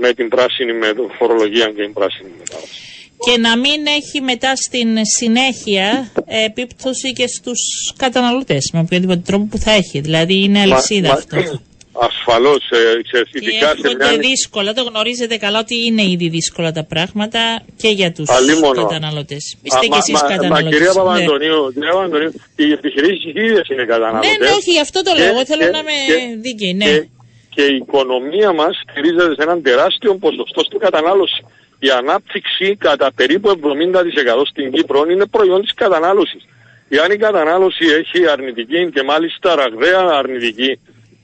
με 0.00 0.12
την 0.12 0.28
πράσινη 0.28 0.72
με 0.72 0.92
φορολογία 1.18 1.66
και 1.66 1.82
την 1.82 1.92
πράσινη 1.92 2.30
μετάβαση. 2.38 2.80
Και 3.24 3.38
να 3.38 3.58
μην 3.58 3.86
έχει 3.86 4.20
μετά 4.20 4.56
στην 4.56 4.88
συνέχεια 5.18 6.12
επίπτωση 6.46 7.12
και 7.12 7.26
στους 7.26 7.60
καταναλωτές 7.96 8.70
με 8.72 8.80
οποιοδήποτε 8.80 9.22
τρόπο 9.26 9.44
που 9.50 9.58
θα 9.58 9.70
έχει. 9.70 10.00
Δηλαδή 10.00 10.42
είναι 10.42 10.60
αλυσίδα 10.60 11.12
αυτό. 11.12 11.36
Ασφαλώς, 11.92 12.70
ε, 12.70 13.18
ειδικά 13.32 13.68
σε 13.68 13.96
μια... 13.96 14.18
δύσκολα, 14.18 14.72
το 14.72 14.82
γνωρίζετε 14.82 15.36
καλά 15.36 15.58
ότι 15.58 15.86
είναι 15.86 16.02
ήδη 16.02 16.28
δύσκολα 16.28 16.72
τα 16.72 16.84
πράγματα 16.84 17.62
και 17.76 17.88
για 17.88 18.12
τους 18.12 18.28
καταναλωτές. 18.74 19.56
Είστε 19.62 19.86
και 19.86 19.98
εσείς 19.98 20.20
καταναλωτέ. 20.20 20.62
Μα 20.62 20.70
κυρία 20.70 20.92
Παπαντονίου, 20.92 21.72
ναι. 21.74 21.86
Παπαντονίου, 21.86 22.32
οι 22.56 22.72
επιχειρήσεις 22.72 23.24
ίδιες 23.24 23.68
είναι 23.68 23.84
καταναλωτέ. 23.84 24.28
Ναι, 24.28 24.46
ναι, 24.46 24.52
όχι, 24.52 24.70
γι' 24.70 24.80
αυτό 24.80 25.02
το 25.02 25.12
λέω. 25.16 25.28
Εγώ 25.28 25.44
θέλω 25.44 25.62
να 25.70 25.78
είμαι 25.78 25.96
δίκαιη. 26.40 26.74
Ναι. 26.74 26.86
Και, 27.54 27.62
και 27.62 27.72
η 27.72 27.76
οικονομία 27.76 28.52
μας 28.52 28.82
στηρίζεται 28.88 29.34
σε 29.34 29.42
έναν 29.42 29.62
τεράστιο 29.62 30.14
ποσοστό 30.14 30.60
στην 30.60 30.78
κατανάλωση. 30.78 31.44
Η 31.78 31.90
ανάπτυξη 31.90 32.76
κατά 32.76 33.12
περίπου 33.12 33.60
70% 33.62 34.02
στην 34.50 34.72
Κύπρο 34.72 35.06
είναι 35.10 35.26
προϊόν 35.26 35.62
της 35.62 35.74
κατανάλωσης. 35.74 36.44
Εάν 36.88 37.10
η 37.10 37.16
κατανάλωση 37.16 37.84
έχει 37.84 38.28
αρνητική 38.28 38.90
και 38.90 39.02
μάλιστα 39.02 39.54
ραγδαία 39.54 40.00
αρνητική 40.00 40.80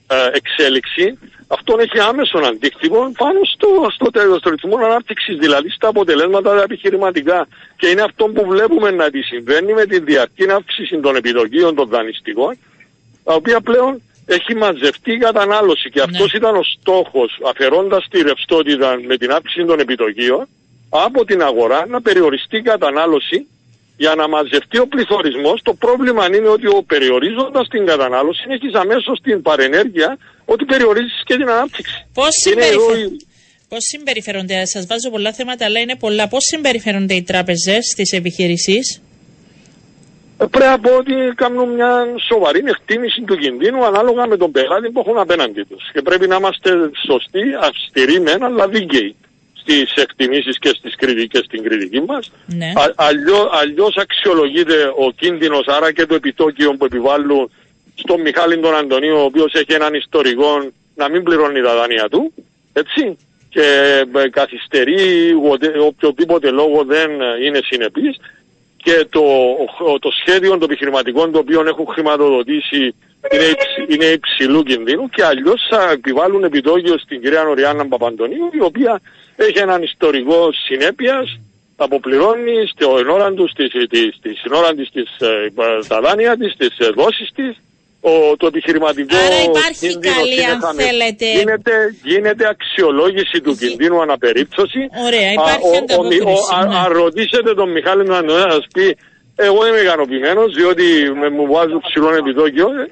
ε, 0.06 0.16
εξέλιξη, 0.32 1.18
αυτό 1.48 1.76
έχει 1.78 1.98
άμεσον 2.00 2.44
αντίκτυπο 2.44 3.12
πάνω 3.18 3.40
στο, 3.54 3.68
στο, 3.94 4.06
στο, 4.10 4.36
στο 4.38 4.50
ρυθμό 4.50 4.76
ανάπτυξης, 4.76 5.36
δηλαδή 5.36 5.70
στα 5.70 5.88
αποτελέσματα 5.88 6.54
τα 6.54 6.62
επιχειρηματικά. 6.62 7.46
Και 7.76 7.86
είναι 7.86 8.02
αυτό 8.02 8.24
που 8.24 8.46
βλέπουμε 8.46 8.90
να 8.90 9.10
τη 9.10 9.22
συμβαίνει 9.22 9.72
με 9.72 9.86
τη 9.86 10.00
διαρκή 10.00 10.50
αύξηση 10.50 11.00
των 11.00 11.16
επιδοκίων 11.16 11.74
των 11.74 11.88
δανειστικών, 11.88 12.58
τα 13.24 13.34
οποία 13.34 13.60
πλέον 13.60 14.02
έχει 14.26 14.54
μαζευτεί 14.54 15.12
η 15.12 15.18
κατανάλωση 15.18 15.90
και 15.90 16.00
αυτός 16.00 16.32
ναι. 16.32 16.38
ήταν 16.38 16.56
ο 16.56 16.62
στόχος 16.62 17.40
αφαιρώντας 17.44 18.06
τη 18.10 18.22
ρευστότητα 18.22 19.00
με 19.06 19.16
την 19.16 19.30
αύξηση 19.30 19.64
των 19.64 19.78
επιτοκίων 19.80 20.48
από 20.88 21.24
την 21.24 21.42
αγορά 21.42 21.86
να 21.86 22.02
περιοριστεί 22.02 22.56
η 22.56 22.62
κατανάλωση 22.62 23.46
για 23.96 24.14
να 24.14 24.28
μαζευτεί 24.28 24.78
ο 24.78 24.86
πληθωρισμός. 24.86 25.62
Το 25.62 25.74
πρόβλημα 25.74 26.26
είναι 26.26 26.48
ότι 26.48 26.66
ο 26.66 26.82
περιορίζοντας 26.86 27.68
την 27.68 27.86
κατανάλωση 27.86 28.44
έχει 28.48 28.76
αμέσως 28.76 29.20
την 29.22 29.42
παρενέργεια 29.42 30.18
ότι 30.44 30.64
περιορίζεις 30.64 31.22
και 31.24 31.36
την 31.36 31.48
ανάπτυξη. 31.48 32.06
Πώς, 32.14 32.28
συμπεριφε... 32.30 33.10
Πώς 33.68 33.84
συμπεριφέρονται, 33.84 34.64
σας 34.64 34.86
βάζω 34.86 35.10
πολλά 35.10 35.32
θέματα 35.32 35.64
αλλά 35.64 35.80
είναι 35.80 35.96
πολλά, 35.96 36.28
πώς 36.28 36.44
συμπεριφέρονται 36.44 37.14
οι 37.14 37.22
τράπεζες 37.22 37.86
στις 37.92 38.12
επιχειρήσεις; 38.12 39.02
Πρέπει 40.36 40.58
να 40.58 40.78
πω 40.78 40.96
ότι 40.96 41.14
κάνουν 41.34 41.68
μια 41.68 42.06
σοβαρή 42.28 42.62
εκτίμηση 42.66 43.22
του 43.22 43.36
κινδύνου 43.36 43.84
ανάλογα 43.84 44.26
με 44.26 44.36
τον 44.36 44.50
πελάτη 44.50 44.90
που 44.90 45.00
έχουν 45.00 45.18
απέναντι 45.18 45.62
τους. 45.62 45.90
Και 45.92 46.02
πρέπει 46.02 46.28
να 46.28 46.36
είμαστε 46.36 46.70
σωστοί, 47.06 47.42
αυστηροί 47.60 48.20
μεν, 48.20 48.42
αλλά 48.42 48.68
δίκαιοι 48.68 49.16
στις 49.54 49.92
εκτιμήσεις 49.94 50.58
και 50.58 50.68
στις 50.68 50.96
κριτικές 50.96 51.44
στην 51.44 51.62
κριτική 51.62 52.00
μας. 52.00 52.30
Ναι. 52.46 52.72
αλλιώς, 52.94 53.48
αλλιώς 53.52 53.96
αξιολογείται 53.96 54.92
ο 54.96 55.10
κίνδυνος, 55.10 55.66
άρα 55.66 55.92
και 55.92 56.06
το 56.06 56.14
επιτόκιο 56.14 56.74
που 56.76 56.84
επιβάλλουν 56.84 57.50
στον 57.94 58.20
Μιχάλη 58.20 58.58
τον 58.58 58.76
Αντωνίου, 58.76 59.16
ο 59.16 59.22
οποίος 59.22 59.52
έχει 59.52 59.72
έναν 59.72 59.94
ιστορικό 59.94 60.70
να 60.94 61.08
μην 61.08 61.22
πληρώνει 61.22 61.62
τα 61.62 61.74
δάνεια 61.74 62.08
του, 62.08 62.32
έτσι, 62.72 63.16
και 63.48 63.62
ε, 64.14 64.28
καθυστερεί 64.28 65.34
οποιοδήποτε 65.80 66.50
λόγο 66.50 66.84
δεν 66.84 67.10
είναι 67.44 67.60
συνεπής 67.64 68.16
και 68.86 69.06
το, 69.10 69.24
το 69.98 70.10
σχέδιο 70.20 70.50
των 70.50 70.62
επιχειρηματικών 70.62 71.32
το 71.32 71.38
οποίο 71.38 71.64
έχουν 71.66 71.86
χρηματοδοτήσει 71.86 72.94
είναι, 73.32 73.50
είναι 73.88 74.04
υψηλού 74.04 74.62
κινδύνου 74.62 75.08
και 75.08 75.24
αλλιώς 75.24 75.66
θα 75.70 75.90
επιβάλλουν 75.90 76.44
επιτόκιο 76.44 76.98
στην 76.98 77.20
κυρία 77.20 77.42
Νοριάννα 77.42 77.86
Παπαντονίου 77.86 78.50
η 78.52 78.60
οποία 78.60 79.00
έχει 79.36 79.58
έναν 79.58 79.82
ιστορικό 79.82 80.52
συνέπειας 80.52 81.38
αποπληρώνει 81.76 82.66
στην 82.66 82.86
ώρα 82.86 83.32
τους, 83.32 83.50
στη, 83.50 83.68
στη, 83.68 84.12
στη 84.12 84.90
της, 84.92 85.10
ε, 85.18 85.52
τα 85.88 86.00
δάνεια 86.00 86.36
της, 86.36 86.56
τις 86.56 86.76
δόσεις 86.94 87.30
της 87.34 87.56
ο, 88.10 88.36
το 88.40 88.46
επιχειρηματικό 88.52 89.16
Άρα 89.26 89.38
υπάρχει 89.50 89.78
κίνδυνος 89.88 90.16
καλή, 90.16 90.34
είναι 90.34 90.50
αν 90.52 90.60
χαμηλός. 90.60 90.86
θέλετε. 90.86 91.26
Γίνεται, 91.38 91.72
γίνεται 92.10 92.44
αξιολόγηση 92.54 93.38
του 93.44 93.52
κινδύνου 93.60 93.98
αναπερίπτωση. 94.06 94.80
Ωραία, 95.06 95.28
Α, 95.30 95.32
υπάρχει 95.38 95.66
ο- 95.68 95.74
ο- 95.74 95.76
ανταπόκριση, 95.82 96.22
ο- 96.32 96.56
α- 96.56 96.66
ναι. 96.66 96.76
Αν 96.82 96.86
ρωτήσετε 97.02 97.50
τον 97.60 97.68
Μιχάλη 97.76 98.02
να 98.12 98.18
να 98.22 98.50
σας 98.54 98.64
πει 98.74 98.86
εγώ 99.48 99.60
είμαι 99.66 99.80
ικανοποιημένος 99.86 100.48
διότι 100.58 100.84
με, 101.20 101.26
μου 101.36 101.44
βάζουν 101.52 101.80
ψηλό 101.86 102.08
επιτόκιο 102.22 102.66
ε, 102.82 102.84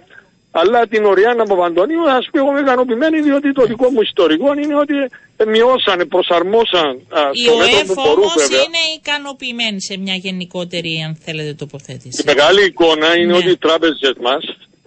αλλά 0.61 0.81
την 0.93 1.05
Οριάννα 1.05 1.45
Παπαντονίου 1.45 2.05
θα 2.07 2.15
σας 2.19 2.27
πει 2.33 2.39
εγώ 2.39 2.51
είμαι 2.51 2.61
ικανοποιημένη 2.61 3.21
διότι 3.21 3.53
το 3.53 3.63
δικό 3.73 3.87
μου 3.91 4.01
ιστορικό 4.11 4.49
είναι 4.63 4.77
ότι 4.85 4.95
ε, 5.37 5.45
μειώσανε, 5.55 6.05
προσαρμόσαν 6.15 6.91
α, 7.19 7.21
Η 7.33 7.43
στο 7.45 7.57
μέτρο 7.57 7.77
ΟΕΦ 7.79 7.87
που 7.87 7.95
μπορούν 8.05 8.23
όμως 8.31 8.35
βέβαια. 8.43 8.59
είναι 8.67 8.83
ικανοποιημένη 9.01 9.79
σε 9.89 9.95
μια 10.05 10.15
γενικότερη, 10.15 10.93
αν 11.07 11.13
θέλετε, 11.25 11.53
τοποθέτηση. 11.63 12.21
Η 12.21 12.25
μεγάλη 12.33 12.63
εικόνα 12.65 13.09
είναι 13.17 13.33
Ναι. 13.33 13.37
ότι 13.41 13.51
οι 13.51 13.57
τράπεζες 13.67 14.15
μας 14.27 14.43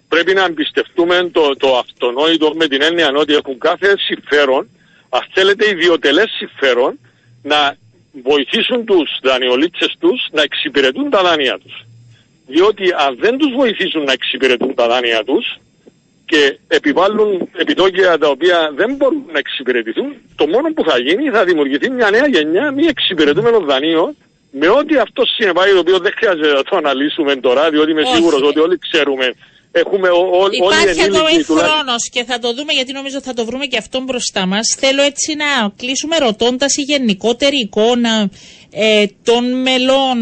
πρέπει 0.08 0.34
να 0.34 0.44
εμπιστευτούμε 0.44 1.30
το, 1.32 1.56
το 1.56 1.78
αυτονόητο 1.78 2.52
με 2.56 2.68
την 2.68 2.82
έννοια 2.82 3.12
ότι 3.16 3.34
έχουν 3.34 3.58
κάθε 3.58 3.98
συμφέρον, 3.98 4.70
αν 5.10 5.22
θέλετε 5.34 5.70
ιδιωτελές 5.70 6.30
συμφέρον, 6.38 7.00
να 7.44 7.76
βοηθήσουν 8.24 8.86
τους 8.86 9.20
δανειολήψες 9.24 9.96
τους 10.00 10.28
να 10.32 10.42
εξυπηρετούν 10.42 11.10
τα 11.10 11.22
δάνεια 11.24 11.60
τους. 11.64 11.86
Διότι 12.48 12.84
αν 12.98 13.18
δεν 13.20 13.38
τους 13.38 13.52
βοηθήσουν 13.56 14.04
να 14.04 14.12
εξυπηρετούν 14.12 14.74
τα 14.74 14.88
δάνεια 14.88 15.24
τους 15.24 15.58
και 16.26 16.58
επιβάλλουν 16.68 17.50
επιτόκια 17.56 18.18
τα 18.18 18.28
οποία 18.28 18.72
δεν 18.76 18.96
μπορούν 18.96 19.24
να 19.32 19.40
εξυπηρετηθούν, 19.40 20.14
το 20.36 20.48
μόνο 20.48 20.74
που 20.74 20.84
θα 20.90 21.00
γίνει 21.00 21.30
θα 21.30 21.44
δημιουργηθεί 21.44 21.90
μια 21.90 22.10
νέα 22.10 22.28
γενιά 22.28 22.72
μη 22.72 22.86
εξυπηρετούμενο 22.86 23.60
δανείο 23.60 24.16
με 24.52 24.68
ό,τι 24.70 24.98
αυτό 24.98 25.26
συνεπάγει, 25.26 25.72
το 25.72 25.80
οποίο 25.80 26.00
δεν 26.00 26.14
χρειάζεται 26.16 26.54
να 26.54 26.64
το 26.64 26.76
αναλύσουμε 26.78 27.36
τώρα, 27.36 27.70
διότι 27.70 27.92
είμαι 27.92 28.02
Όχι. 28.02 28.14
σίγουρος 28.16 28.42
ότι 28.42 28.60
όλοι 28.60 28.78
ξέρουμε. 28.78 29.34
Έχουμε 29.86 30.10
ό, 30.10 30.18
ό, 30.20 30.38
όλοι 30.44 30.56
οι 30.56 30.58
Υπάρχει 30.58 30.82
ενήλικοι 30.88 31.02
ακόμη 31.02 31.20
τουλάχιστον- 31.44 31.58
χρόνος 31.58 32.10
και 32.12 32.24
θα 32.24 32.40
το 32.40 32.54
δούμε 32.54 32.74
γιατί 32.74 32.92
νομίζω 32.94 33.22
θα 33.22 33.34
το 33.34 33.46
βρούμε 33.46 33.66
και 33.66 33.78
αυτόν 33.78 34.04
μπροστά 34.04 34.46
μας. 34.46 34.76
Θέλω 34.80 35.02
έτσι 35.02 35.36
να 35.36 35.70
κλείσουμε 35.78 36.18
ρωτώντας 36.18 36.76
η 36.78 36.82
γενικότερη 36.82 37.58
εικόνα 37.58 38.30
ε, 38.72 39.06
των 39.24 39.62
μελών 39.62 40.18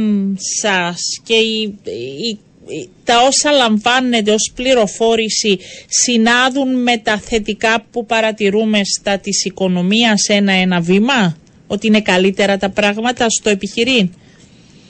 σας 0.62 0.98
και 1.24 1.36
η, 1.36 1.78
η- 1.84 2.40
η- 2.68 2.90
τα 3.04 3.22
όσα 3.22 3.52
λαμβάνετε 3.52 4.32
ως 4.32 4.52
πληροφόρηση 4.56 5.60
συνάδουν 5.88 6.82
με 6.82 6.98
τα 6.98 7.18
θετικά 7.18 7.86
που 7.92 8.06
παρατηρούμε 8.06 8.82
στα 8.84 9.18
της 9.18 9.46
οικονομίας 9.46 10.28
ένα-ένα 10.30 10.80
βήμα, 10.82 11.38
ότι 11.68 11.88
είναι 11.88 12.02
καλύτερα 12.02 12.58
τα 12.58 12.70
πράγματα 12.70 13.30
στο 13.30 13.50
επιχειρήν; 13.50 14.10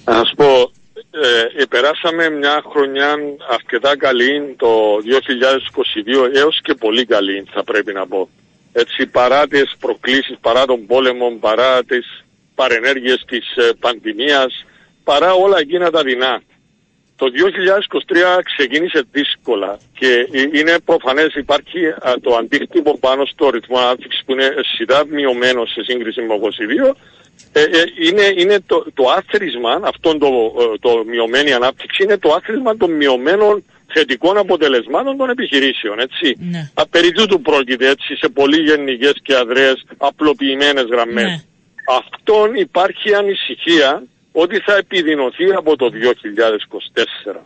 Να 0.06 0.14
σας 0.14 0.34
πω, 0.38 0.72
ε, 1.24 1.62
ε, 1.62 1.66
περάσαμε 1.66 2.30
μια 2.30 2.64
χρονιά 2.70 3.16
αρκετά 3.50 3.98
καλή 3.98 4.56
το 4.58 4.98
2022 6.26 6.36
έως 6.36 6.60
και 6.64 6.74
πολύ 6.74 7.06
καλή 7.06 7.46
θα 7.54 7.64
πρέπει 7.64 7.94
να 7.94 8.08
πω. 8.08 8.30
Έτσι 8.74 9.08
παρά 9.08 9.48
τις 9.48 9.76
προκλήσεις, 9.80 10.38
παρά 10.42 10.66
τον 10.66 10.86
πόλεμο, 10.86 11.38
παρά 11.40 11.84
τις 11.84 12.26
παρενέργειες 12.56 13.24
της 13.28 13.56
ε, 13.56 13.70
πανδημίας, 13.80 14.66
παρά 15.04 15.34
όλα 15.34 15.60
εκείνα 15.60 15.92
τα 15.92 16.04
δεινά. 16.04 16.42
Το 17.16 17.26
2023 18.38 18.42
ξεκίνησε 18.44 19.04
δύσκολα 19.12 19.80
και 20.00 20.28
ε, 20.32 20.42
είναι 20.52 20.80
προφανές 20.86 21.34
υπάρχει 21.34 21.88
α, 21.88 22.14
το 22.22 22.36
αντίκτυπο 22.36 22.98
πάνω 22.98 23.26
στο 23.26 23.50
ρυθμό 23.50 23.78
ανάπτυξης 23.78 24.24
που 24.26 24.32
είναι 24.32 24.56
σιτά 24.76 25.06
μειωμένο 25.08 25.66
σε 25.66 25.84
σύγκριση 25.84 26.22
με 26.22 26.28
το 26.28 26.50
22 26.92 26.96
ε, 27.52 27.62
ε, 27.62 27.84
είναι, 28.08 28.34
είναι 28.36 28.60
το, 28.66 28.86
το 28.94 29.04
άθροισμα, 29.10 29.80
αυτό 29.84 30.18
το, 30.18 30.28
ε, 30.28 30.78
το 30.80 31.04
μειωμένη 31.08 31.54
ανάπτυξη 31.54 32.04
είναι 32.04 32.18
το 32.18 32.34
άθροισμα 32.34 32.78
των 32.78 32.92
μειωμένων 32.92 33.64
θετικών 33.94 34.38
αποτελεσμάτων 34.38 35.18
των 35.18 35.30
επιχειρήσεων, 35.30 36.00
έτσι. 36.00 36.38
Ναι. 36.52 36.72
Α, 36.74 36.88
περί 36.88 37.12
τούτου 37.12 37.42
πρόκειται, 37.42 37.90
έτσι, 37.90 38.16
σε 38.16 38.30
πολύ 38.30 38.62
γενικές 38.62 39.14
και 39.24 39.36
αδρές 39.36 39.86
απλοποιημένες 39.98 40.84
γραμμές. 40.84 41.24
Ναι. 41.26 41.42
Αυτόν 41.88 42.56
υπάρχει 42.56 43.14
ανησυχία 43.14 44.04
ότι 44.32 44.60
θα 44.60 44.76
επιδεινωθεί 44.76 45.54
από 45.54 45.76
το 45.76 45.90
2024. 45.90 47.42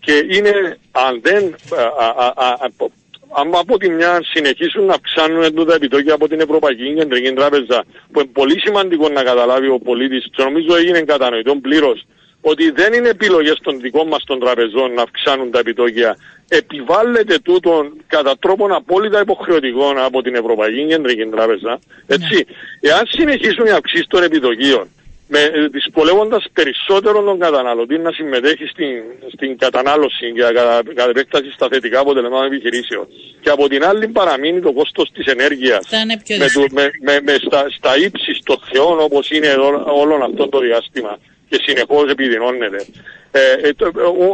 Και 0.00 0.26
είναι, 0.30 0.78
αν 0.90 1.20
δεν, 1.22 1.56
α, 1.78 2.04
α, 2.04 2.32
α, 2.36 2.46
α, 2.48 2.56
απο- 2.58 2.92
αν 3.32 3.50
από 3.54 3.78
τη 3.78 3.90
μια 3.90 4.20
συνεχίσουν 4.32 4.84
να 4.84 4.94
αυξάνουν 4.94 5.54
τούτα 5.54 5.74
επιτόκια 5.74 6.14
από 6.14 6.28
την 6.28 6.40
Ευρωπαϊκή 6.40 6.94
Κεντρική 6.94 7.32
Τράπεζα, 7.32 7.84
που 8.12 8.20
είναι 8.20 8.30
πολύ 8.32 8.60
σημαντικό 8.60 9.08
να 9.08 9.22
καταλάβει 9.22 9.68
ο 9.68 9.78
πολίτης, 9.78 10.24
και 10.32 10.42
νομίζω 10.42 10.76
έγινε 10.76 11.00
κατανοητό 11.00 11.56
πλήρως, 11.56 12.06
ότι 12.40 12.70
δεν 12.70 12.92
είναι 12.92 13.08
επιλογές 13.08 13.58
των 13.62 13.80
δικών 13.80 14.08
μας 14.08 14.24
των 14.24 14.40
τραπεζών 14.40 14.92
να 14.92 15.02
αυξάνουν 15.02 15.50
τα 15.50 15.58
επιτόκια. 15.58 16.16
Επιβάλλεται 16.48 17.38
τούτον 17.38 17.92
κατά 18.06 18.38
τρόπον 18.38 18.72
απόλυτα 18.72 19.20
υποχρεωτικό 19.20 19.92
από 19.96 20.22
την 20.22 20.34
Ευρωπαϊκή 20.34 20.86
Κεντρική 20.86 21.26
Τράπεζα. 21.26 21.78
Έτσι, 22.06 22.46
εάν 22.80 23.06
συνεχίσουν 23.06 23.66
οι 23.66 23.70
αυξήσεις 23.70 24.06
των 24.06 24.22
επιτοκίων, 24.22 24.88
με, 25.32 25.40
ε, 25.40 25.66
δυσκολεύοντας 25.68 26.44
περισσότερο 26.52 27.22
τον 27.22 27.38
καταναλωτή 27.38 27.98
να 27.98 28.12
συμμετέχει 28.12 28.66
στην, 28.66 28.94
στην 29.34 29.58
κατανάλωση 29.58 30.32
και 30.32 30.40
κατά, 30.40 30.82
κατά 30.94 31.10
επέκταση 31.10 31.50
στα 31.52 31.68
θετικά 31.72 31.98
αποτελέσματα 32.00 32.42
των 32.44 32.52
επιχειρήσεων. 32.52 33.06
Και 33.40 33.50
από 33.50 33.68
την 33.68 33.84
άλλη 33.84 34.08
παραμείνει 34.08 34.60
το 34.60 34.72
κόστος 34.72 35.10
της 35.12 35.26
ενέργειας 35.26 35.86
Θα 35.88 36.00
είναι 36.00 36.20
πιο 36.24 36.36
με, 36.36 36.44
δύσκολο. 36.44 36.66
του- 36.66 36.74
με, 36.74 36.90
με, 37.02 37.20
με 37.24 37.34
στα, 37.46 37.66
στα 37.76 37.96
ύψης 37.96 38.38
των 38.44 38.58
θεών 38.72 39.00
όπως 39.00 39.30
είναι 39.30 39.46
εδώ, 39.46 39.84
όλο 40.02 40.14
αυτό 40.24 40.48
το 40.48 40.58
διάστημα 40.58 41.18
και 41.48 41.58
συνεχώς 41.66 42.10
επιδεινώνεται. 42.10 42.84
Ε, 43.30 43.40
ε, 43.68 43.72
το, 43.74 43.86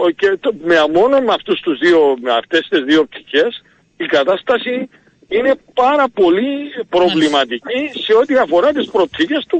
ο- 0.03 0.11
και 0.11 0.37
το, 0.41 0.55
με 0.65 0.77
μόνο 0.93 1.21
με, 1.21 1.33
αυτούς 1.33 1.61
τους 1.61 1.79
δύο, 1.79 2.17
με 2.21 2.33
αυτές 2.33 2.67
τις 2.71 2.81
δύο 2.85 3.05
πτυχές 3.05 3.63
η 3.97 4.07
κατάσταση 4.07 4.89
είναι 5.29 5.55
πάρα 5.75 6.05
πολύ 6.15 6.55
προβληματική 6.89 7.91
σε 8.05 8.15
ό,τι 8.15 8.37
αφορά 8.37 8.73
τις 8.73 8.91
προοπτικές 8.91 9.45
του 9.49 9.59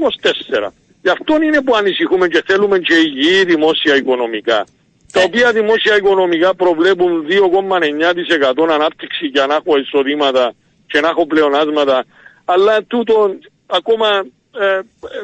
24. 0.59 0.67
Γι' 1.01 1.09
αυτό 1.09 1.41
είναι 1.41 1.61
που 1.61 1.75
ανησυχούμε 1.75 2.27
και 2.27 2.43
θέλουμε 2.45 2.79
και 2.79 2.93
υγιή 2.95 3.43
δημόσια 3.43 3.95
οικονομικά. 3.95 4.65
Τα 5.11 5.21
οποία 5.21 5.51
δημόσια 5.51 5.95
οικονομικά 5.95 6.55
προβλέπουν 6.55 7.25
2,9% 7.29 8.69
ανάπτυξη 8.69 9.25
για 9.25 9.45
να 9.45 9.55
έχω 9.55 9.77
εισοδήματα 9.77 10.53
και 10.87 10.99
να 10.99 11.07
έχω 11.07 11.27
πλεονάσματα. 11.27 12.05
Αλλά 12.45 12.83
τούτο 12.83 13.35
ακόμα 13.65 14.25
ε, 14.59 14.79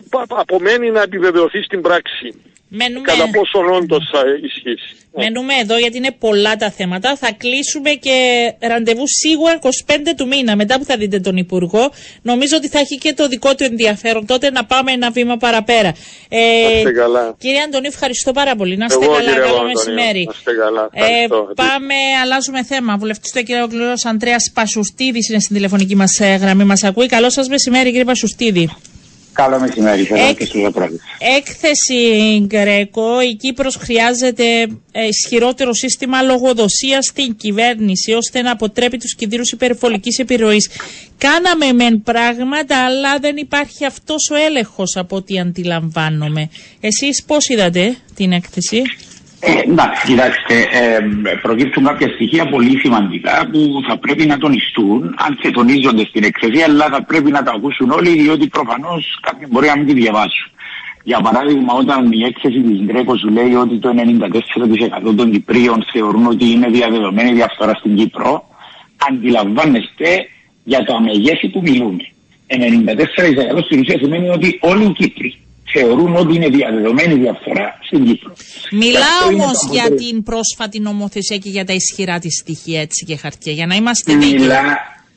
πα- 0.09 0.25
πα- 0.27 0.39
απομένει 0.39 0.91
να 0.91 1.01
επιβεβαιωθεί 1.01 1.61
στην 1.61 1.81
πράξη. 1.81 2.41
Μένουμε... 2.75 3.01
Κατά 3.11 3.29
πόσον 3.29 3.73
όντως 3.73 4.09
θα 4.11 4.21
ισχύσει. 4.43 4.95
Μένουμε 5.15 5.53
εδώ 5.61 5.77
γιατί 5.77 5.97
είναι 5.97 6.11
πολλά 6.19 6.55
τα 6.55 6.71
θέματα. 6.71 7.15
Θα 7.15 7.31
κλείσουμε 7.37 7.89
και 7.89 8.15
ραντεβού 8.59 9.03
σίγουρα 9.07 9.59
25 9.61 9.69
του 10.17 10.27
μήνα 10.27 10.55
μετά 10.55 10.77
που 10.77 10.83
θα 10.83 10.97
δείτε 10.97 11.19
τον 11.19 11.37
Υπουργό. 11.37 11.91
Νομίζω 12.21 12.55
ότι 12.57 12.67
θα 12.69 12.79
έχει 12.79 12.97
και 12.97 13.13
το 13.13 13.27
δικό 13.27 13.55
του 13.55 13.63
ενδιαφέρον 13.63 14.25
τότε 14.25 14.51
να 14.51 14.65
πάμε 14.65 14.91
ένα 14.91 15.11
βήμα 15.11 15.37
παραπέρα. 15.37 15.93
Ε, 16.29 16.37
Να 16.63 16.77
είστε 16.77 16.91
καλά. 16.91 17.35
Κύριε 17.39 17.61
Αντωνίου, 17.61 17.89
ευχαριστώ 17.93 18.31
πάρα 18.31 18.55
πολύ. 18.55 18.77
Να 18.77 18.85
είστε 18.85 19.03
Εγώ, 19.03 19.13
καλά. 19.13 19.23
κύριε 19.25 19.39
Καλό 19.39 19.47
Παπαντονίου, 19.53 19.73
μεσημέρι. 19.77 20.23
να 20.23 20.33
είστε 20.37 20.51
καλά. 20.53 20.89
Ε, 20.91 21.03
Ευχαριστώ. 21.03 21.51
πάμε, 21.55 21.93
αλλάζουμε 22.23 22.63
θέμα. 22.63 22.97
Βουλευτής 22.97 23.31
του 23.31 23.43
κύριο 23.43 23.67
Κληρό 23.67 23.93
Αντρέα 24.03 24.37
Πασουστίδης 24.53 25.29
είναι 25.29 25.39
στην 25.39 25.55
τηλεφωνική 25.55 25.95
μας 25.95 26.19
γραμμή. 26.19 26.63
Μας 26.63 26.83
ακούει. 26.83 27.05
Καλό 27.07 27.29
σας 27.29 27.47
μεσημέρι, 27.47 27.89
κύριε 27.89 28.03
Πασουστίδη. 28.05 28.69
Καλό 29.33 29.59
μεσημέρι, 29.59 30.03
θέλω 30.03 30.23
Εκ- 30.27 30.37
και 30.37 30.45
στους 30.45 30.71
πρόεδρους. 30.73 31.01
Έκθεση 31.37 32.39
Γκρέκο, 32.45 33.21
η 33.21 33.35
Κύπρος 33.35 33.75
χρειάζεται 33.75 34.43
ε, 34.91 35.07
ισχυρότερο 35.07 35.73
σύστημα 35.73 36.21
λογοδοσίας 36.21 37.05
στην 37.05 37.35
κυβέρνηση 37.35 38.11
ώστε 38.13 38.41
να 38.41 38.51
αποτρέπει 38.51 38.97
τους 38.97 39.15
κινδύνους 39.15 39.51
υπερβολικής 39.51 40.17
επιρροής. 40.19 40.69
Κάναμε 41.17 41.71
μεν 41.73 42.03
πράγματα 42.03 42.85
αλλά 42.85 43.19
δεν 43.19 43.37
υπάρχει 43.37 43.85
αυτός 43.85 44.29
ο 44.31 44.35
έλεγχος 44.35 44.95
από 44.97 45.15
ό,τι 45.15 45.39
αντιλαμβάνομαι. 45.39 46.49
Εσείς 46.79 47.23
πώς 47.23 47.47
είδατε 47.49 47.95
την 48.15 48.31
έκθεση; 48.31 48.81
Ε, 49.45 49.71
εντάξει, 49.71 50.05
κοιτάξτε, 50.05 50.55
ε, 50.71 50.99
προκύπτουν 51.41 51.83
κάποια 51.83 52.07
στοιχεία 52.07 52.49
πολύ 52.49 52.79
σημαντικά 52.79 53.49
που 53.51 53.81
θα 53.87 53.97
πρέπει 53.97 54.25
να 54.25 54.37
τονιστούν, 54.37 55.15
αν 55.17 55.37
και 55.41 55.51
τονίζονται 55.51 56.05
στην 56.05 56.23
εκθεσή, 56.23 56.61
αλλά 56.61 56.87
θα 56.89 57.03
πρέπει 57.03 57.31
να 57.31 57.43
τα 57.43 57.51
ακούσουν 57.51 57.89
όλοι, 57.91 58.09
διότι 58.09 58.47
προφανώς 58.47 59.19
κάποιοι 59.21 59.47
μπορεί 59.51 59.67
να 59.67 59.77
μην 59.77 59.85
τη 59.85 59.93
διαβάσουν. 59.93 60.51
Για 61.03 61.19
παράδειγμα, 61.21 61.73
όταν 61.73 62.11
η 62.11 62.23
έκθεση 62.23 62.61
της 62.61 62.79
Γκρέκος 62.81 63.19
σου 63.19 63.29
λέει 63.29 63.53
ότι 63.53 63.77
το 63.79 63.89
94% 63.89 65.15
των 65.15 65.31
Κυπρίων 65.31 65.85
θεωρούν 65.91 66.25
ότι 66.25 66.51
είναι 66.51 66.67
διαδεδομένη 66.67 67.31
διαφθορά 67.33 67.73
στην 67.73 67.95
Κύπρο, 67.95 68.43
αντιλαμβάνεστε 69.09 70.27
για 70.63 70.83
τα 70.83 71.01
μεγέθη 71.01 71.47
που 71.49 71.61
μιλούμε. 71.61 72.07
94% 72.47 73.63
στην 73.65 73.79
ουσία 73.79 73.97
σημαίνει 73.97 74.29
ότι 74.29 74.59
όλοι 74.61 74.83
οι 74.83 74.91
Κύπροι 74.91 75.42
θεωρούν 75.73 76.15
ότι 76.15 76.35
είναι 76.35 76.47
διαδεδομένη 76.47 77.13
διαφθορά 77.13 77.79
στην 77.87 78.05
Κύπρο. 78.05 78.33
Και 78.69 78.75
Μιλάω 78.75 79.01
αυτό 79.03 79.31
είναι 79.31 79.41
όμως 79.43 79.57
το 79.59 79.69
για 79.73 79.81
αποτέλεσμα. 79.85 80.09
την 80.11 80.23
πρόσφατη 80.23 80.79
νομοθεσία 80.79 81.37
και 81.37 81.49
για 81.49 81.65
τα 81.65 81.73
ισχυρά 81.73 82.19
της 82.19 82.33
στοιχεία 82.41 82.81
έτσι 82.81 83.05
και 83.05 83.15
χαρτιά 83.17 83.51
για 83.53 83.65
να 83.65 83.75
είμαστε 83.75 84.13
δίκαιοι. 84.13 84.39
Μιλά, 84.39 84.61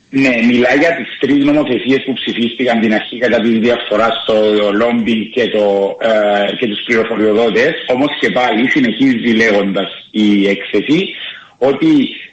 ναι, 0.09 0.33
μιλά 0.49 0.71
για 0.81 0.91
τις 0.97 1.09
τρεις 1.19 1.43
νομοθεσίες 1.49 2.01
που 2.05 2.13
ψηφίστηκαν 2.13 2.79
την 2.79 2.93
αρχή 2.93 3.17
κατά 3.17 3.39
της 3.39 3.55
διαφθοράς 3.65 4.13
στο 4.23 4.35
λόμπινγκ 4.81 5.23
και, 5.35 5.45
το, 5.55 5.97
ε, 6.01 6.55
και 6.59 6.67
τους 6.67 6.81
πληροφοριοδότες. 6.85 7.73
Όμως 7.95 8.11
και 8.19 8.29
πάλι 8.31 8.69
συνεχίζει 8.69 9.31
λέγοντας 9.41 9.89
η 10.11 10.47
έκθεση 10.47 10.99
ότι 11.57 11.91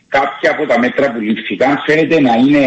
κάποια 0.09 0.51
από 0.51 0.67
τα 0.67 0.79
μέτρα 0.79 1.13
που 1.13 1.21
λήφθηκαν 1.21 1.83
φαίνεται 1.87 2.21
να 2.21 2.33
είναι 2.35 2.65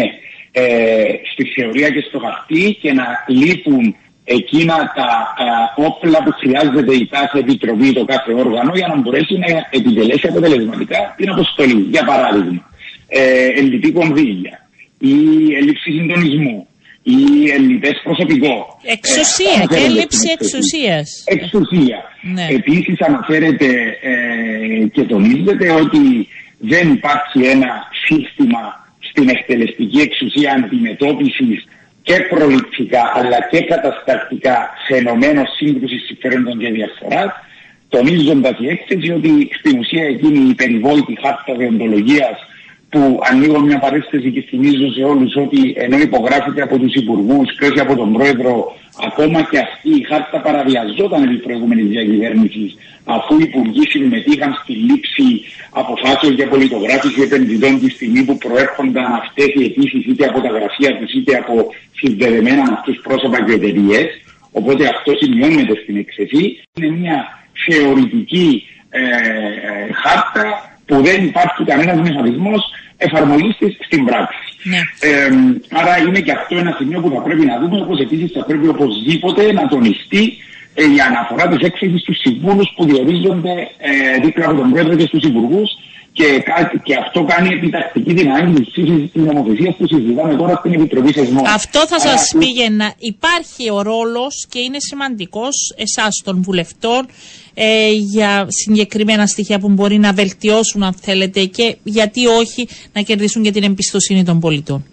ε, 0.52 1.02
στη 1.32 1.44
θεωρία 1.54 1.88
και 1.90 2.04
στο 2.08 2.18
χαρτί 2.18 2.78
και 2.82 2.92
να 2.92 3.04
λείπουν 3.26 3.96
εκείνα 4.36 4.76
τα 4.98 5.08
ε, 5.44 5.82
όπλα 5.88 6.18
που 6.24 6.32
χρειάζεται 6.40 6.94
η 6.94 7.06
κάθε 7.16 7.38
επιτροπή, 7.38 7.92
το 7.92 8.04
κάθε 8.04 8.32
όργανο 8.32 8.72
για 8.74 8.86
να 8.88 8.96
μπορέσει 9.00 9.34
να 9.38 9.46
επιτελέσει 9.78 10.26
αποτελεσματικά 10.32 11.14
την 11.16 11.28
αποστολή. 11.30 11.80
Για 11.94 12.04
παράδειγμα, 12.04 12.62
ε, 13.08 13.46
ελλειπή 13.60 13.90
κονδύλια 13.92 14.54
ή 14.98 15.14
έλλειψη 15.58 15.90
συντονισμού 15.98 16.66
ή 17.02 17.50
ελλειπές 17.56 18.00
προσωπικό. 18.04 18.54
Εξουσία 18.96 19.50
Ε, 19.50 19.54
και 19.54 19.60
αναφέρονται 19.60 19.84
έλλειψη 19.86 20.16
στην 20.18 20.30
έκθεση. 20.32 20.56
εξουσίας. 20.56 21.08
Εξουσία. 21.36 21.98
Ναι. 22.34 22.46
Επίσης 22.58 22.96
αναφέρεται 23.08 23.68
ε, 24.10 24.86
και 24.94 25.02
τονίζεται 25.02 25.66
ότι 25.82 26.02
δεν 26.58 26.92
υπάρχει 26.92 27.40
ένα 27.54 27.70
σύστημα 28.06 28.62
στην 29.08 29.28
εκτελεστική 29.28 30.00
εξουσία 30.00 30.50
αντιμετώπισης 30.64 31.58
και 32.08 32.18
προληπτικά 32.30 33.02
αλλά 33.14 33.38
και 33.50 33.60
καταστατικά 33.72 34.56
φαινομένων 34.88 35.46
σύγκρουσης 35.56 36.02
συμφέροντων 36.06 36.58
και 36.58 36.70
διαφοράς 36.70 37.30
τονίζοντας 37.88 38.56
η 38.58 38.68
έκθεση 38.68 39.12
ότι 39.12 39.48
στην 39.58 39.78
ουσία 39.78 40.04
εκείνη 40.04 40.48
η 40.48 40.54
περιβόητη 40.54 41.18
χάρτα 41.22 41.54
δεοντολογίας 41.56 42.38
που 42.88 43.20
ανοίγω 43.30 43.60
μια 43.60 43.78
παρέσταση 43.78 44.30
και 44.30 44.42
θυμίζω 44.48 44.92
σε 44.92 45.02
όλους 45.02 45.36
ότι 45.36 45.74
ενώ 45.76 45.98
υπογράφεται 45.98 46.62
από 46.62 46.78
τους 46.78 46.94
υπουργούς 46.94 47.56
και 47.58 47.66
όχι 47.66 47.80
από 47.80 47.96
τον 47.96 48.12
πρόεδρο 48.12 48.76
ακόμα 49.06 49.42
και 49.50 49.58
αυτή 49.58 49.90
η 50.00 50.02
χάρτα 50.10 50.40
παραβιαζόταν 50.40 51.22
επί 51.22 51.36
προηγούμενης 51.36 51.86
διακυβέρνησης 51.86 52.76
αφού 53.16 53.32
οι 53.38 53.44
υπουργοί 53.48 53.84
συμμετείχαν 53.90 54.52
στη 54.62 54.72
λήψη 54.72 55.28
αποφάσεων 55.70 56.32
για 56.34 56.48
πολιτογράφηση 56.48 57.20
επενδυτών 57.22 57.80
τη 57.80 57.90
στιγμή 57.90 58.22
που 58.24 58.38
προέρχονταν 58.38 59.12
αυτές 59.22 59.48
οι 59.54 59.64
αιτήσεις 59.64 60.04
είτε 60.06 60.24
από 60.26 60.40
τα 60.40 60.48
γραφεία 60.48 60.98
τους 60.98 61.12
είτε 61.12 61.36
από 61.36 61.54
συνδεδεμένα 62.00 62.62
με 62.64 62.72
αυτούς 62.78 62.96
πρόσωπα 63.02 63.44
και 63.44 63.52
εταιρείες. 63.52 64.08
Οπότε 64.52 64.82
αυτό 64.94 65.12
σημειώνεται 65.20 65.74
στην 65.82 65.96
εκθεσή. 65.96 66.44
Είναι 66.74 66.90
μια 66.96 67.18
θεωρητική 67.66 68.66
ε, 68.90 69.00
ε, 69.00 69.92
χάρτα 70.02 70.44
που 70.86 71.02
δεν 71.02 71.24
υπάρχει 71.24 71.64
κανένας 71.64 72.00
μηχανισμός 72.00 72.62
εφαρμογής 72.96 73.56
της 73.58 73.76
στην 73.80 74.04
πράξη. 74.04 74.38
Ναι. 74.62 74.80
Ε, 75.00 75.30
άρα 75.80 75.98
είναι 75.98 76.20
και 76.20 76.32
αυτό 76.32 76.56
ένα 76.56 76.74
σημείο 76.78 77.00
που 77.00 77.10
θα 77.14 77.20
πρέπει 77.22 77.44
να 77.44 77.58
δούμε, 77.60 77.80
όπως 77.80 78.00
επίσης 78.00 78.30
θα 78.32 78.44
πρέπει 78.44 78.68
οπωσδήποτε 78.68 79.52
να 79.52 79.68
τονιστεί 79.68 80.22
ε, 80.22 80.57
η 80.96 81.00
αναφορά 81.08 81.48
της 81.48 81.66
έκθεσης 81.68 82.00
στους 82.00 82.18
συμβούλους 82.18 82.72
που 82.76 82.84
διορίζονται 82.84 83.52
ε, 83.78 84.20
δίπλα 84.24 84.44
από 84.44 84.54
τον 84.60 84.70
πρόεδρο 84.70 84.94
και 84.96 85.06
στους 85.06 85.22
υπουργούς 85.22 85.70
και, 86.12 86.42
κάτι- 86.44 86.80
και 86.82 86.94
αυτό 86.94 87.24
κάνει 87.24 87.48
επιτακτική 87.54 88.12
δυνάμει 88.12 88.52
της 88.60 88.68
ψήφιση 88.70 89.10
της 89.12 89.22
νομοθεσίας 89.22 89.74
που 89.76 89.86
συζητάμε 89.86 90.34
τώρα 90.36 90.54
στην 90.56 90.72
Επιτροπή 90.72 91.12
Θεσμών. 91.12 91.46
Αυτό 91.46 91.86
θα 91.86 91.96
Άρα, 92.00 92.18
σας 92.18 92.34
πήγαινα. 92.38 92.92
Υπάρχει 92.98 93.70
ο 93.70 93.82
ρόλος 93.82 94.46
και 94.48 94.58
είναι 94.58 94.76
σημαντικός 94.80 95.74
εσάς 95.76 96.20
των 96.24 96.42
βουλευτών 96.42 97.06
ε, 97.54 97.90
για 97.92 98.46
συγκεκριμένα 98.48 99.26
στοιχεία 99.26 99.58
που 99.58 99.68
μπορεί 99.68 99.98
να 99.98 100.12
βελτιώσουν 100.12 100.82
αν 100.82 100.94
θέλετε 101.00 101.44
και 101.44 101.76
γιατί 101.82 102.26
όχι 102.26 102.68
να 102.92 103.00
κερδίσουν 103.02 103.42
και 103.42 103.50
την 103.50 103.62
εμπιστοσύνη 103.62 104.24
των 104.24 104.40
πολιτών. 104.40 104.84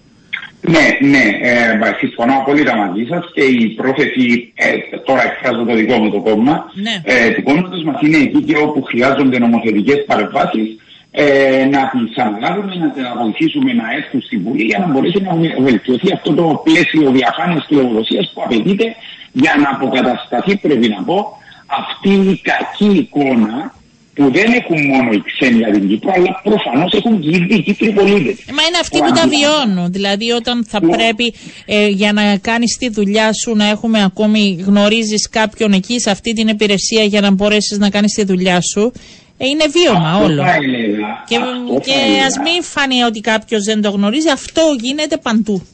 Ναι, 0.68 1.08
ναι, 1.10 1.24
ε, 1.50 1.78
μα, 1.78 1.88
συμφωνώ 2.00 2.34
απόλυτα 2.38 2.76
μαζί 2.76 3.06
σας 3.10 3.24
και 3.34 3.44
η 3.44 3.68
πρόθεση, 3.70 4.52
ε, 4.56 4.98
τώρα 4.98 5.24
εκφράζω 5.24 5.64
το 5.66 5.76
δικό 5.76 5.96
μου 5.98 6.12
το 6.12 6.20
κόμμα, 6.22 6.72
Ναι. 6.74 6.96
ε, 7.04 7.30
του 7.34 7.44
κόμματος 7.44 7.84
μας 7.84 8.02
είναι 8.02 8.18
εκεί 8.18 8.42
και 8.42 8.58
όπου 8.58 8.82
χρειάζονται 8.84 9.40
νομοθετικές 9.40 10.04
παρεμβάσεις 10.08 10.68
ε, 11.12 11.66
να 11.72 11.90
τις 11.92 12.18
αναλάβουμε, 12.18 12.76
να 12.76 12.92
τα 12.92 13.16
βοηθήσουμε 13.22 13.74
να 13.74 13.84
έρθουν 13.98 14.22
στην 14.22 14.42
Βουλή 14.44 14.64
για 14.64 14.80
να 14.80 14.88
μπορέσει 14.88 15.22
να 15.22 15.36
βε- 15.36 15.62
βελτιωθεί 15.62 16.14
αυτό 16.14 16.34
το 16.34 16.62
πλαίσιο 16.64 17.12
διαφάνειας 17.12 17.66
και 17.68 17.76
λογοδοσίας 17.76 18.32
που 18.34 18.42
απαιτείται 18.46 18.96
για 19.32 19.54
να 19.62 19.70
αποκατασταθεί, 19.76 20.58
πρέπει 20.58 20.88
να 20.88 21.04
πω, 21.04 21.38
αυτή 21.68 22.10
η 22.10 22.42
κακή 22.50 22.98
εικόνα 22.98 23.74
που 24.16 24.32
δεν 24.32 24.52
έχουν 24.54 24.86
μόνο 24.86 25.12
οι 25.12 25.22
ξένοι 25.26 25.58
για 25.58 25.72
την 25.72 25.88
Κύπρο, 25.90 26.12
αλλά 26.16 26.42
προφανώς 26.44 26.94
έχουν 26.94 27.20
και 27.22 27.28
οι 27.30 27.36
ίδιοι 27.36 27.56
οι 27.56 27.62
Κύπροι 27.62 27.92
πολίτε. 27.92 28.30
Ε, 28.30 28.52
Μα 28.54 28.64
είναι 28.68 28.78
αυτοί 28.82 28.98
που 29.00 29.12
τα 29.12 29.28
βιώνουν. 29.28 29.92
Δηλαδή, 29.92 30.32
όταν 30.32 30.66
θα 30.70 30.80
πρέπει 30.80 31.34
ε, 31.66 31.88
για 31.88 32.14
να 32.14 32.38
κάνεις 32.38 32.78
τη 32.78 32.90
δουλειά 32.90 33.34
σου 33.34 33.56
να 33.56 33.70
έχουμε 33.70 34.04
ακόμη 34.04 34.64
γνωρίζεις 34.66 35.30
κάποιον 35.30 35.72
εκεί 35.74 36.00
σε 36.00 36.10
αυτή 36.10 36.34
την 36.34 36.48
υπηρεσία 36.48 37.04
για 37.04 37.22
να 37.22 37.32
μπορέσεις 37.32 37.78
να 37.78 37.90
κάνεις 37.90 38.14
τη 38.14 38.24
δουλειά 38.24 38.62
σου. 38.62 38.92
Ε, 39.38 39.46
είναι 39.48 39.66
βίωμα 39.68 40.10
Αυτό 40.12 40.24
όλο. 40.26 40.44
θα 40.44 40.54
έλεγα, 40.54 41.24
Και, 41.28 41.36
αυτό 41.36 41.74
θα 41.74 41.80
και 41.80 41.92
έλεγα. 42.06 42.26
α 42.26 42.42
μην 42.44 42.64
φανεί 42.64 43.02
ότι 43.04 43.20
κάποιος 43.20 43.64
δεν 43.64 43.82
το 43.82 43.90
γνωρίζει, 43.90 44.30
αυτό 44.30 44.62
γίνεται 44.82 45.18
παντού. 45.18 45.66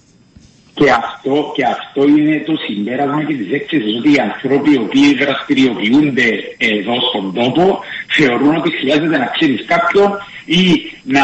Και 0.83 0.91
αυτό, 0.91 1.51
και 1.55 1.65
αυτό 1.65 2.07
είναι 2.07 2.43
το 2.45 2.53
συμπέρασμα 2.65 3.23
και 3.23 3.33
της 3.33 3.51
έκθεσης 3.51 3.97
ότι 3.97 4.11
οι 4.13 4.19
άνθρωποι 4.19 4.71
οι 4.71 4.77
οποίοι 4.77 5.15
δραστηριοποιούνται 5.15 6.29
εδώ 6.57 6.95
στον 7.09 7.33
τόπο 7.33 7.79
θεωρούν 8.07 8.55
ότι 8.55 8.71
χρειάζεται 8.71 9.17
να 9.17 9.25
ξέρεις 9.25 9.65
κάποιον 9.65 10.11
ή 10.45 10.63
να 11.03 11.21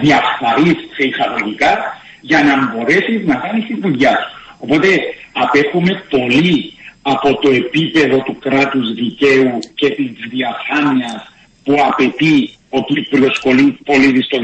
διαφθαρεί 0.00 0.76
σε 0.96 1.02
εισαγωγικά 1.08 1.72
για 2.20 2.42
να 2.42 2.54
μπορέσεις 2.66 3.26
να 3.26 3.34
κάνεις 3.34 3.66
τη 3.66 3.74
δουλειά 3.80 4.10
σου. 4.10 4.54
Οπότε 4.58 4.88
απέχουμε 5.32 6.04
πολύ 6.10 6.72
από 7.02 7.38
το 7.42 7.50
επίπεδο 7.50 8.18
του 8.22 8.38
κράτους 8.38 8.94
δικαίου 8.94 9.58
και 9.74 9.90
της 9.90 10.10
διαφάνειας 10.30 11.32
που 11.64 11.74
απαιτεί 11.90 12.50
ο 12.68 12.84
Κύπριος 12.84 13.40
πολίτης 13.84 14.26
το 14.26 14.38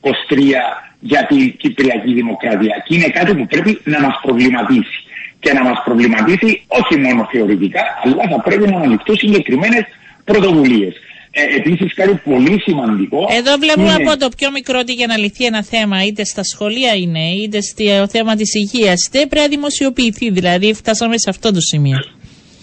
2023 0.00 0.93
για 1.10 1.22
την 1.30 1.56
Κυπριακή 1.62 2.12
Δημοκρατία. 2.20 2.74
Και 2.86 2.94
είναι 2.96 3.08
κάτι 3.18 3.32
που 3.38 3.46
πρέπει 3.46 3.72
να 3.84 3.98
μας 4.00 4.14
προβληματίσει. 4.22 4.98
Και 5.42 5.52
να 5.52 5.62
μας 5.68 5.78
προβληματίσει 5.84 6.50
όχι 6.80 6.94
μόνο 7.04 7.28
θεωρητικά, 7.32 7.82
αλλά 8.02 8.22
θα 8.32 8.40
πρέπει 8.46 8.64
να 8.70 8.76
αναλυφθούν 8.76 9.16
συγκεκριμένες 9.16 9.84
πρωτοβουλίες. 10.24 10.94
Ε, 11.36 11.56
επίσης 11.56 11.94
κάτι 11.94 12.14
πολύ 12.24 12.60
σημαντικό... 12.66 13.18
Εδώ 13.38 13.52
βλέπουμε 13.58 13.92
είναι- 13.92 14.10
από 14.10 14.18
το 14.18 14.28
πιο 14.36 14.50
μικρό 14.50 14.78
ότι 14.78 14.92
για 14.92 15.06
να 15.06 15.16
λυθεί 15.18 15.44
ένα 15.44 15.62
θέμα, 15.64 16.04
είτε 16.04 16.24
στα 16.24 16.42
σχολεία 16.52 16.92
είναι, 16.94 17.24
είτε 17.42 17.58
στο 17.60 18.06
θέμα 18.14 18.34
της 18.36 18.54
υγείας, 18.54 19.06
είτε 19.06 19.18
πρέπει 19.18 19.36
να 19.40 19.48
δημοσιοποιηθεί. 19.56 20.30
Δηλαδή, 20.30 20.72
φτάσαμε 20.74 21.18
σε 21.18 21.30
αυτό 21.30 21.52
το 21.52 21.60
σημείο. 21.60 21.98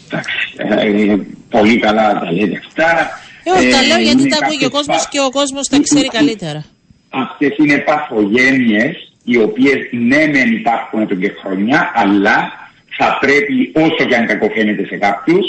Εντάξει, 0.10 0.36
ε, 0.58 1.16
πολύ 1.50 1.80
καλά 1.80 2.20
τα 2.20 2.32
λέτε 2.32 2.62
αυτά. 2.68 3.10
Εγώ 3.44 3.56
τα 3.72 3.80
Ε, 3.84 3.88
λέω 3.88 3.98
γιατί 3.98 4.22
είναι 4.22 4.30
τα 4.30 4.38
ακούει 4.42 4.58
και 4.58 4.66
ο 4.66 4.70
κάποιες 4.70 4.86
κόσμος 4.86 4.98
πα- 5.04 5.10
και 5.12 5.20
ο 5.20 5.30
κόσμος 5.30 5.68
τα 5.68 5.80
ξέρει 5.84 6.08
καλύτερα. 6.08 6.66
Αυτές 7.14 7.58
είναι 7.58 7.78
παθογένειες 7.78 9.14
οι 9.24 9.38
οποίες 9.38 9.78
ναι 9.92 10.28
μεν 10.28 10.52
υπάρχουν 10.52 11.02
εδώ 11.02 11.16
και 11.16 11.32
χρόνια 11.44 11.92
αλλά 11.96 12.52
θα 12.98 13.18
πρέπει 13.22 13.72
όσο 13.76 14.06
και 14.08 14.16
αν 14.16 14.26
κακοφαίνεται 14.26 14.86
σε 14.86 14.98
κάποιους 14.98 15.46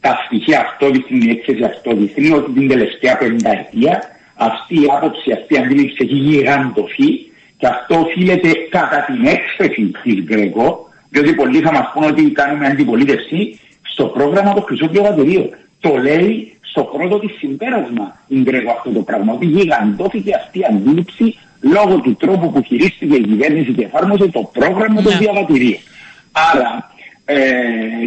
τα 0.00 0.22
στοιχεία 0.26 0.60
αυτό 0.60 0.90
δείχνουν 0.90 1.20
η 1.20 1.30
έκθεση 1.30 1.64
αυτό 1.64 1.94
δείχνει 1.94 2.30
ότι 2.30 2.52
την 2.52 2.68
τελευταία 2.68 3.16
πενταετία 3.16 4.02
αυτή 4.34 4.74
η 4.74 4.86
άποψη, 4.96 5.32
αυτή 5.32 5.54
η 5.54 5.58
αντίληψη 5.58 5.96
έχει 6.00 6.14
γιγαντωθεί 6.14 7.10
και 7.58 7.66
αυτό 7.66 7.98
οφείλεται 7.98 8.50
κατά 8.70 9.04
την 9.04 9.26
έκθεση 9.26 9.90
της 10.02 10.22
Γκρέκο 10.22 10.88
διότι 11.10 11.34
πολλοί 11.34 11.60
θα 11.60 11.72
μας 11.72 11.90
πούνε 11.92 12.06
ότι 12.06 12.22
κάνουμε 12.30 12.66
αντιπολίτευση 12.66 13.60
στο 13.82 14.04
πρόγραμμα 14.04 14.54
του 14.54 14.62
Χρυσού 14.62 14.88
Διαβατηρίου. 14.88 15.50
Το 15.88 15.96
λέει 15.96 16.52
στο 16.60 16.82
πρώτο 16.82 17.18
της 17.18 17.32
συμπέρασμα 17.38 18.20
η 18.28 18.38
Γκρέκο 18.40 18.70
αυτό 18.70 18.90
το 18.90 19.00
πράγμα 19.00 19.32
ότι 19.32 19.46
γιγαντώθηκε 19.46 20.34
αυτή 20.34 20.58
η 20.58 20.64
αντίληψη 20.70 21.36
λόγω 21.60 22.00
του 22.00 22.16
τρόπου 22.16 22.52
που 22.52 22.62
χειρίστηκε 22.62 23.16
η 23.16 23.20
κυβέρνηση 23.20 23.72
και 23.72 23.84
εφάρμοσε 23.84 24.28
το 24.28 24.50
πρόγραμμα 24.52 25.02
του 25.02 25.08
Ναι. 25.08 25.16
διαβατηρίου. 25.16 25.78
Άρα 26.52 26.90
ε, 27.24 27.36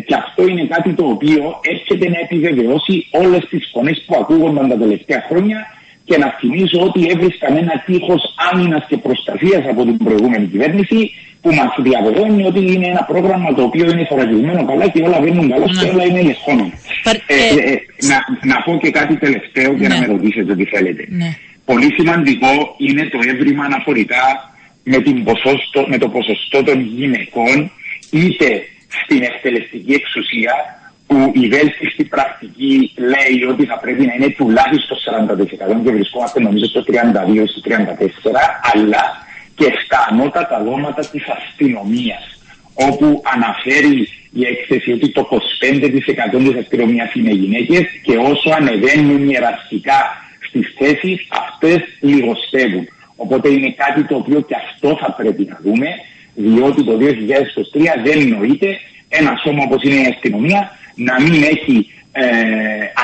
και 0.05 0.15
αυτό 0.15 0.47
είναι 0.47 0.65
κάτι 0.65 0.93
το 0.93 1.05
οποίο 1.05 1.59
έρχεται 1.61 2.09
να 2.09 2.19
επιβεβαιώσει 2.19 3.07
όλες 3.11 3.45
τις 3.49 3.69
φωνές 3.73 4.03
που 4.07 4.15
ακούγονταν 4.19 4.69
τα 4.69 4.77
τελευταία 4.77 5.25
χρόνια 5.29 5.65
και 6.03 6.17
να 6.17 6.27
θυμίσω 6.39 6.81
ότι 6.81 7.07
έβρισκαν 7.13 7.57
ένα 7.57 7.83
τείχος 7.85 8.33
άμυνας 8.51 8.85
και 8.87 8.97
προστασίας 8.97 9.63
από 9.69 9.83
την 9.83 9.97
προηγούμενη 9.97 10.45
κυβέρνηση 10.45 11.11
που 11.41 11.49
μας 11.53 11.71
διαβεβαιώνει 11.87 12.43
ότι 12.45 12.59
είναι 12.73 12.87
ένα 12.87 13.03
πρόγραμμα 13.03 13.53
το 13.53 13.63
οποίο 13.63 13.85
είναι 13.91 14.05
θωρακισμένο 14.09 14.65
καλά 14.65 14.87
και 14.87 15.01
όλα 15.01 15.19
βγαίνουν 15.21 15.49
καλά 15.49 15.65
και 15.65 15.85
Ναι. 15.85 15.91
όλα 15.91 16.03
είναι 16.05 16.19
ελεγχόμενα. 16.19 16.71
Παρ- 17.03 17.15
Ε, 17.27 17.35
ε, 17.35 17.69
ε, 17.69 17.71
ε, 17.73 17.79
να, 18.11 18.17
να 18.53 18.61
πω 18.65 18.77
και 18.81 18.89
κάτι 18.89 19.17
τελευταίο 19.17 19.73
για 19.73 19.87
Ναι. 19.87 19.93
να 19.95 19.99
με 20.01 20.05
ρωτήσετε 20.13 20.55
τι 20.55 20.65
θέλετε. 20.65 21.05
Ναι. 21.09 21.29
Πολύ 21.65 21.93
σημαντικό 21.97 22.75
είναι 22.77 23.03
το 23.13 23.19
έβριμα 23.31 23.63
αναφορικά 23.65 24.25
με, 24.83 24.97
την 25.01 25.23
ποσόστο, 25.23 25.85
με 25.87 25.97
το 25.97 26.09
ποσοστό 26.09 26.63
των 26.63 26.79
γυναικών 26.81 27.71
είτε 28.11 28.49
στην 29.03 29.21
εκτελεστική 29.23 29.93
εξουσία 29.93 30.53
που 31.07 31.31
η 31.35 31.47
βέλτιστη 31.47 32.03
πρακτική 32.03 32.91
λέει 33.13 33.43
ότι 33.51 33.65
θα 33.65 33.77
πρέπει 33.79 34.05
να 34.05 34.13
είναι 34.13 34.29
τουλάχιστον 34.29 34.97
40% 35.05 35.83
και 35.83 35.91
βρισκόμαστε 35.91 36.39
νομίζω 36.39 36.65
στο 36.65 36.83
32% 36.87 37.47
στο 37.47 37.61
34% 37.63 37.71
αλλά 38.73 39.03
και 39.59 39.69
στα 39.83 40.07
ανώτατα 40.09 40.63
δώματα 40.63 41.01
της 41.11 41.23
αστυνομίας 41.37 42.23
όπου 42.73 43.21
αναφέρει 43.33 44.07
η 44.31 44.41
έκθεση 44.53 44.91
ότι 44.91 45.09
το 45.11 45.27
25% 45.31 45.37
της 46.43 46.55
αστυνομίας 46.59 47.13
είναι 47.13 47.31
γυναίκες 47.31 47.83
και 48.03 48.15
όσο 48.17 48.49
ανεβαίνουν 48.59 49.29
ιεραρχικά 49.29 49.99
στις 50.47 50.65
θέσεις 50.77 51.27
αυτές 51.29 51.77
λιγοστεύουν. 51.99 52.87
Οπότε 53.15 53.49
είναι 53.49 53.71
κάτι 53.77 54.03
το 54.03 54.15
οποίο 54.15 54.41
και 54.41 54.55
αυτό 54.65 54.97
θα 55.01 55.11
πρέπει 55.11 55.43
να 55.49 55.59
δούμε, 55.63 55.87
διότι 56.33 56.83
το 56.83 56.97
2023 57.01 57.03
δεν 58.03 58.27
νοείται 58.27 58.79
ένα 59.09 59.31
σώμα 59.43 59.63
όπως 59.63 59.83
είναι 59.83 60.01
η 60.01 60.05
αστυνομία 60.13 60.71
να 60.95 61.21
μην 61.21 61.43
έχει 61.43 61.89
ε, 62.11 62.25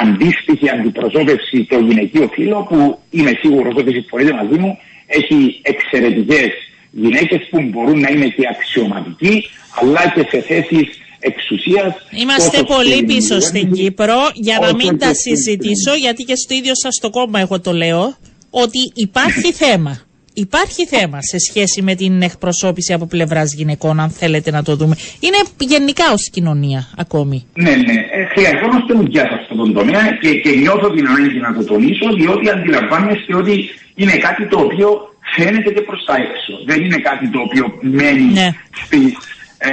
αντίστοιχη 0.02 0.70
αντιπροσώπευση 0.70 1.66
το 1.70 1.80
γυναικείο 1.80 2.30
φύλλο 2.34 2.64
που 2.70 3.00
είμαι 3.10 3.32
σίγουρος 3.42 3.76
ότι 3.78 3.92
συμφωνείτε 3.92 4.34
μαζί 4.34 4.60
μου 4.60 4.78
έχει 5.08 5.60
εξαιρετικές 5.62 6.52
γυναίκες 6.92 7.48
που 7.50 7.62
μπορούν 7.62 8.00
να 8.00 8.10
είναι 8.10 8.28
και 8.28 8.48
αξιωματικοί 8.50 9.50
αλλά 9.82 10.12
και 10.16 10.26
σε 10.30 10.42
θέσεις 10.42 10.88
εξουσίας. 11.20 11.94
Είμαστε 12.12 12.64
πολύ 12.64 13.04
πίσω 13.04 13.40
στην 13.40 13.72
Κύπρο 13.72 14.30
για 14.34 14.60
να 14.62 14.76
μην 14.76 14.98
τα 14.98 15.14
συζητήσω 15.14 15.94
γιατί 15.96 16.24
και 16.24 16.36
στο 16.36 16.54
ίδιο 16.54 16.76
σας 16.76 17.00
το 17.02 17.10
κόμμα 17.10 17.40
εγώ 17.40 17.60
το 17.60 17.72
λέω 17.74 18.18
ότι 18.50 18.92
υπάρχει 18.94 19.52
θέμα. 19.54 20.05
Υπάρχει 20.38 20.86
θέμα 20.86 21.20
σε 21.22 21.38
σχέση 21.40 21.82
με 21.82 21.96
την 21.96 22.22
εκπροσώπηση 22.22 22.94
από 22.94 23.06
πλευράς 23.06 23.54
γυναικών, 23.54 24.00
αν 24.00 24.10
θέλετε 24.10 24.52
να 24.52 24.64
το 24.64 24.76
δούμε. 24.76 24.96
Είναι 25.20 25.40
γενικά 25.58 26.06
ως 26.14 26.30
κοινωνία 26.30 26.82
ακόμη. 26.98 27.46
Ναι, 27.54 27.76
ναι. 27.88 27.98
Ε, 28.18 28.26
χρειαζόμαστε 28.34 28.94
δουλειά 28.94 29.24
σε 29.30 29.36
αυτόν 29.40 29.58
τον 29.58 29.74
τομέα 29.74 30.06
και, 30.22 30.32
και 30.44 30.50
νιώθω 30.50 30.88
την 30.96 31.08
ανάγκη 31.08 31.40
να 31.40 31.54
το 31.54 31.64
τονίσω, 31.64 32.08
διότι 32.20 32.50
αντιλαμβάνεστε 32.50 33.36
ότι 33.36 33.70
είναι 33.96 34.16
κάτι 34.18 34.48
το 34.48 34.60
οποίο 34.60 34.90
φαίνεται 35.36 35.70
και 35.76 35.82
προς 35.82 36.02
τα 36.08 36.16
έξω. 36.16 36.54
Δεν 36.66 36.80
είναι 36.84 37.00
κάτι 37.10 37.26
το 37.30 37.40
οποίο 37.40 37.66
μένει 37.82 38.32
ναι. 38.40 38.48
ε, 39.58 39.72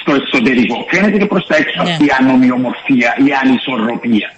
στο 0.00 0.12
εξωτερικό. 0.20 0.76
Φαίνεται 0.90 1.18
και 1.18 1.26
προς 1.26 1.46
τα 1.46 1.56
έξω 1.56 1.82
ναι. 1.82 1.90
αυτή 1.90 2.04
η 2.04 2.12
ανομοιομορφία, 2.20 3.08
η 3.26 3.28
ανισορροπία. 3.42 4.28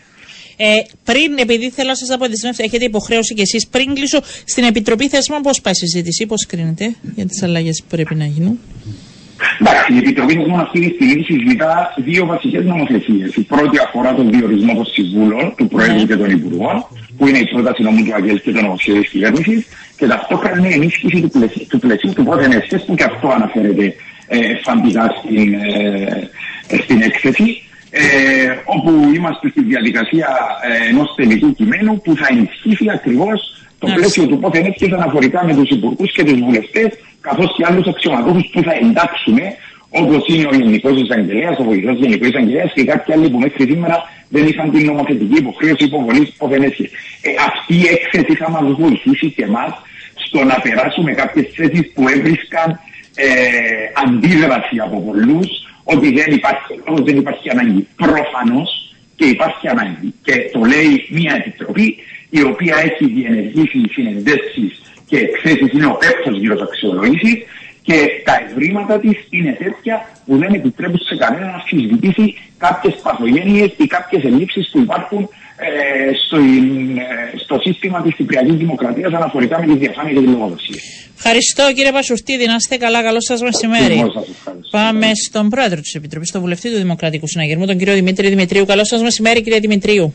Ε, 0.60 0.66
πριν, 1.04 1.38
επειδή 1.38 1.70
θέλω 1.70 1.88
να 1.88 1.94
σας 1.94 2.10
αποδεσμεύσω, 2.10 2.62
έχετε 2.62 2.84
υποχρέωση 2.84 3.34
κι 3.34 3.40
εσείς 3.40 3.66
πριν 3.66 3.94
κλείσω 3.94 4.18
στην 4.44 4.64
Επιτροπή 4.64 5.08
Θέσμα, 5.08 5.40
πώς 5.40 5.60
πάει 5.60 5.72
η 5.72 5.76
συζήτηση, 5.76 6.26
πώς 6.26 6.46
κρίνετε 6.46 6.94
για 7.14 7.26
τις 7.26 7.42
αλλαγές 7.42 7.80
που 7.80 7.86
πρέπει 7.88 8.14
να 8.14 8.24
γίνουν; 8.24 8.58
Εντάξει, 9.60 9.92
η 9.94 9.96
Επιτροπή 9.96 10.34
Θεσμών 10.34 10.60
αυτή 10.60 10.80
τη 10.80 10.94
στιγμή 10.94 11.22
συζητά 11.22 11.94
δύο 11.96 12.26
βασικές 12.26 12.64
νομοθεσίες. 12.64 13.34
Η 13.34 13.40
πρώτη 13.40 13.78
αφορά 13.78 14.14
τον 14.14 14.30
διορισμό 14.30 14.74
των 14.74 14.86
συμβούλων 14.86 15.54
του 15.56 15.68
Προέδρου 15.68 15.94
ναι. 15.94 16.04
και 16.04 16.16
των 16.16 16.30
Υπουργών, 16.30 16.86
που 17.16 17.26
είναι 17.28 17.38
η 17.38 17.46
πρόταση 17.52 17.82
νομού 17.82 18.04
του 18.04 18.14
Αγγέλ 18.14 18.40
και 18.40 18.52
το 18.52 18.60
νομοσχέδιο 18.60 19.00
της 19.00 19.10
κυβέρνησης, 19.10 19.66
και 19.96 20.06
ταυτόχρονα 20.06 20.58
είναι 20.58 20.68
η 20.68 20.72
ενίσχυση 20.72 21.20
του 21.20 21.30
πλαισίου 21.30 21.66
του, 21.68 21.78
πλαισίου 21.78 22.12
του 22.12 22.24
πρώτου 22.24 22.84
που 22.86 22.94
και 22.94 23.04
αυτό 23.04 23.28
αναφέρεται 23.28 23.94
ε, 24.26 24.38
φαντικά 24.62 25.14
στην, 25.18 25.54
ε, 25.54 26.78
στην 26.82 27.02
έκθεση 27.02 27.62
ε, 27.90 28.02
όπου 28.64 28.90
είμαστε 29.14 29.48
στη 29.48 29.62
διαδικασία 29.62 30.28
ε, 30.62 30.88
ενός 30.88 31.14
τελικού 31.16 31.52
κειμένου 31.52 32.00
που 32.00 32.16
θα 32.16 32.26
ενισχύσει 32.30 32.90
ακριβώς 32.90 33.58
το 33.78 33.86
πλαίσιο 33.94 34.26
του 34.26 34.38
πότε 34.38 34.58
είναι 34.58 34.94
αναφορικά 34.94 35.44
με 35.44 35.54
τους 35.54 35.70
υπουργούς 35.70 36.12
και 36.12 36.24
τους 36.24 36.38
βουλευτές, 36.40 36.88
καθώς 37.20 37.54
και 37.56 37.64
άλλους 37.66 37.86
αξιωματούχους 37.86 38.46
που 38.52 38.62
θα 38.62 38.72
εντάξουμε, 38.82 39.42
όπως 39.90 40.24
είναι 40.28 40.46
ο 40.52 40.54
Γενικός 40.54 41.00
Εισαγγελέα, 41.00 41.56
ο 41.58 41.64
Βοηθό 41.64 41.92
Γενικό 41.92 42.26
Εισαγγελέα 42.26 42.66
και 42.74 42.84
κάποιοι 42.84 43.14
άλλοι 43.14 43.30
που 43.30 43.38
μέχρι 43.38 43.64
σήμερα 43.70 43.96
δεν 44.28 44.46
είχαν 44.46 44.70
την 44.70 44.84
νομοθετική 44.84 45.36
υποχρέωση 45.38 45.84
υποβολής 45.84 46.32
πόθενέσχε. 46.38 46.90
Ε, 47.22 47.30
αυτή 47.48 47.74
η 47.74 47.86
έκθεση 47.94 48.34
θα 48.34 48.50
μας 48.50 48.72
βοηθήσει 48.72 49.30
και 49.30 49.44
εμάς 49.44 49.72
στο 50.14 50.44
να 50.44 50.54
περάσουμε 50.60 51.12
κάποιες 51.12 51.46
θέσεις 51.54 51.92
που 51.94 52.08
έβρισκαν 52.08 52.80
ε, 53.14 53.28
αντίδραση 54.04 54.76
από 54.84 55.00
πολλούς 55.00 55.48
ότι 55.94 56.12
δεν 56.12 56.32
υπάρχει 56.32 56.72
λόγος, 56.86 57.02
δεν 57.04 57.16
υπάρχει 57.16 57.50
ανάγκη. 57.50 57.86
Προφανώς 57.96 58.70
και 59.16 59.24
υπάρχει 59.24 59.68
ανάγκη. 59.68 60.14
Και 60.22 60.34
το 60.52 60.60
λέει 60.72 61.06
μια 61.10 61.34
επιτροπή 61.34 61.96
η 62.30 62.42
οποία 62.42 62.76
έχει 62.76 63.04
διενεργήσει 63.06 63.78
συνεντεύξεις 63.92 64.80
και 65.06 65.16
εκθέσεις, 65.16 65.72
είναι 65.72 65.86
ο 65.86 65.96
πέπτος 66.00 66.38
γύρω 66.38 66.54
από 66.54 66.62
αξιολόγησης 66.62 67.36
και 67.82 67.96
τα 68.24 68.34
ευρήματα 68.48 68.98
της 68.98 69.16
είναι 69.30 69.52
τέτοια 69.52 70.08
που 70.26 70.36
δεν 70.36 70.52
επιτρέπουν 70.54 70.98
σε 70.98 71.16
κανένα 71.16 71.46
να 71.46 71.52
αμφισβητήσει 71.52 72.34
κάποιες 72.58 72.94
παθογένειες 73.02 73.70
ή 73.76 73.86
κάποιες 73.86 74.24
ελλείψεις 74.24 74.68
που 74.70 74.78
υπάρχουν 74.78 75.28
ε, 75.60 76.14
στο, 76.26 76.36
ε, 76.36 77.38
στο 77.44 77.58
σύστημα 77.64 78.02
της 78.02 78.14
Κυπριακής 78.14 78.54
Δημοκρατίας 78.54 79.12
αναφορικά 79.12 79.60
με 79.60 79.66
τη 79.66 79.78
διαφάνεια 79.78 80.12
και 80.12 80.20
τη 80.20 80.26
λογοδοσία. 80.26 80.80
Ευχαριστώ 81.16 81.72
κύριε 81.74 81.92
Πασουρτίδη, 81.92 82.46
να 82.46 82.54
είστε 82.54 82.76
καλά, 82.76 83.02
καλό 83.02 83.20
σας 83.20 83.40
μεσημέρι. 83.42 84.02
Πάμε 84.70 85.06
στον 85.26 85.48
πρόεδρο 85.48 85.80
της 85.80 85.94
Επιτροπής, 85.94 86.30
τον 86.30 86.40
βουλευτή 86.40 86.70
του 86.70 86.76
Δημοκρατικού 86.76 87.26
Συναγερμού, 87.26 87.66
τον 87.66 87.78
κύριο 87.78 87.94
Δημήτρη 87.94 88.28
Δημητρίου. 88.28 88.64
Καλό 88.66 88.84
σας 88.84 89.02
μεσημέρι 89.02 89.42
κύριε 89.42 89.58
Δημητρίου. 89.58 90.14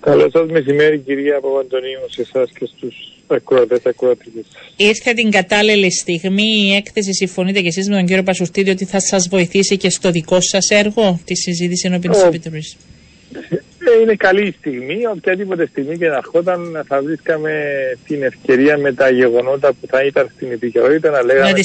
Καλό 0.00 0.30
σας 0.32 0.50
μεσημέρι 0.50 0.98
κυρία 0.98 1.40
Παπαντονίου 1.40 2.00
σε 2.10 2.20
εσάς 2.20 2.50
και 2.58 2.68
στους 2.76 2.94
ακροατές 3.26 3.80
ακροατικές. 3.86 4.44
Ήρθε 4.76 5.12
την 5.12 5.30
κατάλληλη 5.30 5.92
στιγμή 5.92 6.48
η 6.66 6.74
έκθεση, 6.74 7.12
συμφωνείτε 7.12 7.60
και 7.60 7.68
εσείς 7.68 7.88
με 7.88 7.94
τον 7.96 8.06
κύριο 8.06 8.22
Πασουρτίδη 8.22 8.70
ότι 8.70 8.84
θα 8.84 9.00
σας 9.00 9.28
βοηθήσει 9.28 9.76
και 9.76 9.90
στο 9.90 10.10
δικό 10.10 10.40
σας 10.40 10.68
έργο 10.68 11.20
τη 11.24 11.34
συζήτηση 11.36 11.86
ενώπιν 11.86 12.10
της 12.10 12.22
Επιτροπής. 12.22 12.76
Ε, 13.84 14.00
είναι 14.00 14.14
καλή 14.14 14.54
στιγμή. 14.58 15.06
Οποιαδήποτε 15.06 15.66
στιγμή 15.66 15.98
και 15.98 16.08
να 16.08 16.16
ερχόταν 16.16 16.84
θα 16.86 17.02
βρίσκαμε 17.02 17.52
την 18.06 18.22
ευκαιρία 18.22 18.78
με 18.78 18.92
τα 18.92 19.10
γεγονότα 19.10 19.68
που 19.72 19.86
θα 19.86 20.04
ήταν 20.04 20.30
στην 20.34 20.52
επικαιρότητα 20.52 21.10
να 21.10 21.24
λέγαμε 21.24 21.50
ότι 21.50 21.62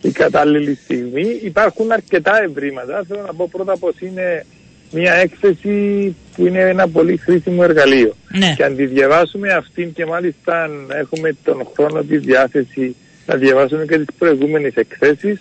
η 0.08 0.10
κατάλληλη 0.10 0.78
στιγμή. 0.84 1.26
Υπάρχουν 1.42 1.92
αρκετά 1.92 2.42
ευρήματα. 2.42 3.04
Θέλω 3.08 3.22
να 3.26 3.34
πω 3.34 3.48
πρώτα 3.52 3.76
πως 3.76 3.94
είναι 4.00 4.46
μια 4.90 5.12
έκθεση 5.12 6.16
που 6.36 6.46
είναι 6.46 6.60
ένα 6.60 6.88
πολύ 6.88 7.16
χρήσιμο 7.16 7.60
εργαλείο. 7.64 8.16
Ναι. 8.38 8.54
Και 8.56 8.64
αν 8.64 8.76
τη 8.76 8.86
διαβάσουμε 8.86 9.52
αυτήν 9.52 9.92
και 9.92 10.06
μάλιστα 10.06 10.62
αν 10.62 10.90
έχουμε 10.94 11.36
τον 11.44 11.68
χρόνο 11.74 12.02
της 12.02 12.20
διάθεση 12.20 12.96
να 13.26 13.34
διαβάσουμε 13.34 13.84
και 13.84 13.98
τις 13.98 14.14
προηγούμενες 14.18 14.74
εκθέσεις 14.74 15.40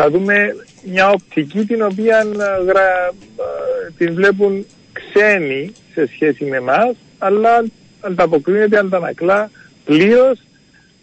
θα 0.00 0.10
δούμε 0.10 0.56
μια 0.84 1.10
οπτική 1.10 1.64
την 1.64 1.82
οποία 1.82 2.18
ε, 2.18 2.64
γρα... 2.64 3.06
Ε, 3.36 3.90
την 3.98 4.14
βλέπουν 4.14 4.66
ξένοι 4.92 5.72
σε 5.92 6.06
σχέση 6.06 6.44
με 6.44 6.56
εμάς, 6.56 6.96
αλλά 7.18 7.64
ανταποκρίνεται, 8.00 8.78
αντανακλά 8.78 9.50
πλήρως 9.84 10.38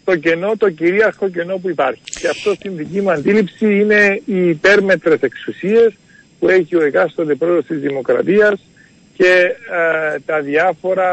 το 0.04 0.16
κενό, 0.16 0.56
το 0.56 0.70
κυρίαρχο 0.70 1.28
κενό 1.28 1.56
που 1.56 1.68
υπάρχει. 1.68 2.00
Και 2.20 2.28
αυτό 2.28 2.54
στην 2.54 2.76
δική 2.76 3.00
μου 3.00 3.10
αντίληψη 3.10 3.78
είναι 3.80 4.22
οι 4.24 4.48
υπέρμετρες 4.48 5.20
εξουσίες 5.20 5.92
που 6.38 6.48
έχει 6.48 6.76
ο 6.76 6.82
εκάστοτε 6.82 7.34
πρόεδρος 7.34 7.66
της 7.66 7.80
Δημοκρατίας 7.80 8.60
και 9.16 9.56
ε, 10.14 10.18
τα 10.26 10.40
διάφορα, 10.40 11.10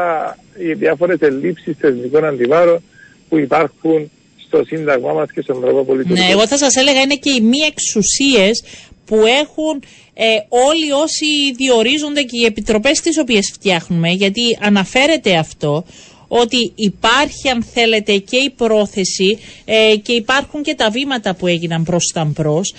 οι 0.58 0.72
διάφορες 0.72 1.18
ελλείψεις 1.20 1.76
θεσμικών 1.78 2.24
αντιβάρων 2.24 2.82
που 3.28 3.38
υπάρχουν 3.38 4.10
στο 4.54 4.64
Σύνταγμά 4.64 5.12
μας 5.12 5.32
και 5.32 5.40
στον 5.40 5.60
τρόπο 5.60 5.84
πολιτικό. 5.84 6.14
Ναι, 6.14 6.26
εγώ 6.30 6.46
θα 6.46 6.56
σας 6.56 6.76
έλεγα 6.76 7.00
είναι 7.00 7.16
και 7.16 7.30
οι 7.30 7.40
μη 7.40 7.58
εξουσίες 7.58 8.62
που 9.04 9.16
έχουν 9.16 9.82
ε, 10.14 10.24
όλοι 10.48 10.92
όσοι 10.92 11.54
διορίζονται 11.56 12.22
και 12.22 12.40
οι 12.40 12.44
επιτροπές 12.44 13.00
τις 13.00 13.18
οποίες 13.18 13.50
φτιάχνουμε 13.54 14.08
γιατί 14.08 14.58
αναφέρεται 14.60 15.36
αυτό 15.36 15.84
ότι 16.28 16.72
υπάρχει 16.74 17.48
αν 17.48 17.62
θέλετε 17.62 18.16
και 18.16 18.36
η 18.36 18.50
πρόθεση 18.50 19.38
ε, 19.64 19.96
και 20.02 20.12
υπάρχουν 20.12 20.62
και 20.62 20.74
τα 20.74 20.90
βήματα 20.90 21.34
που 21.34 21.46
έγιναν 21.46 21.84
προς 21.84 22.10
τα 22.14 22.24
μπρος 22.24 22.74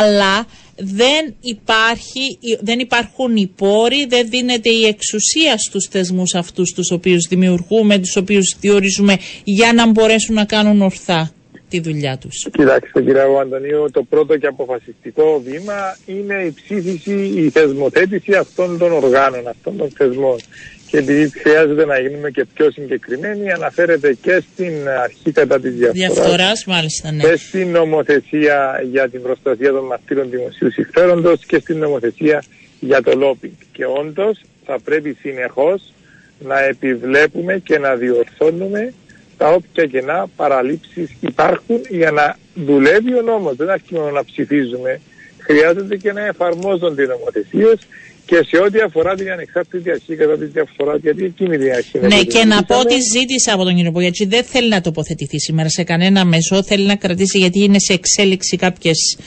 αλλά 0.00 0.46
δεν, 0.78 1.34
υπάρχει, 1.40 2.38
δεν 2.60 2.78
υπάρχουν 2.78 3.36
οι 3.36 3.52
πόροι, 3.56 4.06
δεν 4.06 4.28
δίνεται 4.28 4.68
η 4.68 4.86
εξουσία 4.86 5.58
στους 5.58 5.88
θεσμούς 5.90 6.34
αυτούς 6.34 6.72
τους 6.72 6.90
οποίους 6.90 7.26
δημιουργούμε, 7.28 7.98
τους 7.98 8.16
οποίους 8.16 8.56
διορίζουμε 8.60 9.16
για 9.44 9.72
να 9.72 9.90
μπορέσουν 9.90 10.34
να 10.34 10.44
κάνουν 10.44 10.82
ορθά 10.82 11.32
τη 11.68 11.80
δουλειά 11.80 12.18
τους. 12.18 12.46
Κοιτάξτε 12.52 13.02
κύριε 13.02 13.22
Αντωνίου, 13.40 13.90
το 13.92 14.02
πρώτο 14.02 14.36
και 14.36 14.46
αποφασιστικό 14.46 15.42
βήμα 15.44 15.96
είναι 16.06 16.34
η 16.34 16.52
ψήφιση, 16.52 17.32
η 17.34 17.50
θεσμοθέτηση 17.50 18.32
αυτών 18.32 18.78
των 18.78 18.92
οργάνων, 18.92 19.48
αυτών 19.48 19.76
των 19.76 19.90
θεσμών 19.96 20.36
και 20.90 20.98
επειδή 20.98 21.30
χρειάζεται 21.30 21.84
να 21.84 21.98
γίνουμε 21.98 22.30
και 22.30 22.44
πιο 22.54 22.70
συγκεκριμένοι, 22.70 23.52
αναφέρεται 23.52 24.12
και 24.22 24.42
στην 24.52 24.88
αρχή 25.02 25.32
κατά 25.32 25.60
της 25.60 25.74
διαφθοράς. 25.74 26.64
μάλιστα, 26.64 27.12
ναι. 27.12 27.22
Και 27.22 27.36
στην 27.36 27.70
νομοθεσία 27.70 28.82
για 28.90 29.08
την 29.08 29.22
προστασία 29.22 29.72
των 29.72 29.84
μαρτύρων 29.84 30.30
δημοσίου 30.30 30.72
συμφέροντος 30.72 31.44
και 31.46 31.58
στην 31.58 31.78
νομοθεσία 31.78 32.42
για 32.80 33.02
το 33.02 33.12
λόπινγκ. 33.16 33.52
Και 33.72 33.84
όντως 33.86 34.40
θα 34.64 34.78
πρέπει 34.84 35.16
συνεχώς 35.20 35.92
να 36.38 36.60
επιβλέπουμε 36.60 37.58
και 37.58 37.78
να 37.78 37.94
διορθώνουμε 37.94 38.92
τα 39.36 39.48
όποια 39.48 39.86
κενά 39.86 40.28
παραλήψεις 40.36 41.10
υπάρχουν 41.20 41.80
για 41.88 42.10
να 42.10 42.36
δουλεύει 42.54 43.14
ο 43.14 43.22
νόμος. 43.22 43.56
Δεν 43.56 43.70
αρκεί 43.70 43.94
μόνο 43.94 44.10
να 44.10 44.24
ψηφίζουμε 44.24 45.00
χρειάζεται 45.48 45.96
και 45.96 46.12
να 46.12 46.24
εφαρμόζονται 46.26 47.02
οι 47.02 47.06
νομοθεσίες 47.06 47.78
και 48.28 48.36
σε 48.50 48.56
ό,τι 48.66 48.78
αφορά 48.80 49.14
την 49.14 49.30
ανεξάρτητη 49.30 49.90
αρχή 49.90 50.14
κατά 50.16 50.38
τη 50.38 50.44
διαφορά, 50.44 50.96
γιατί 50.96 51.24
εκείνη 51.24 51.64
η 51.66 51.70
αρχή 51.72 51.98
Ναι, 51.98 52.22
και 52.22 52.44
να 52.44 52.62
πω 52.64 52.78
ότι 52.80 52.94
ζήτησα 53.12 53.52
από 53.54 53.64
τον 53.64 53.74
κύριο 53.74 53.90
Πογιατζή, 53.92 54.24
δεν 54.26 54.44
θέλει 54.44 54.68
να 54.68 54.80
τοποθετηθεί 54.80 55.38
σήμερα 55.40 55.68
σε 55.68 55.82
κανένα 55.84 56.24
μέσο, 56.24 56.62
θέλει 56.62 56.86
να 56.86 56.96
κρατήσει 56.96 57.38
γιατί 57.38 57.62
είναι 57.62 57.78
σε 57.78 57.92
εξέλιξη 57.92 58.56
κάποιες 58.56 59.18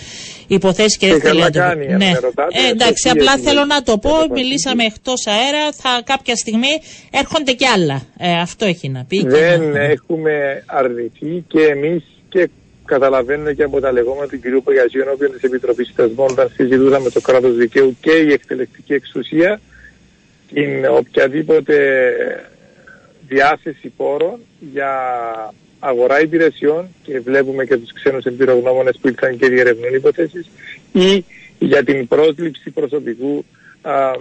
υποθέσεις 0.48 0.98
και, 0.98 1.06
Και 1.06 1.12
δεν 1.12 1.22
θέλει 1.22 1.40
καλά 1.40 1.44
να 1.46 1.52
το 1.52 1.60
κάνει, 1.60 1.86
αν 1.94 1.98
ναι. 1.98 2.10
με 2.12 2.20
ρωτάτε, 2.20 2.60
Ε, 2.68 2.70
εντάξει, 2.70 3.02
σωστή 3.04 3.10
απλά 3.20 3.34
έχει 3.34 3.42
θέλω 3.44 3.66
να 3.66 3.82
το 3.84 3.98
πω, 3.98 4.10
καταπατήσει. 4.10 4.44
μιλήσαμε 4.44 4.84
εκτός 4.84 5.28
αέρα, 5.28 5.72
θα 5.72 6.02
κάποια 6.06 6.36
στιγμή 6.36 6.74
έρχονται 7.12 7.52
και 7.52 7.68
άλλα. 7.68 8.02
Ε, 8.20 8.40
αυτό 8.40 8.66
έχει 8.66 8.90
να 8.90 9.06
πει. 9.06 9.18
και 9.18 9.28
Δεν 9.30 9.62
να- 9.70 9.80
έχουμε 9.80 10.64
αρνηθεί 10.66 11.44
και 11.48 11.62
εμείς 11.62 12.04
και 12.92 12.98
καταλαβαίνω 12.98 13.54
και 13.54 13.64
από 13.64 13.80
τα 13.80 13.92
λεγόμενα 13.92 14.28
του 14.28 14.40
κ. 14.40 14.64
Πογιαζίου 14.64 15.02
ενώπιον 15.02 15.32
της 15.32 15.42
Επιτροπής 15.42 15.92
Θεσμών 15.96 16.32
όταν 16.32 16.52
συζητούσαμε 16.56 17.10
το 17.10 17.22
κράτος 17.22 17.56
δικαίου 17.56 17.98
και 18.02 18.12
η 18.12 18.32
εκτελεστική 18.32 18.94
εξουσία 18.94 19.60
την 20.54 20.86
οποιαδήποτε 20.90 21.76
διάθεση 23.28 23.94
πόρων 23.98 24.40
για 24.74 24.94
αγορά 25.80 26.22
υπηρεσιών 26.22 26.88
και 27.04 27.20
βλέπουμε 27.20 27.66
και 27.66 27.78
τους 27.78 27.94
ξένους 27.94 28.24
εμπειρογνώμονες 28.24 28.98
που 29.02 29.08
ήρθαν 29.08 29.38
και 29.38 29.48
διερευνούν 29.48 29.94
υποθέσεις 29.94 30.50
ή 30.92 31.26
για 31.60 31.84
την 31.84 32.08
πρόσληψη 32.08 32.70
προσωπικού 32.70 33.46
α, 33.82 33.94
α, 33.94 34.16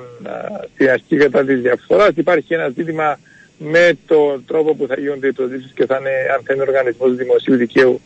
στην 0.74 0.90
αρχή 0.90 1.16
κατά 1.16 1.44
της 1.44 1.60
διαφθοράς. 1.60 2.12
Υπάρχει 2.14 2.54
ένα 2.54 2.68
ζήτημα 2.68 3.18
με 3.58 3.98
τον 4.06 4.44
τρόπο 4.46 4.74
που 4.74 4.86
θα 4.86 4.94
γίνονται 4.98 5.26
οι 5.26 5.32
προσλήψεις 5.32 5.72
και 5.74 5.86
θα 5.86 5.96
είναι 6.00 6.14
αν 6.34 6.40
θα 6.44 6.54
είναι 6.54 6.62
οργανισμός 6.62 7.16
δημοσίου 7.16 7.56
δικαίου 7.56 8.00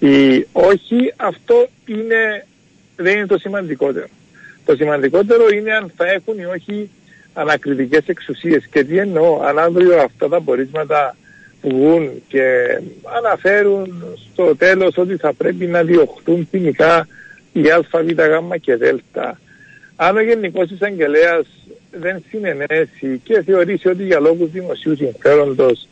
ή 0.00 0.46
όχι. 0.52 1.12
Αυτό 1.16 1.68
είναι, 1.86 2.46
δεν 2.96 3.16
είναι 3.16 3.26
το 3.26 3.38
σημαντικότερο. 3.38 4.06
Το 4.64 4.76
σημαντικότερο 4.76 5.48
είναι 5.54 5.72
αν 5.72 5.92
θα 5.96 6.06
έχουν 6.06 6.38
ή 6.38 6.44
όχι 6.44 6.90
ανακριτικές 7.32 8.02
εξουσίες. 8.06 8.66
Και 8.70 8.84
τι 8.84 8.98
εννοώ, 8.98 9.40
αν 9.42 9.58
αύριο 9.58 10.00
αυτά 10.00 10.28
τα 10.28 10.40
πορίσματα 10.40 11.16
βγουν 11.62 12.22
και 12.28 12.78
αναφέρουν 13.16 14.04
στο 14.32 14.56
τέλος 14.56 14.96
ότι 14.96 15.16
θα 15.16 15.32
πρέπει 15.32 15.66
να 15.66 15.82
διωχτούν 15.82 16.48
ποινικά 16.50 17.06
η 17.52 17.70
α, 17.70 17.80
β, 17.92 18.10
γ 18.10 18.56
και 18.60 18.76
δ. 18.76 18.82
Αν 19.96 20.16
ο 20.16 20.20
Γενικός 20.22 20.70
Εισαγγελέας 20.70 21.46
δεν 21.90 22.24
συνενέσει 22.28 23.20
και 23.24 23.42
θεωρήσει 23.42 23.88
ότι 23.88 24.04
για 24.04 24.20
λόγους 24.20 24.50
δημοσίου 24.50 24.96
συμφέροντος 24.96 25.88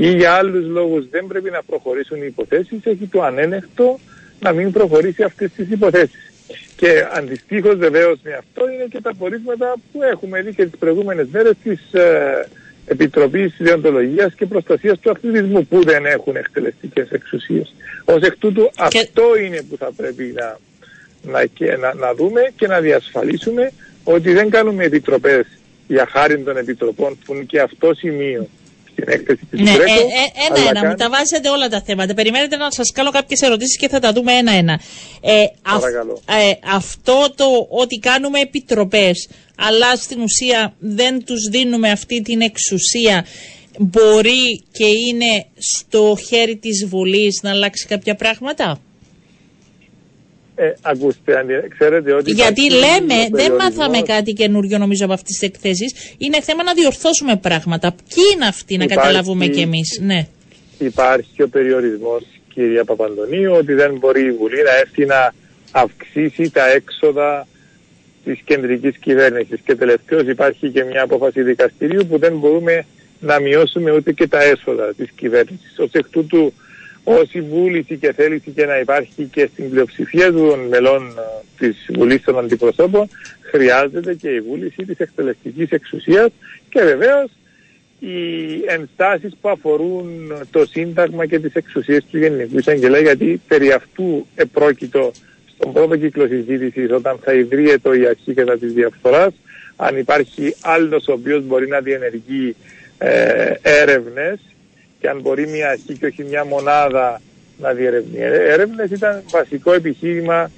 ή 0.00 0.16
για 0.16 0.32
άλλους 0.32 0.66
λόγους 0.66 1.08
δεν 1.10 1.26
πρέπει 1.26 1.50
να 1.50 1.62
προχωρήσουν 1.62 2.16
οι 2.16 2.26
υποθέσεις, 2.26 2.78
έχει 2.84 3.06
το 3.06 3.22
ανένεχτο 3.22 3.98
να 4.40 4.52
μην 4.52 4.72
προχωρήσει 4.72 5.22
αυτές 5.22 5.50
τις 5.56 5.70
υποθέσεις. 5.70 6.32
Και 6.76 7.06
αντιστοίχως 7.12 7.76
βεβαίως 7.76 8.18
με 8.22 8.32
αυτό 8.32 8.70
είναι 8.70 8.86
και 8.90 9.00
τα 9.00 9.14
πορίσματα 9.18 9.74
που 9.92 10.02
έχουμε 10.02 10.42
δει 10.42 10.54
και 10.54 10.66
τις 10.66 10.78
προηγούμενες 10.78 11.26
μέρες 11.32 11.54
της 11.62 11.92
ε, 11.92 12.48
Επιτροπής 12.86 13.54
Διοντολογίας 13.58 14.34
και 14.34 14.46
Προστασίας 14.46 14.98
του 14.98 15.10
Ακτιβισμού 15.10 15.66
που 15.66 15.84
δεν 15.84 16.06
έχουν 16.06 16.36
εκτελεστικές 16.36 17.10
εξουσίες. 17.10 17.74
Ως 18.04 18.22
εκ 18.22 18.36
τούτου 18.38 18.70
αυτό 18.78 19.38
είναι 19.44 19.62
που 19.62 19.76
θα 19.76 19.92
πρέπει 19.96 20.34
να, 20.36 20.58
να, 21.32 21.46
και, 21.46 21.76
να, 21.76 21.94
να 21.94 22.14
δούμε 22.14 22.40
και 22.56 22.66
να 22.66 22.80
διασφαλίσουμε 22.80 23.72
ότι 24.04 24.32
δεν 24.32 24.50
κάνουμε 24.50 24.84
επιτροπές 24.84 25.46
για 25.86 26.06
χάρη 26.10 26.38
των 26.38 26.56
επιτροπών 26.56 27.18
που 27.24 27.34
είναι 27.34 27.44
και 27.44 27.60
αυτό 27.60 27.94
σημείο 27.94 28.48
στην 28.92 29.04
έκθεση 29.08 29.40
της 29.50 29.60
Ναι, 29.60 29.72
Γκρέκο, 29.72 29.92
ε, 29.92 29.96
ε, 29.96 30.00
αλλά 30.50 30.58
ένα-ένα. 30.58 30.78
Μου 30.80 30.86
κάνει- 30.86 30.98
τα 30.98 31.08
βάζετε 31.10 31.48
όλα 31.48 31.68
τα 31.68 31.82
θέματα. 31.82 32.14
Περιμένετε 32.14 32.56
να 32.56 32.70
σας 32.70 32.92
κάνω 32.92 33.10
κάποιες 33.10 33.40
ερωτήσεις 33.40 33.76
και 33.76 33.88
θα 33.88 33.98
τα 34.00 34.12
δούμε 34.12 34.32
ένα-ένα. 34.32 34.80
Ε, 35.20 35.44
αυ- 35.62 35.80
Παρακαλώ. 35.80 36.20
ε, 36.28 36.52
αυτό 36.74 37.32
το 37.36 37.44
ότι 37.70 37.98
κάνουμε 37.98 38.40
επιτροπές, 38.40 39.28
αλλά 39.56 39.96
στην 39.96 40.20
ουσία 40.20 40.74
δεν 40.78 41.24
τους 41.24 41.48
δίνουμε 41.50 41.90
αυτή 41.90 42.22
την 42.22 42.40
εξουσία, 42.40 43.26
μπορεί 43.78 44.64
και 44.72 44.86
είναι 44.86 45.46
στο 45.58 46.16
χέρι 46.28 46.56
της 46.56 46.86
Βουλής 46.86 47.38
να 47.42 47.50
αλλάξει 47.50 47.86
κάποια 47.86 48.14
πράγματα; 48.14 48.80
Ε, 50.62 50.74
ακούστε, 50.82 51.38
αν- 51.38 51.68
ξέρετε 51.78 52.12
ότι 52.12 52.30
Γιατί 52.30 52.62
υπάρχει 52.62 52.84
λέμε, 52.84 53.14
ο 53.14 53.16
δεν 53.20 53.30
περιορισμός- 53.30 53.74
μάθαμε 53.76 54.00
κάτι 54.02 54.32
καινούριο 54.32 54.78
νομίζω 54.78 55.04
από 55.04 55.12
αυτές 55.12 55.36
τις 55.38 55.48
εκθέσεις. 55.48 56.14
Είναι 56.18 56.40
θέμα 56.40 56.62
να 56.62 56.72
διορθώσουμε 56.74 57.36
πράγματα. 57.36 57.94
Ποιοι 58.14 58.24
είναι 58.34 58.46
αυτοί 58.46 58.76
να 58.76 58.84
Υπάρχει- 58.84 59.02
καταλαβούμε 59.02 59.46
κι 59.46 59.60
εμείς; 59.60 59.98
Ναι. 60.02 60.26
υπάρχει 60.78 61.42
ο 61.42 61.48
περιορισμός 61.48 62.22
κυρία 62.54 62.84
Παπαντονίου 62.84 63.52
ότι 63.52 63.72
δεν 63.72 63.96
μπορεί 63.98 64.24
η 64.24 64.30
Βουλή 64.32 64.62
να 64.62 64.76
έρθει 64.76 65.04
να 65.06 65.34
αυξήσει 65.72 66.50
τα 66.50 66.70
έξοδα 66.70 67.46
της 68.24 68.38
κεντρικής 68.44 68.96
κυβέρνησης 68.96 69.60
και 69.64 69.74
τελευταίως 69.76 70.22
υπάρχει 70.26 70.70
και 70.70 70.84
μια 70.84 71.02
απόφαση 71.02 71.42
δικαστηρίου 71.42 72.06
που 72.06 72.18
δεν 72.18 72.38
μπορούμε 72.38 72.84
να 73.20 73.40
μειώσουμε 73.40 73.90
ούτε 73.92 74.12
και 74.12 74.26
τα 74.28 74.42
έσοδα 74.42 74.94
της 74.96 75.08
κυβέρνησης. 75.16 75.74
Ως 75.78 75.90
εκ 75.92 76.08
τούτου 76.10 76.52
όση 77.04 77.40
βούληση 77.40 77.96
και 77.96 78.12
θέληση 78.12 78.50
και 78.50 78.66
να 78.66 78.78
υπάρχει 78.78 79.24
και 79.24 79.48
στην 79.52 79.70
πλειοψηφία 79.70 80.32
των 80.32 80.60
μελών 80.60 81.06
ε, 81.06 81.22
της 81.58 81.86
Βουλής 81.94 82.22
των 82.22 82.38
Αντιπροσώπων 82.38 83.08
χρειάζεται 83.40 84.14
και 84.14 84.28
η 84.28 84.40
βούληση 84.40 84.84
της 84.84 84.98
εκτελεστικής 84.98 85.70
εξουσίας 85.70 86.30
και 86.68 86.82
βεβαίως 86.82 87.30
οι 87.98 88.14
ενστάσεις 88.66 89.36
που 89.40 89.48
αφορούν 89.48 90.32
το 90.50 90.66
Σύνταγμα 90.66 91.26
και 91.26 91.38
τις 91.38 91.54
εξουσίες 91.54 92.04
του 92.10 92.18
Γενικού 92.18 92.58
Εισαγγελέα 92.58 93.00
γιατί 93.00 93.40
περί 93.48 93.72
αυτού 93.72 94.26
επρόκειτο 94.34 95.10
στον 95.54 95.72
πρώτο 95.72 95.96
κύκλο 95.96 96.26
συζήτησης 96.26 96.90
όταν 96.90 97.18
θα 97.22 97.32
ιδρύεται 97.32 97.98
η 97.98 98.06
αρχή 98.06 98.34
κατά 98.34 98.58
της 98.58 98.72
διαφθοράς 98.72 99.32
αν 99.76 99.96
υπάρχει 99.96 100.54
άλλος 100.60 101.08
ο 101.08 101.12
οποίος 101.12 101.44
μπορεί 101.44 101.68
να 101.68 101.80
διενεργεί 101.80 102.56
ε, 102.98 103.52
έρευνες 103.62 104.38
και 105.00 105.08
αν 105.08 105.20
μπορεί 105.20 105.46
μια 105.48 105.68
αρχή 105.68 105.98
και 105.98 106.06
όχι 106.06 106.24
μια 106.24 106.44
μονάδα 106.44 107.20
να 107.58 107.72
διερευνεί 107.72 108.18
έρευνες 108.20 108.90
ήταν 108.90 109.22
βασικό 109.30 109.72
επιχείρημα 109.72 110.50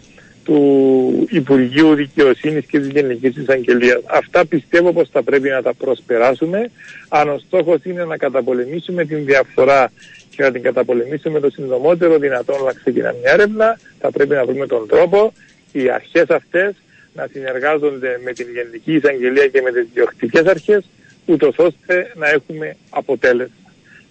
του 0.45 1.27
Υπουργείου 1.31 1.95
Δικαιοσύνης 1.95 2.67
και 2.67 2.79
της 2.79 2.89
Γενικής 2.89 3.37
Εισαγγελίας. 3.37 4.01
Αυτά 4.07 4.47
πιστεύω 4.47 4.93
πως 4.93 5.09
θα 5.09 5.23
πρέπει 5.23 5.49
να 5.49 5.63
τα 5.63 5.75
προσπεράσουμε 5.75 6.71
αν 7.09 7.29
ο 7.29 7.39
στόχος 7.39 7.85
είναι 7.85 8.05
να 8.05 8.17
καταπολεμήσουμε 8.17 9.05
την 9.05 9.25
διαφθορά 9.25 9.93
και 10.37 10.43
να 10.43 10.51
την 10.51 10.63
καταπολεμήσουμε 10.63 11.41
το 11.41 11.51
συντομότερο 11.51 12.19
δυνατόν 12.19 12.63
να 12.65 12.73
ξεκινά 12.73 13.15
μια 13.21 13.33
έρευνα 13.33 13.79
θα 13.99 14.11
πρέπει 14.11 14.35
να 14.35 14.45
βρούμε 14.45 14.67
τον 14.67 14.89
τρόπο 14.89 15.33
οι 15.73 15.91
αρχές 15.91 16.31
αυτές 16.31 16.75
να 17.15 17.27
συνεργάζονται 17.33 18.21
με 18.25 18.33
την 18.33 18.47
Γενική 18.55 18.95
Εισαγγελία 18.95 19.47
και 19.47 19.61
με 19.61 19.73
τις 19.73 19.87
διοκτικές 19.95 20.47
αρχές 20.47 20.85
ούτως 21.27 21.59
ώστε 21.59 22.13
να 22.15 22.29
έχουμε 22.29 22.77
αποτέλεσμα. 22.91 23.62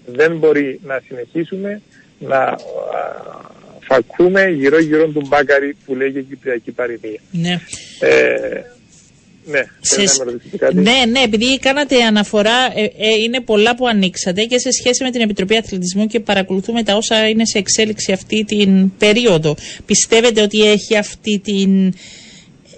Δεν 0.05 0.37
μπορεί 0.37 0.79
να 0.83 1.01
συνεχίσουμε 1.07 1.81
να 2.19 2.37
α, 2.37 2.57
φακούμε 3.79 4.49
γύρω 4.49 4.79
γύρω 4.79 5.07
του 5.07 5.21
μπάκαρη 5.27 5.75
που 5.85 5.95
λέγει 5.95 6.23
Κυπριακή 6.29 6.71
Παροιμία. 6.71 7.19
ναι. 7.31 7.59
Ε, 7.99 8.61
ναι, 9.45 9.61
θέλετε 9.81 10.07
Σε- 10.11 10.17
να 10.19 10.25
με 10.25 10.31
ρωτήσετε 10.31 10.57
κάτι; 10.57 10.75
Ναι, 10.75 11.03
ναι, 11.11 11.19
επειδή 11.19 11.59
κάνατε 11.59 12.03
αναφορά, 12.03 12.71
ε, 12.75 12.83
ε, 12.83 13.13
είναι 13.23 13.39
πολλά 13.41 13.75
που 13.75 13.87
ανοίξατε 13.87 14.43
και 14.43 14.57
σε 14.59 14.71
σχέση 14.71 15.03
με 15.03 15.11
την 15.11 15.21
Επιτροπή 15.21 15.57
Αθλητισμού 15.57 16.07
και 16.07 16.19
παρακολουθούμε 16.19 16.83
τα 16.83 16.95
όσα 16.95 17.27
είναι 17.27 17.45
σε 17.45 17.57
εξέλιξη 17.57 18.11
αυτή 18.11 18.43
την 18.45 18.97
περίοδο. 18.97 19.55
Πιστεύετε 19.85 20.41
ότι 20.41 20.71
έχει 20.71 20.97
αυτή 20.97 21.39
την 21.43 21.93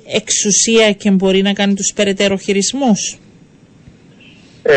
εξουσία 0.08 0.92
και 0.92 1.12
μπορεί 1.12 1.42
να 1.42 1.54
κάνει 1.54 1.74
τους 1.74 1.94
περαιτέρω 1.96 2.38
χειρισμούς; 2.38 3.18
Ε, 4.64 4.76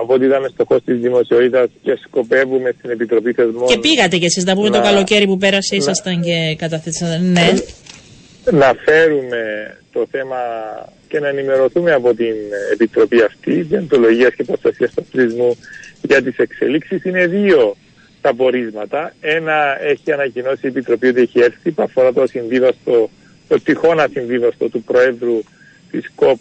από 0.00 0.14
ό,τι 0.14 0.24
είδαμε 0.24 0.48
στο 0.48 0.64
χώρο 0.68 0.80
της 0.80 0.98
δημοσιότητας 1.00 1.68
και 1.82 1.98
σκοπεύουμε 2.06 2.74
στην 2.78 2.90
Επιτροπή 2.90 3.32
Θεσμών 3.32 3.66
Και 3.66 3.78
πήγατε 3.78 4.16
κι 4.16 4.24
εσείς, 4.24 4.44
να 4.44 4.54
πούμε 4.54 4.70
το 4.70 4.78
να- 4.78 4.82
καλοκαίρι 4.84 5.26
που 5.26 5.36
πέρασε, 5.36 5.76
ήσασταν 5.76 6.22
και 6.22 6.54
καταθέσατε. 6.58 7.18
Ναι. 7.18 7.52
να 8.50 8.74
φέρουμε 8.84 9.42
το 9.92 10.06
θέμα 10.10 10.36
και 11.08 11.20
να 11.20 11.28
ενημερωθούμε 11.28 11.92
από 11.92 12.14
την 12.14 12.34
Επιτροπή 12.72 13.22
αυτή 13.22 13.60
Διοντολογίας 13.62 14.34
και 14.34 14.44
Προστασίας 14.44 14.94
του 14.94 15.04
Αθλητισμού 15.08 15.56
για 16.02 16.22
τις 16.22 16.36
εξελίξεις. 16.36 17.04
Είναι 17.04 17.26
δύο 17.26 17.76
τα 18.20 18.34
πορίσματα. 18.34 19.14
Ένα 19.20 19.82
έχει 19.82 20.12
ανακοινώσει 20.12 20.60
η 20.62 20.66
Επιτροπή 20.68 21.06
ότι 21.08 21.20
έχει 21.20 21.40
έρθει 21.40 21.70
που 21.70 21.82
αφορά 21.82 22.12
το 22.12 22.22
ασυμβίβαστο, 22.22 23.10
το 23.48 23.60
τυχόν 23.60 24.00
ασυμβίβαστο 24.00 24.68
του 24.68 24.82
Προέδρου 24.82 25.42
της 25.90 26.10
ΚΟΠ 26.14 26.38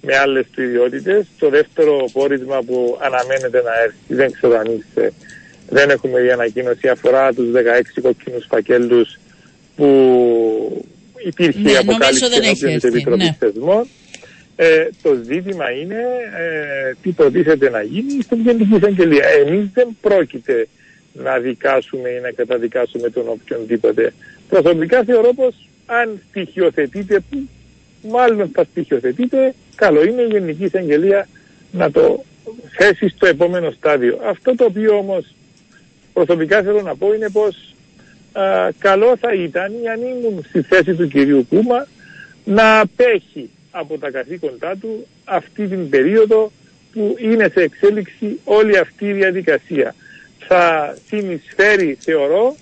με 0.00 0.16
άλλες 0.16 0.46
του 0.50 0.62
ιδιότητες. 0.62 1.26
Το 1.38 1.48
δεύτερο 1.48 2.08
πόρισμα 2.12 2.58
που 2.66 2.98
αναμένεται 3.00 3.62
να 3.62 3.72
έρθει, 3.82 4.14
δεν 4.14 4.32
ξέρω 4.32 4.58
αν 4.58 4.78
είστε, 4.78 5.12
δεν 5.68 5.90
έχουμε 5.90 6.20
δει 6.20 6.30
ανακοίνωση, 6.30 6.88
αφορά 6.88 7.32
τους 7.32 7.48
16 7.52 8.00
κοκκινούς 8.02 8.46
φακέλους 8.48 9.18
που 9.76 9.86
υπήρχε 11.26 11.58
Ναι, 11.60 11.70
η 11.70 11.74
νομίζω 11.74 11.90
αποκάλυψη 11.90 12.28
δεν 12.28 12.42
έχει 12.42 12.64
ενώπιον 12.64 12.74
της 12.74 12.84
έρθει, 12.84 12.96
Επιτροπής 12.96 13.24
ναι. 13.24 13.36
Θεσμών. 13.38 13.88
Ε, 14.56 14.88
το 15.02 15.14
ζήτημα 15.24 15.70
είναι 15.70 16.00
ε, 16.38 16.94
τι 17.02 17.10
προτίθεται 17.10 17.70
να 17.70 17.82
γίνει 17.82 18.22
στην 18.22 18.40
Γενική 18.40 18.74
Εισαγγελία. 18.76 19.26
Εμείς 19.26 19.68
δεν 19.74 19.96
πρόκειται 20.00 20.68
να 21.12 21.38
δικάσουμε 21.38 22.08
ή 22.08 22.20
να 22.20 22.30
καταδικάσουμε 22.30 23.10
τον 23.10 23.28
οποιονδήποτε. 23.28 24.12
Προσωπικά 24.48 25.04
θεωρώ 25.04 25.32
πως 25.34 25.68
αν 25.86 26.22
στοιχειοθετείτε, 26.28 27.20
που 27.30 27.48
μάλλον 28.08 28.50
θα 28.52 28.64
στοιχειοθετείτε, 28.70 29.54
καλό 29.78 30.04
είναι 30.04 30.22
η 30.22 30.26
Γενική 30.26 30.64
Εισαγγελία 30.64 31.28
να 31.70 31.90
το 31.90 32.24
θέσει 32.76 33.08
στο 33.08 33.26
επόμενο 33.26 33.70
στάδιο. 33.70 34.18
Αυτό 34.24 34.54
το 34.54 34.64
οποίο 34.64 34.96
όμως 34.96 35.34
προσωπικά 36.12 36.62
θέλω 36.62 36.82
να 36.82 36.96
πω 36.96 37.12
είναι 37.14 37.30
πως 37.30 37.74
α, 38.32 38.68
καλό 38.78 39.16
θα 39.16 39.32
ήταν, 39.32 39.72
αν 39.92 40.00
ήμουν 40.02 40.44
στη 40.48 40.62
θέση 40.62 40.94
του 40.94 41.08
κυρίου 41.08 41.46
Κούμα, 41.48 41.86
να 42.44 42.80
απέχει 42.80 43.50
από 43.70 43.98
τα 43.98 44.10
καθήκοντά 44.10 44.76
του 44.76 45.06
αυτή 45.24 45.66
την 45.66 45.88
περίοδο 45.88 46.52
που 46.92 47.16
είναι 47.18 47.48
σε 47.54 47.60
εξέλιξη 47.60 48.40
όλη 48.44 48.78
αυτή 48.78 49.04
η 49.06 49.12
διαδικασία. 49.12 49.94
Θα 50.38 50.96
συνεισφέρει, 51.06 51.98
θεωρώ, 52.00 52.56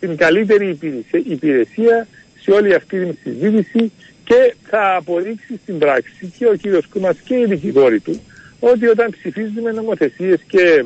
την 0.00 0.16
καλύτερη 0.16 0.78
υπηρεσία 1.24 2.06
σε 2.40 2.50
όλη 2.50 2.74
αυτή 2.74 3.04
την 3.04 3.16
συζήτηση 3.22 3.92
και 4.30 4.54
θα 4.68 4.96
αποδείξει 4.96 5.60
στην 5.62 5.78
πράξη 5.78 6.32
και 6.38 6.46
ο 6.46 6.54
κύριος 6.54 6.86
Κούμας 6.86 7.16
και 7.24 7.34
οι 7.34 7.44
δικηγόροι 7.44 8.00
του 8.00 8.20
ότι 8.60 8.86
όταν 8.86 9.10
ψηφίζουμε 9.10 9.70
νομοθεσίες 9.70 10.40
και, 10.46 10.84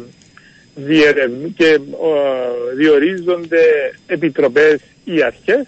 και 1.57 1.79
διορίζονται 2.77 3.61
επιτροπές 4.07 4.81
ή 5.05 5.23
αρχές 5.23 5.67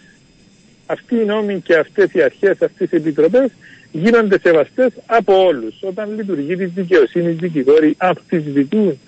αυτοί 0.86 1.14
οι 1.14 1.24
νόμοι 1.24 1.60
και 1.60 1.74
αυτές 1.76 2.12
οι 2.12 2.22
αρχές, 2.22 2.62
αυτές 2.62 2.90
οι 2.90 2.96
επιτροπές 2.96 3.50
γίνονται 3.92 4.38
σεβαστές 4.38 4.92
από 5.06 5.44
όλους. 5.44 5.74
Όταν 5.80 6.14
λειτουργεί 6.16 6.56
τη 6.56 6.64
δικαιοσύνη 6.64 7.30
δικηγόροι 7.30 7.94
αμφισβητούν 7.98 8.98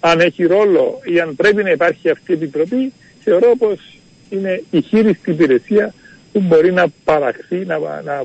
αν 0.00 0.20
έχει 0.20 0.44
ρόλο 0.44 1.00
ή 1.04 1.20
αν 1.20 1.36
πρέπει 1.36 1.62
να 1.62 1.70
υπάρχει 1.70 2.10
αυτή 2.10 2.30
η 2.32 2.34
επιτροπή, 2.34 2.92
θεωρώ 3.24 3.56
πως 3.58 3.98
είναι 4.30 4.62
η 4.70 4.80
χείριστη 4.80 5.30
υπηρεσία 5.30 5.94
που 6.32 6.40
μπορεί 6.40 6.72
να 6.72 6.86
παραχθεί, 7.04 7.56
να, 7.56 7.78
να, 7.78 8.00
να, 8.02 8.22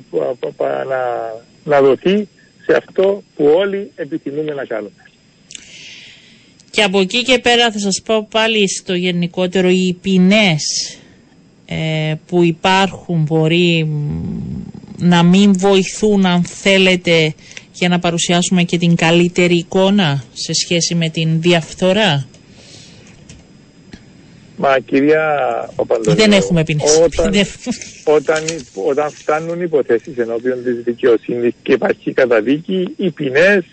να 1.64 1.82
δοθεί 1.82 2.28
σε 2.66 2.76
αυτό 2.78 3.24
που 3.36 3.46
όλοι 3.46 3.92
επιθυμούμε 3.96 4.54
να 4.54 4.66
κάνουμε. 4.66 4.92
Και 6.70 6.84
από 6.84 7.00
εκεί 7.00 7.24
και 7.24 7.40
πέρα 7.40 7.72
θα 7.72 7.80
σας 7.80 8.02
πω 8.06 8.28
πάλι 8.32 8.70
στο 8.70 8.94
γενικότερο 8.94 9.70
οι 9.70 9.98
ποινές 10.02 10.64
ε, 11.66 12.14
που 12.28 12.44
υπάρχουν 12.44 13.24
μπορεί 13.24 13.90
να 14.98 15.24
μην 15.24 15.54
βοηθούν 15.58 16.26
αν 16.26 16.44
θέλετε 16.44 17.34
για 17.74 17.90
να 17.90 18.00
παρουσιάσουμε 18.00 18.64
και 18.64 18.78
την 18.78 18.96
καλύτερη 18.96 19.56
εικόνα 19.58 20.24
σε 20.34 20.54
σχέση 20.54 20.96
με 20.96 21.10
την 21.10 21.42
διαφθορά. 21.42 22.28
Μα 24.60 24.80
κυρία 24.80 25.24
Παπαντονίου, 25.76 26.16
δεν 26.16 26.32
έχουμε 26.32 26.64
ποινές. 26.64 26.98
Όταν, 26.98 27.34
όταν, 28.18 28.44
όταν 28.74 29.12
φτάνουν 29.12 29.62
υποθέσεις 29.62 30.18
ενώπιον 30.18 30.64
της 30.64 30.84
δικαιοσύνης 30.84 31.54
και 31.62 31.72
υπάρχει 31.72 32.14
καταδίκη, 32.14 32.94
οι 32.98 33.12
ποινές 33.12 33.64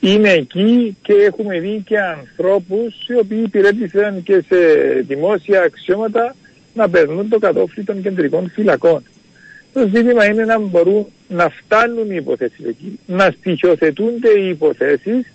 είναι 0.00 0.30
εκεί 0.30 0.96
και 1.02 1.12
έχουμε 1.12 1.58
δει 1.58 1.82
και 1.86 2.00
ανθρώπους 2.00 3.08
οι 3.08 3.18
οποίοι 3.18 3.42
υπηρέτησαν 3.44 4.22
και 4.22 4.44
σε 4.48 4.56
δημόσια 5.06 5.62
αξιώματα 5.62 6.34
να 6.74 6.88
περνούν 6.88 7.28
το 7.28 7.38
κατόφλι 7.38 7.84
των 7.84 8.02
κεντρικών 8.02 8.50
φυλακών. 8.54 9.02
Το 9.72 9.88
ζήτημα 9.94 10.24
είναι 10.24 10.44
να 10.44 10.58
μπορούν 10.58 11.06
να 11.28 11.48
φτάνουν 11.48 12.10
οι 12.10 12.16
υποθέσεις 12.16 12.66
εκεί, 12.66 12.98
να 13.06 13.34
στοιχειοθετούνται 13.38 14.30
οι 14.38 14.48
υποθέσεις 14.48 15.32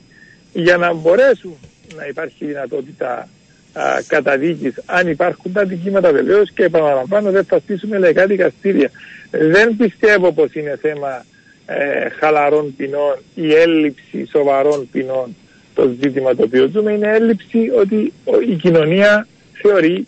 για 0.54 0.78
να 0.78 0.94
μπορέσουν 0.94 1.56
να 1.96 2.06
υπάρχει 2.06 2.46
δυνατότητα 2.46 3.30
α, 3.74 3.84
καταδίκης 4.08 4.74
αν 4.86 5.08
υπάρχουν 5.08 5.52
τα 5.52 5.64
δικήματα 5.64 6.12
βεβαίως 6.12 6.52
και 6.52 6.64
επαναλαμβάνω 6.64 7.32
δεν 7.32 7.44
θα 7.44 7.60
στήσουμε 7.60 7.98
λαϊκά 7.98 8.26
δικαστήρια. 8.26 8.92
Δεν 9.32 9.76
πιστεύω 9.76 10.32
πως 10.32 10.54
είναι 10.54 10.78
θέμα 10.82 11.26
ε, 11.66 12.10
χαλαρών 12.10 12.76
ποινών 12.76 13.18
ή 13.36 13.54
έλλειψη 13.54 14.28
σοβαρών 14.32 14.90
ποινών 14.92 15.36
το 15.74 15.96
ζήτημα 16.02 16.36
το 16.36 16.44
οποίο 16.44 16.70
ζούμε 16.74 16.92
είναι 16.92 17.08
έλλειψη 17.08 17.70
ότι 17.80 18.14
η 18.50 18.56
κοινωνία 18.56 19.28
θεωρεί 19.54 20.08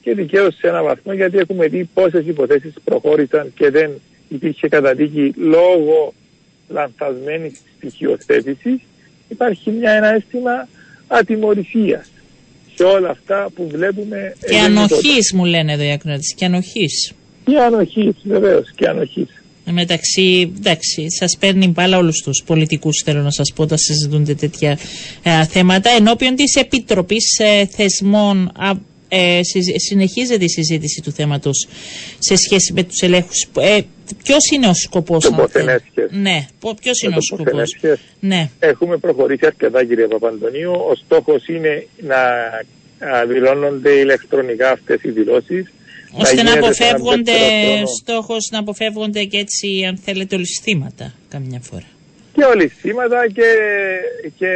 και 0.00 0.14
δικαίως 0.14 0.54
σε 0.54 0.68
ένα 0.68 0.82
βαθμό 0.82 1.12
γιατί 1.12 1.38
έχουμε 1.38 1.66
δει 1.66 1.90
πόσες 1.94 2.26
υποθέσεις 2.26 2.72
προχώρησαν 2.84 3.52
και 3.54 3.70
δεν 3.70 3.90
υπήρχε 4.28 4.68
καταδίκη 4.68 5.32
λόγω 5.36 6.14
λανθασμένης 6.68 7.62
στοιχειοθέτησης. 7.76 8.80
Υπάρχει 9.28 9.70
μια, 9.70 9.90
ένα 9.90 10.14
αίσθημα 10.14 10.68
ατιμορρησίας 11.06 12.10
σε 12.74 12.82
όλα 12.84 13.10
αυτά 13.10 13.50
που 13.54 13.68
βλέπουμε. 13.68 14.34
Και 14.48 14.58
ανοχής 14.58 15.32
μου 15.32 15.44
λένε 15.44 15.72
εδώ 15.72 15.82
οι 15.82 15.90
ακροατές. 15.90 16.34
Και 16.36 16.44
ανοχής. 16.44 17.12
Και 17.44 17.58
ανοχής, 17.58 18.14
βεβαίως, 18.24 18.70
και 18.76 18.88
ανοχής. 18.88 19.28
Μεταξύ, 19.70 20.52
εντάξει, 20.58 21.10
σας 21.10 21.36
παίρνει 21.38 21.68
μπάλα 21.68 21.98
όλους 21.98 22.22
τους 22.22 22.42
πολιτικούς, 22.46 23.02
θέλω 23.04 23.22
να 23.22 23.30
σας 23.30 23.52
πω, 23.54 23.62
όταν 23.62 23.78
συζητούνται 23.78 24.34
τέτοια 24.34 24.78
ε, 25.22 25.44
θέματα. 25.44 25.90
Ενώπιον 25.90 26.34
της 26.34 26.56
Επιτροπής 26.56 27.38
ε, 27.38 27.66
Θεσμών 27.66 28.52
ε, 29.14 29.40
συνεχίζεται 29.76 30.44
η 30.44 30.48
συζήτηση 30.48 31.02
του 31.02 31.12
θέματος 31.12 31.68
σε 32.18 32.36
σχέση 32.36 32.72
με 32.72 32.82
τους 32.82 33.00
ελέγχους. 33.00 33.48
Ε, 33.58 33.80
ποιος 34.22 34.50
είναι 34.52 34.66
ο 34.66 34.74
σκοπός 34.74 35.30
Ναι, 36.10 36.46
ποιος 36.80 37.02
είναι 37.02 37.16
ο 37.16 37.20
σκοπός; 37.20 37.76
Ναι. 38.20 38.50
Έχουμε 38.58 38.96
προχωρήσει 38.96 39.46
αρκετά 39.46 39.84
κύριε 39.84 40.06
Παπαντονίου. 40.06 40.72
Ο 40.72 40.94
στόχος 41.04 41.48
είναι 41.48 41.86
να 42.00 42.16
δηλώνονται 43.28 43.90
ηλεκτρονικά 43.90 44.70
αυτές 44.70 45.02
οι 45.02 45.10
δηλώσεις. 45.10 45.72
Ώστε 46.16 46.42
να, 46.42 46.52
αποφεύγονται, 46.52 47.32
στόχος 48.02 48.48
να 48.50 48.58
αποφεύγονται 48.58 49.24
και 49.24 49.38
έτσι 49.38 49.84
αν 49.88 49.96
θέλετε 49.96 50.34
ολισθήματα 50.34 51.14
καμιά 51.28 51.60
φορά 51.60 51.93
και 52.34 52.44
ολισθήματα 52.44 53.26
και, 53.28 53.48
και 54.36 54.50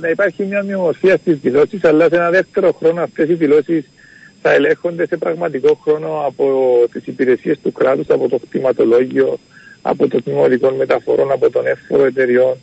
να 0.00 0.08
υπάρχει 0.08 0.44
μια 0.44 0.62
μειομορφία 0.62 1.16
στις 1.16 1.38
δηλώσεις 1.38 1.84
αλλά 1.84 2.08
σε 2.08 2.16
ένα 2.16 2.30
δεύτερο 2.30 2.72
χρόνο 2.72 3.02
αυτές 3.02 3.28
οι 3.28 3.34
δηλώσεις 3.34 3.84
θα 4.42 4.52
ελέγχονται 4.52 5.06
σε 5.06 5.16
πραγματικό 5.16 5.80
χρόνο 5.82 6.22
από 6.26 6.74
τις 6.92 7.06
υπηρεσίες 7.06 7.58
του 7.62 7.72
κράτους, 7.72 8.08
από 8.08 8.28
το 8.28 8.38
κτηματολόγιο, 8.38 9.38
από 9.82 10.08
το 10.08 10.22
τμήμα 10.22 10.70
μεταφορών, 10.76 11.32
από 11.32 11.50
τον 11.50 11.66
εύφορο 11.66 12.04
εταιριών 12.04 12.56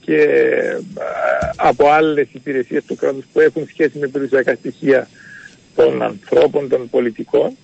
και 0.00 0.28
από 1.56 1.88
άλλες 1.88 2.28
υπηρεσίες 2.32 2.84
του 2.84 2.94
κράτους 2.94 3.24
που 3.32 3.40
έχουν 3.40 3.66
σχέση 3.68 3.98
με 3.98 4.06
περιουσιακά 4.06 4.54
στοιχεία 4.54 5.08
των 5.74 6.02
ανθρώπων, 6.02 6.68
των 6.68 6.90
πολιτικών 6.90 7.56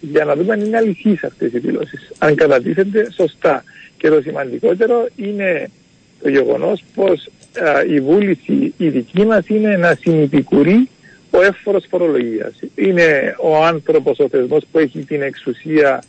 για 0.00 0.24
να 0.24 0.36
δούμε 0.36 0.52
αν 0.52 0.60
είναι 0.60 0.76
αληθείς 0.76 1.24
αυτές 1.24 1.52
οι 1.52 1.58
δηλώσεις, 1.58 2.10
αν 2.18 2.34
κατατίθενται 2.34 3.12
σωστά. 3.12 3.64
Και 3.96 4.08
το 4.08 4.20
σημαντικότερο 4.20 5.08
είναι 5.16 5.70
το 6.22 6.28
γεγονός 6.28 6.84
πως 6.94 7.28
η 7.88 8.00
βούληση 8.00 8.74
η 8.76 8.88
δική 8.88 9.24
μας 9.24 9.48
είναι 9.48 9.76
να 9.76 9.94
συνυπικουρεί 10.00 10.88
ο 11.30 11.42
εύφορος 11.42 11.84
φορολογίας. 11.88 12.52
Είναι 12.74 13.34
ο 13.38 13.64
άνθρωπος, 13.64 14.18
ο 14.18 14.28
θεσμός 14.28 14.64
που 14.72 14.78
έχει 14.78 15.04
την 15.04 15.22
εξουσία 15.22 16.02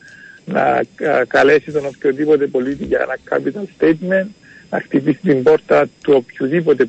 να 0.46 0.84
καλέσει 1.28 1.72
τον 1.72 1.86
οποιοδήποτε 1.86 2.48
πολίτη 2.48 2.86
για 2.86 3.00
ένα 3.00 3.18
capital 3.30 3.64
statement, 3.80 4.28
να 4.70 4.80
χτυπήσει 4.80 5.20
την 5.22 5.44
πόρτα 5.44 5.90
του 6.04 6.14
οποιοδήποτε 6.16 6.88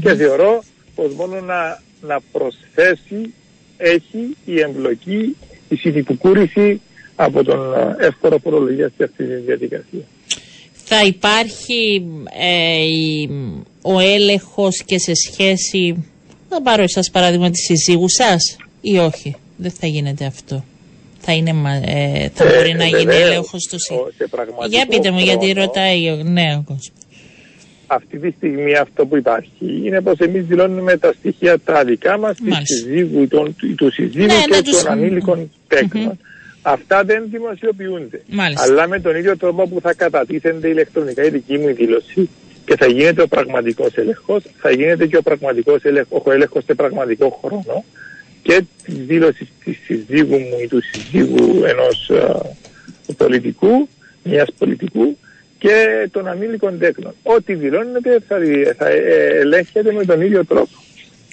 και 0.00 0.14
θεωρώ 0.14 0.62
πως 0.94 1.14
μόνο 1.14 1.40
να, 1.40 1.82
να 2.00 2.20
προσθέσει 2.32 3.34
έχει 3.76 4.36
η 4.44 4.60
εμπλοκή, 4.60 5.36
η 5.68 5.76
συνυπικούρηση 5.76 6.80
από 7.16 7.44
τον 7.44 7.58
εύφορο 7.98 8.38
φορολογία 8.38 8.92
σε 8.96 9.04
αυτής 9.04 9.26
της 9.26 9.44
διαδικασίας 9.44 10.04
θα 10.88 11.02
υπάρχει 11.06 12.06
ε, 12.38 13.32
ο 13.82 13.98
έλεγχος 14.00 14.82
και 14.84 14.98
σε 14.98 15.12
σχέση, 15.14 16.04
θα 16.48 16.62
πάρω 16.62 16.82
εσάς 16.82 17.10
παράδειγμα 17.10 17.50
τη 17.50 17.58
συζύγου 17.58 18.08
σας 18.08 18.56
ή 18.80 18.98
όχι, 18.98 19.36
δεν 19.56 19.70
θα 19.70 19.86
γίνεται 19.86 20.24
αυτό. 20.24 20.64
Θα, 21.20 21.32
είναι, 21.32 21.50
ε, 21.84 22.28
θα 22.28 22.44
ε, 22.44 22.56
μπορεί 22.56 22.74
να 22.74 22.84
γίνει 22.84 23.14
έλεγχος 23.14 23.62
στο 23.62 23.78
σύντομο. 23.78 24.66
Για 24.68 24.86
πείτε 24.86 25.10
μου, 25.10 25.18
γιατί 25.18 25.52
ρωτάει 25.52 26.08
ο 26.08 26.16
ναι, 26.22 26.62
Αυτή 27.86 28.18
τη 28.18 28.30
στιγμή 28.30 28.74
αυτό 28.74 29.06
που 29.06 29.16
υπάρχει 29.16 29.50
είναι 29.84 30.00
πως 30.00 30.18
εμείς 30.18 30.44
δηλώνουμε 30.44 30.96
τα 30.96 31.12
στοιχεία 31.18 31.58
τα 31.58 31.84
δικά 31.84 32.18
μας, 32.18 32.36
του 32.36 32.56
συζύγου, 32.62 33.28
του 33.76 33.92
συζύγου 33.92 34.26
ναι, 34.26 34.60
και 34.60 34.70
των 34.70 34.92
ανήλικων 34.92 35.50
Αυτά 36.62 37.04
δεν 37.04 37.24
δημοσιοποιούνται. 37.30 38.22
Αλλά 38.54 38.88
με 38.88 39.00
τον 39.00 39.16
ίδιο 39.16 39.36
τρόπο 39.36 39.68
που 39.68 39.80
θα 39.80 39.94
κατατίθενται 39.94 40.68
ηλεκτρονικά 40.68 41.24
η 41.24 41.28
δική 41.28 41.58
μου 41.58 41.74
δήλωση 41.74 42.28
και 42.64 42.76
θα 42.76 42.86
γίνεται 42.86 43.22
ο 43.22 43.28
πραγματικός 43.28 43.94
έλεγχος, 43.94 44.42
θα 44.58 44.70
γίνεται 44.70 45.06
και 45.06 45.16
ο 45.16 45.22
πραγματικός 45.22 45.82
έλεγχος, 45.82 46.22
ο 46.24 46.32
έλεγχος 46.32 46.64
σε 46.64 46.74
πραγματικό 46.74 47.40
χρόνο 47.44 47.84
και 48.42 48.62
τη 48.84 48.92
δήλωση 48.92 49.48
της 49.64 49.78
συζύγου 49.84 50.38
μου 50.38 50.58
ή 50.62 50.68
του 50.68 50.82
συζύγου 50.92 51.64
ενός 51.64 52.10
πολιτικού, 53.16 53.88
μιας 54.22 54.48
πολιτικού 54.58 55.16
και 55.58 56.08
των 56.10 56.28
ανήλικων 56.28 56.78
τέκνων. 56.78 57.14
Ό,τι 57.22 57.54
δηλώνεται 57.54 58.18
θα, 58.28 58.36
θα 58.76 58.88
ε, 58.88 59.38
ελέγχεται 59.40 59.92
με 59.92 60.04
τον 60.04 60.20
ίδιο 60.20 60.44
τρόπο. 60.44 60.68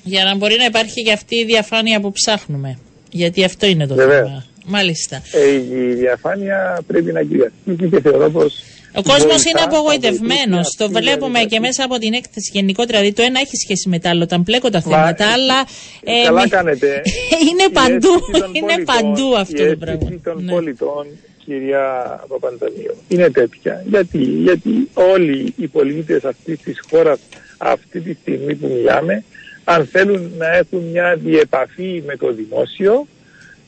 Για 0.04 0.24
να 0.24 0.36
μπορεί 0.36 0.56
να 0.58 0.66
υπάρχει 0.66 1.04
και 1.04 1.12
αυτή 1.12 1.36
η 1.36 1.46
διαφάνεια 1.46 2.00
που 2.00 2.12
ψάχνουμε. 2.12 2.80
Γιατί 3.14 3.44
αυτό 3.44 3.66
είναι 3.66 3.88
το 3.88 3.96
θέμα. 3.96 4.46
Μάλιστα. 4.66 5.22
Ε, 5.32 5.54
η 5.54 5.94
διαφάνεια 5.94 6.82
πρέπει 6.88 7.12
να 7.12 7.22
κυριαρχήσει 7.24 7.90
και 7.90 8.02
θεωρώ 8.02 8.30
πως 8.30 8.54
Ο 8.96 9.02
κόσμος 9.02 9.20
βοηθά, 9.34 9.50
είναι 9.50 9.60
θα 9.60 9.66
απογοητευμένος. 9.66 10.48
βοηθήσει 10.50 10.78
Το 10.78 10.86
αυτή 10.86 10.98
η 10.98 11.02
βλέπουμε 11.02 11.40
και 11.40 11.48
διαδικασία. 11.48 11.60
μέσα 11.68 11.84
από 11.84 11.98
την 11.98 12.14
έκθεση 12.14 12.50
γενικότερα. 12.54 12.98
Δηλαδή, 13.00 13.16
το 13.16 13.22
ένα 13.24 13.40
έχει 13.40 13.56
σχέση 13.56 13.90
με 13.90 14.00
το 14.00 14.10
άλλο. 14.10 14.24
Όταν 14.24 14.44
πλέκω 14.44 14.70
τα 14.70 14.82
Μα, 14.86 14.92
θέματα, 14.92 15.26
αλλά. 15.32 15.60
ε, 16.04 16.24
Καλά 16.24 16.42
με- 16.42 16.48
κάνετε. 16.48 17.02
είναι 17.50 17.64
Η 17.70 17.74
παντού. 17.80 18.14
αίσθηση 18.14 18.40
των 18.42 18.52
Είναι 18.58 18.74
πολιτών- 18.74 18.86
παντού 18.96 19.36
αυτό 19.36 19.54
η 19.54 19.58
το 19.58 19.64
αίσθηση 19.64 19.76
πράγμα. 19.80 20.20
των 20.24 20.44
Ναι. 20.44 20.52
πολιτών, 20.52 21.06
κυρία 21.46 21.86
Παπαντανίου, 22.28 22.96
είναι 23.08 23.30
τέτοια. 23.30 23.84
Γιατί, 23.90 24.18
γιατί 24.48 24.90
όλοι 24.94 25.54
οι 25.58 25.68
πολίτες 25.68 26.24
αυτής 26.24 26.60
της 26.60 26.78
χώρας 26.90 27.20
αυτή 27.58 28.00
τη 28.00 28.14
στιγμή 28.22 28.56
που 28.56 28.68
μιλάμε, 28.76 29.24
αν 29.64 29.86
θέλουν 29.86 30.32
να 30.38 30.56
έχουν 30.56 30.80
μια 30.80 31.16
διεπαφή 31.16 32.04
με 32.06 32.18
το 32.18 32.34
δημόσιο 32.34 33.08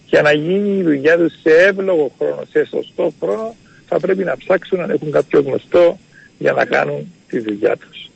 για 0.05 0.21
να 0.21 0.31
γίνει 0.31 0.77
η 0.77 0.83
δουλειά 0.83 1.17
τους 1.17 1.33
σε 1.41 1.49
εύλογο 1.49 2.11
χρόνο, 2.17 2.43
σε 2.51 2.65
σωστό 2.65 3.13
χρόνο, 3.19 3.55
θα 3.87 3.99
πρέπει 3.99 4.23
να 4.23 4.37
ψάξουν 4.37 4.79
αν 4.79 4.89
έχουν 4.89 5.11
κάποιο 5.11 5.41
γνωστό 5.41 5.99
για 6.37 6.51
να 6.51 6.65
κάνουν 6.65 7.13
τη 7.27 7.39
δουλειά 7.39 7.77
τους. 7.77 8.09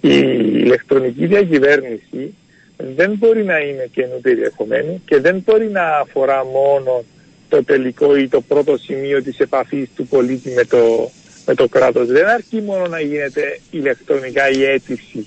Η 0.00 0.18
ηλεκτρονική 0.52 1.26
διακυβέρνηση 1.26 2.34
δεν 2.76 3.14
μπορεί 3.18 3.44
να 3.44 3.58
είναι 3.58 3.88
καινού 3.92 4.20
περιεχομένου 4.22 5.02
και 5.06 5.20
δεν 5.20 5.42
μπορεί 5.44 5.70
να 5.70 5.98
αφορά 5.98 6.44
μόνο 6.44 7.04
το 7.48 7.64
τελικό 7.64 8.16
ή 8.16 8.28
το 8.28 8.40
πρώτο 8.40 8.76
σημείο 8.76 9.22
της 9.22 9.38
επαφής 9.38 9.88
του 9.96 10.06
πολίτη 10.06 10.50
με 10.50 10.64
το, 10.64 11.10
με 11.46 11.54
το 11.54 11.68
κράτος. 11.68 12.06
Δεν 12.06 12.26
αρκεί 12.26 12.60
μόνο 12.60 12.86
να 12.86 13.00
γίνεται 13.00 13.60
ηλεκτρονικά 13.70 14.50
η 14.50 14.64
αίτηση 14.64 15.26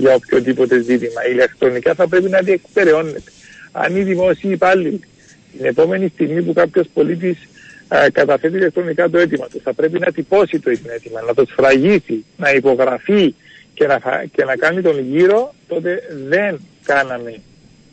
για 0.00 0.14
οποιοδήποτε 0.14 0.80
ζήτημα. 0.80 1.26
Ηλεκτρονικά 1.30 1.94
θα 1.94 2.08
πρέπει 2.08 2.28
να 2.28 2.40
διεκπεραιώνεται. 2.40 3.22
Αν 3.72 3.96
οι 3.96 4.02
δημόσιοι 4.02 4.50
υπάλληλοι 4.52 5.00
την 5.56 5.64
επόμενη 5.64 6.10
στιγμή 6.14 6.42
που 6.42 6.52
κάποιος 6.52 6.86
πολίτης 6.94 7.38
ε, 7.88 8.10
καταθέτει 8.10 8.56
ηλεκτρονικά 8.56 9.10
το 9.10 9.18
αίτημα 9.18 9.46
του 9.48 9.60
θα 9.64 9.72
πρέπει 9.72 9.98
να 9.98 10.12
τυπώσει 10.12 10.58
το 10.58 10.70
αίτημα, 10.70 11.20
να 11.20 11.34
το 11.34 11.44
σφραγίσει, 11.50 12.24
να 12.36 12.50
υπογραφεί 12.50 13.34
και 13.74 13.86
να, 13.86 13.98
φα- 13.98 14.24
και 14.32 14.44
να 14.44 14.56
κάνει 14.56 14.82
τον 14.82 14.98
γύρο, 15.00 15.54
τότε 15.68 16.02
δεν 16.28 16.60
κάναμε 16.84 17.40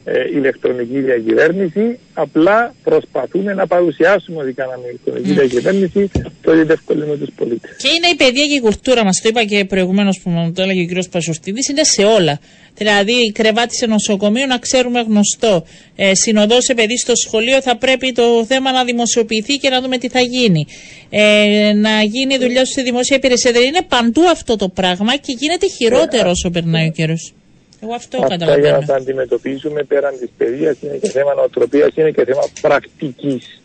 ε, 0.09 0.37
ηλεκτρονική 0.37 0.99
διακυβέρνηση, 0.99 1.99
απλά 2.13 2.73
προσπαθούμε 2.83 3.53
να 3.53 3.67
παρουσιάσουμε 3.67 4.41
ότι 4.41 4.53
κάναμε 4.53 4.83
ηλεκτρονική 4.87 5.33
διακυβέρνηση, 5.33 6.11
το 6.41 6.65
διευκολύνουμε 6.65 7.17
τους 7.17 7.29
πολίτες. 7.35 7.75
Και 7.77 7.87
είναι 7.87 8.07
η 8.07 8.15
παιδεία 8.15 8.45
και 8.47 8.53
η 8.53 8.59
κουλτούρα 8.59 9.03
μας. 9.03 9.21
Το 9.21 9.29
είπα 9.29 9.43
και 9.43 9.65
προηγουμένως 9.65 10.19
που 10.19 10.29
μου 10.29 10.51
το 10.51 10.61
έλεγε 10.61 10.81
ο 10.81 10.85
κ. 10.85 11.09
Πασοστίδης. 11.11 11.67
Είναι 11.67 11.83
σε 11.83 12.03
όλα. 12.03 12.39
Δηλαδή, 12.73 13.31
κρεβάτι 13.31 13.75
σε 13.75 13.85
νοσοκομείο 13.85 14.45
να 14.45 14.57
ξέρουμε 14.57 14.99
γνωστό. 14.99 15.65
Ε, 15.95 16.15
Συνοδός 16.15 16.63
σε 16.63 16.73
παιδί 16.73 16.97
στο 16.97 17.15
σχολείο 17.15 17.61
θα 17.61 17.77
πρέπει 17.77 18.11
το 18.11 18.45
θέμα 18.47 18.71
να 18.71 18.83
δημοσιοποιηθεί 18.83 19.57
και 19.57 19.69
να 19.69 19.81
δούμε 19.81 19.97
τι 19.97 20.09
θα 20.09 20.19
γίνει. 20.19 20.65
Ε, 21.09 21.71
να 21.75 22.01
γίνει 22.01 22.33
η 22.33 22.37
δουλειά 22.37 22.65
σου 22.65 22.71
στη 22.71 22.83
δημόσια 22.83 23.15
υπηρεσία. 23.15 23.51
Δηλαδή, 23.51 23.69
είναι 23.69 23.85
παντού 23.87 24.21
αυτό 24.21 24.55
το 24.55 24.69
πράγμα 24.69 25.15
και 25.15 25.35
γίνεται 25.37 25.67
χειρότερο 25.67 26.29
όσο 26.29 26.49
περνάει 26.49 26.87
ο 26.87 26.91
καιρός. 26.91 27.33
Εγώ 27.81 27.93
αυτό 27.93 28.17
Αυτά 28.21 28.35
για 28.35 28.37
καταλαβαίνω. 28.37 28.77
να 28.79 28.85
τα 28.85 28.95
αντιμετωπίζουμε 28.95 29.83
πέραν 29.83 30.17
της 30.19 30.29
παιδείας 30.37 30.77
είναι 30.81 30.95
και 30.97 31.09
θέμα 31.09 31.33
νοοτροπίας, 31.33 31.89
είναι 31.95 32.11
και 32.11 32.25
θέμα 32.25 32.41
πρακτικής. 32.61 33.61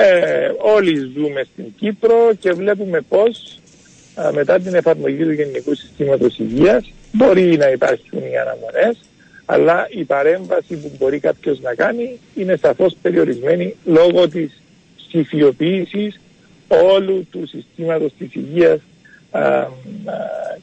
Ε, 0.00 0.50
όλοι 0.58 0.96
ζούμε 1.16 1.44
στην 1.52 1.64
Κύπρο 1.78 2.30
και 2.40 2.52
βλέπουμε 2.52 3.00
πώς 3.08 3.58
α, 4.14 4.32
μετά 4.32 4.58
την 4.60 4.74
εφαρμογή 4.74 5.24
του 5.24 5.32
Γενικού 5.32 5.74
Συστήματος 5.74 6.38
Υγείας 6.38 6.92
μπορεί 7.12 7.56
να 7.56 7.68
υπάρχουν 7.70 8.18
οι 8.18 8.38
αναμονές 8.38 8.96
αλλά 9.44 9.86
η 9.90 10.04
παρέμβαση 10.04 10.74
που 10.76 10.90
μπορεί 10.98 11.18
κάποιος 11.18 11.60
να 11.60 11.74
κάνει 11.74 12.18
είναι 12.34 12.56
σαφώς 12.56 12.96
περιορισμένη 13.02 13.74
λόγω 13.84 14.28
της 14.28 14.62
ψηφιοποίησης 15.08 16.20
όλου 16.68 17.26
του 17.30 17.46
συστήματος 17.46 18.12
της 18.18 18.34
υγείας 18.34 18.80
α, 19.30 19.40
α, 19.40 19.68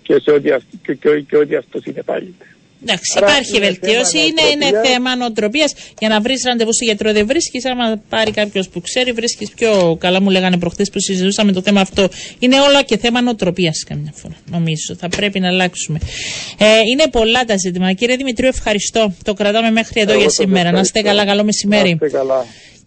και, 0.03 0.19
σε 0.19 0.31
ό,τι 0.31 0.51
αυ- 0.51 0.63
και, 0.83 0.93
και, 0.93 1.19
και 1.19 1.37
ό,τι 1.37 1.55
αυτός 1.55 1.81
συνεπάγεται. 1.81 2.45
Εντάξει, 2.83 3.13
Άρα 3.17 3.27
υπάρχει 3.31 3.55
είναι 3.55 3.65
βελτίωση. 3.65 4.17
θέμα 4.17 4.23
Είναι, 4.27 4.41
είναι 4.41 4.55
νοοτροπίας. 4.65 4.91
θέμα 4.93 5.15
νοοτροπίας. 5.15 5.73
Για 5.99 6.09
να 6.09 6.21
βρεις 6.21 6.43
ραντεβού 6.45 6.73
στο 6.73 6.83
γιατρό 6.85 7.11
δεν 7.13 7.25
βρίσκεις. 7.27 7.65
Άμα 7.65 8.01
πάρει 8.09 8.31
κάποιος 8.31 8.69
που 8.69 8.81
ξέρει, 8.81 9.11
βρίσκεις 9.11 9.49
πιο 9.51 9.97
καλά. 9.99 10.21
Μου 10.21 10.29
λέγανε 10.29 10.57
προχθές 10.57 10.89
που 10.89 10.99
συζητούσαμε 10.99 11.51
το 11.51 11.61
θέμα 11.61 11.81
αυτό. 11.81 12.09
Είναι 12.39 12.59
όλα 12.59 12.81
και 12.81 12.97
θέμα 12.97 13.21
νοοτροπίας 13.21 13.83
καμιά 13.87 14.13
φορά. 14.15 14.33
Νομίζω. 14.51 14.95
Θα 14.99 15.09
πρέπει 15.09 15.39
να 15.39 15.47
αλλάξουμε. 15.47 15.99
Ε, 16.57 16.65
είναι 16.91 17.07
πολλά 17.11 17.43
τα 17.45 17.57
ζητήματα. 17.57 17.93
Κύριε 17.93 18.15
Δημητρίου, 18.15 18.47
ευχαριστώ. 18.53 19.13
Το 19.23 19.33
κρατάμε 19.33 19.71
μέχρι 19.71 20.01
εδώ 20.01 20.11
Εγώ 20.11 20.19
για 20.21 20.29
σας 20.29 20.43
σήμερα. 20.45 20.71
Να 20.71 20.79
είστε 20.79 20.99
ευχαριστώ. 20.99 21.23
καλά. 21.25 21.25
Καλό 21.25 21.43
μεσημέρι. 21.43 21.97
Να 21.99 22.05
είστε 22.05 22.17
καλά. 22.17 22.45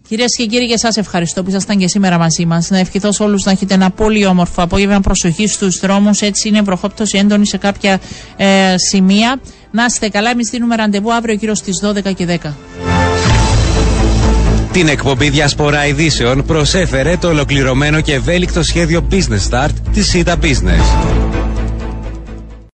Κυρίες 0.09 0.37
και 0.37 0.47
κύριοι, 0.47 0.67
και 0.67 0.73
εσά 0.73 0.89
ευχαριστώ 0.97 1.43
που 1.43 1.51
ήσασταν 1.51 1.79
και 1.79 1.89
σήμερα 1.89 2.19
μαζί 2.19 2.45
μας. 2.47 2.71
Να 2.71 2.79
ευχηθώ 2.79 3.13
σε 3.13 3.23
όλους 3.23 3.45
να 3.45 3.51
έχετε 3.53 3.75
ένα 3.75 3.91
πολύ 3.91 4.27
όμορφο 4.27 4.63
απόγευμα. 4.63 5.01
Προσοχή 5.01 5.47
στους 5.47 5.79
δρόμους. 5.81 6.21
Έτσι 6.21 6.49
είναι 6.49 6.63
προχόπτωση 6.63 7.19
έντονη 7.19 7.47
σε 7.47 7.57
κάποια 7.57 8.01
ε, 8.37 8.75
σημεία. 8.77 9.41
Να 9.73 9.85
είστε 9.85 10.09
καλά. 10.09 10.31
Εμείς 10.31 10.49
δίνουμε 10.49 10.77
ραντεβού 10.77 11.13
αύριο 11.13 11.35
γύρω 11.35 11.55
στις 11.55 11.81
12 11.83 12.13
και 12.15 12.39
10. 12.43 12.53
Την 14.73 14.89
εκπομπή 14.89 15.29
Διασπορά 15.31 15.87
Ειδήσεων 15.87 16.45
προσέφερε 16.45 17.17
το 17.17 17.29
ολοκληρωμένο 17.29 18.01
και 18.01 18.15
ευέλικτο 18.15 18.63
σχέδιο 18.63 19.07
Business 19.11 19.51
Start 19.51 19.71
της 19.93 20.15
Sita 20.15 20.35
Business. 20.43 21.42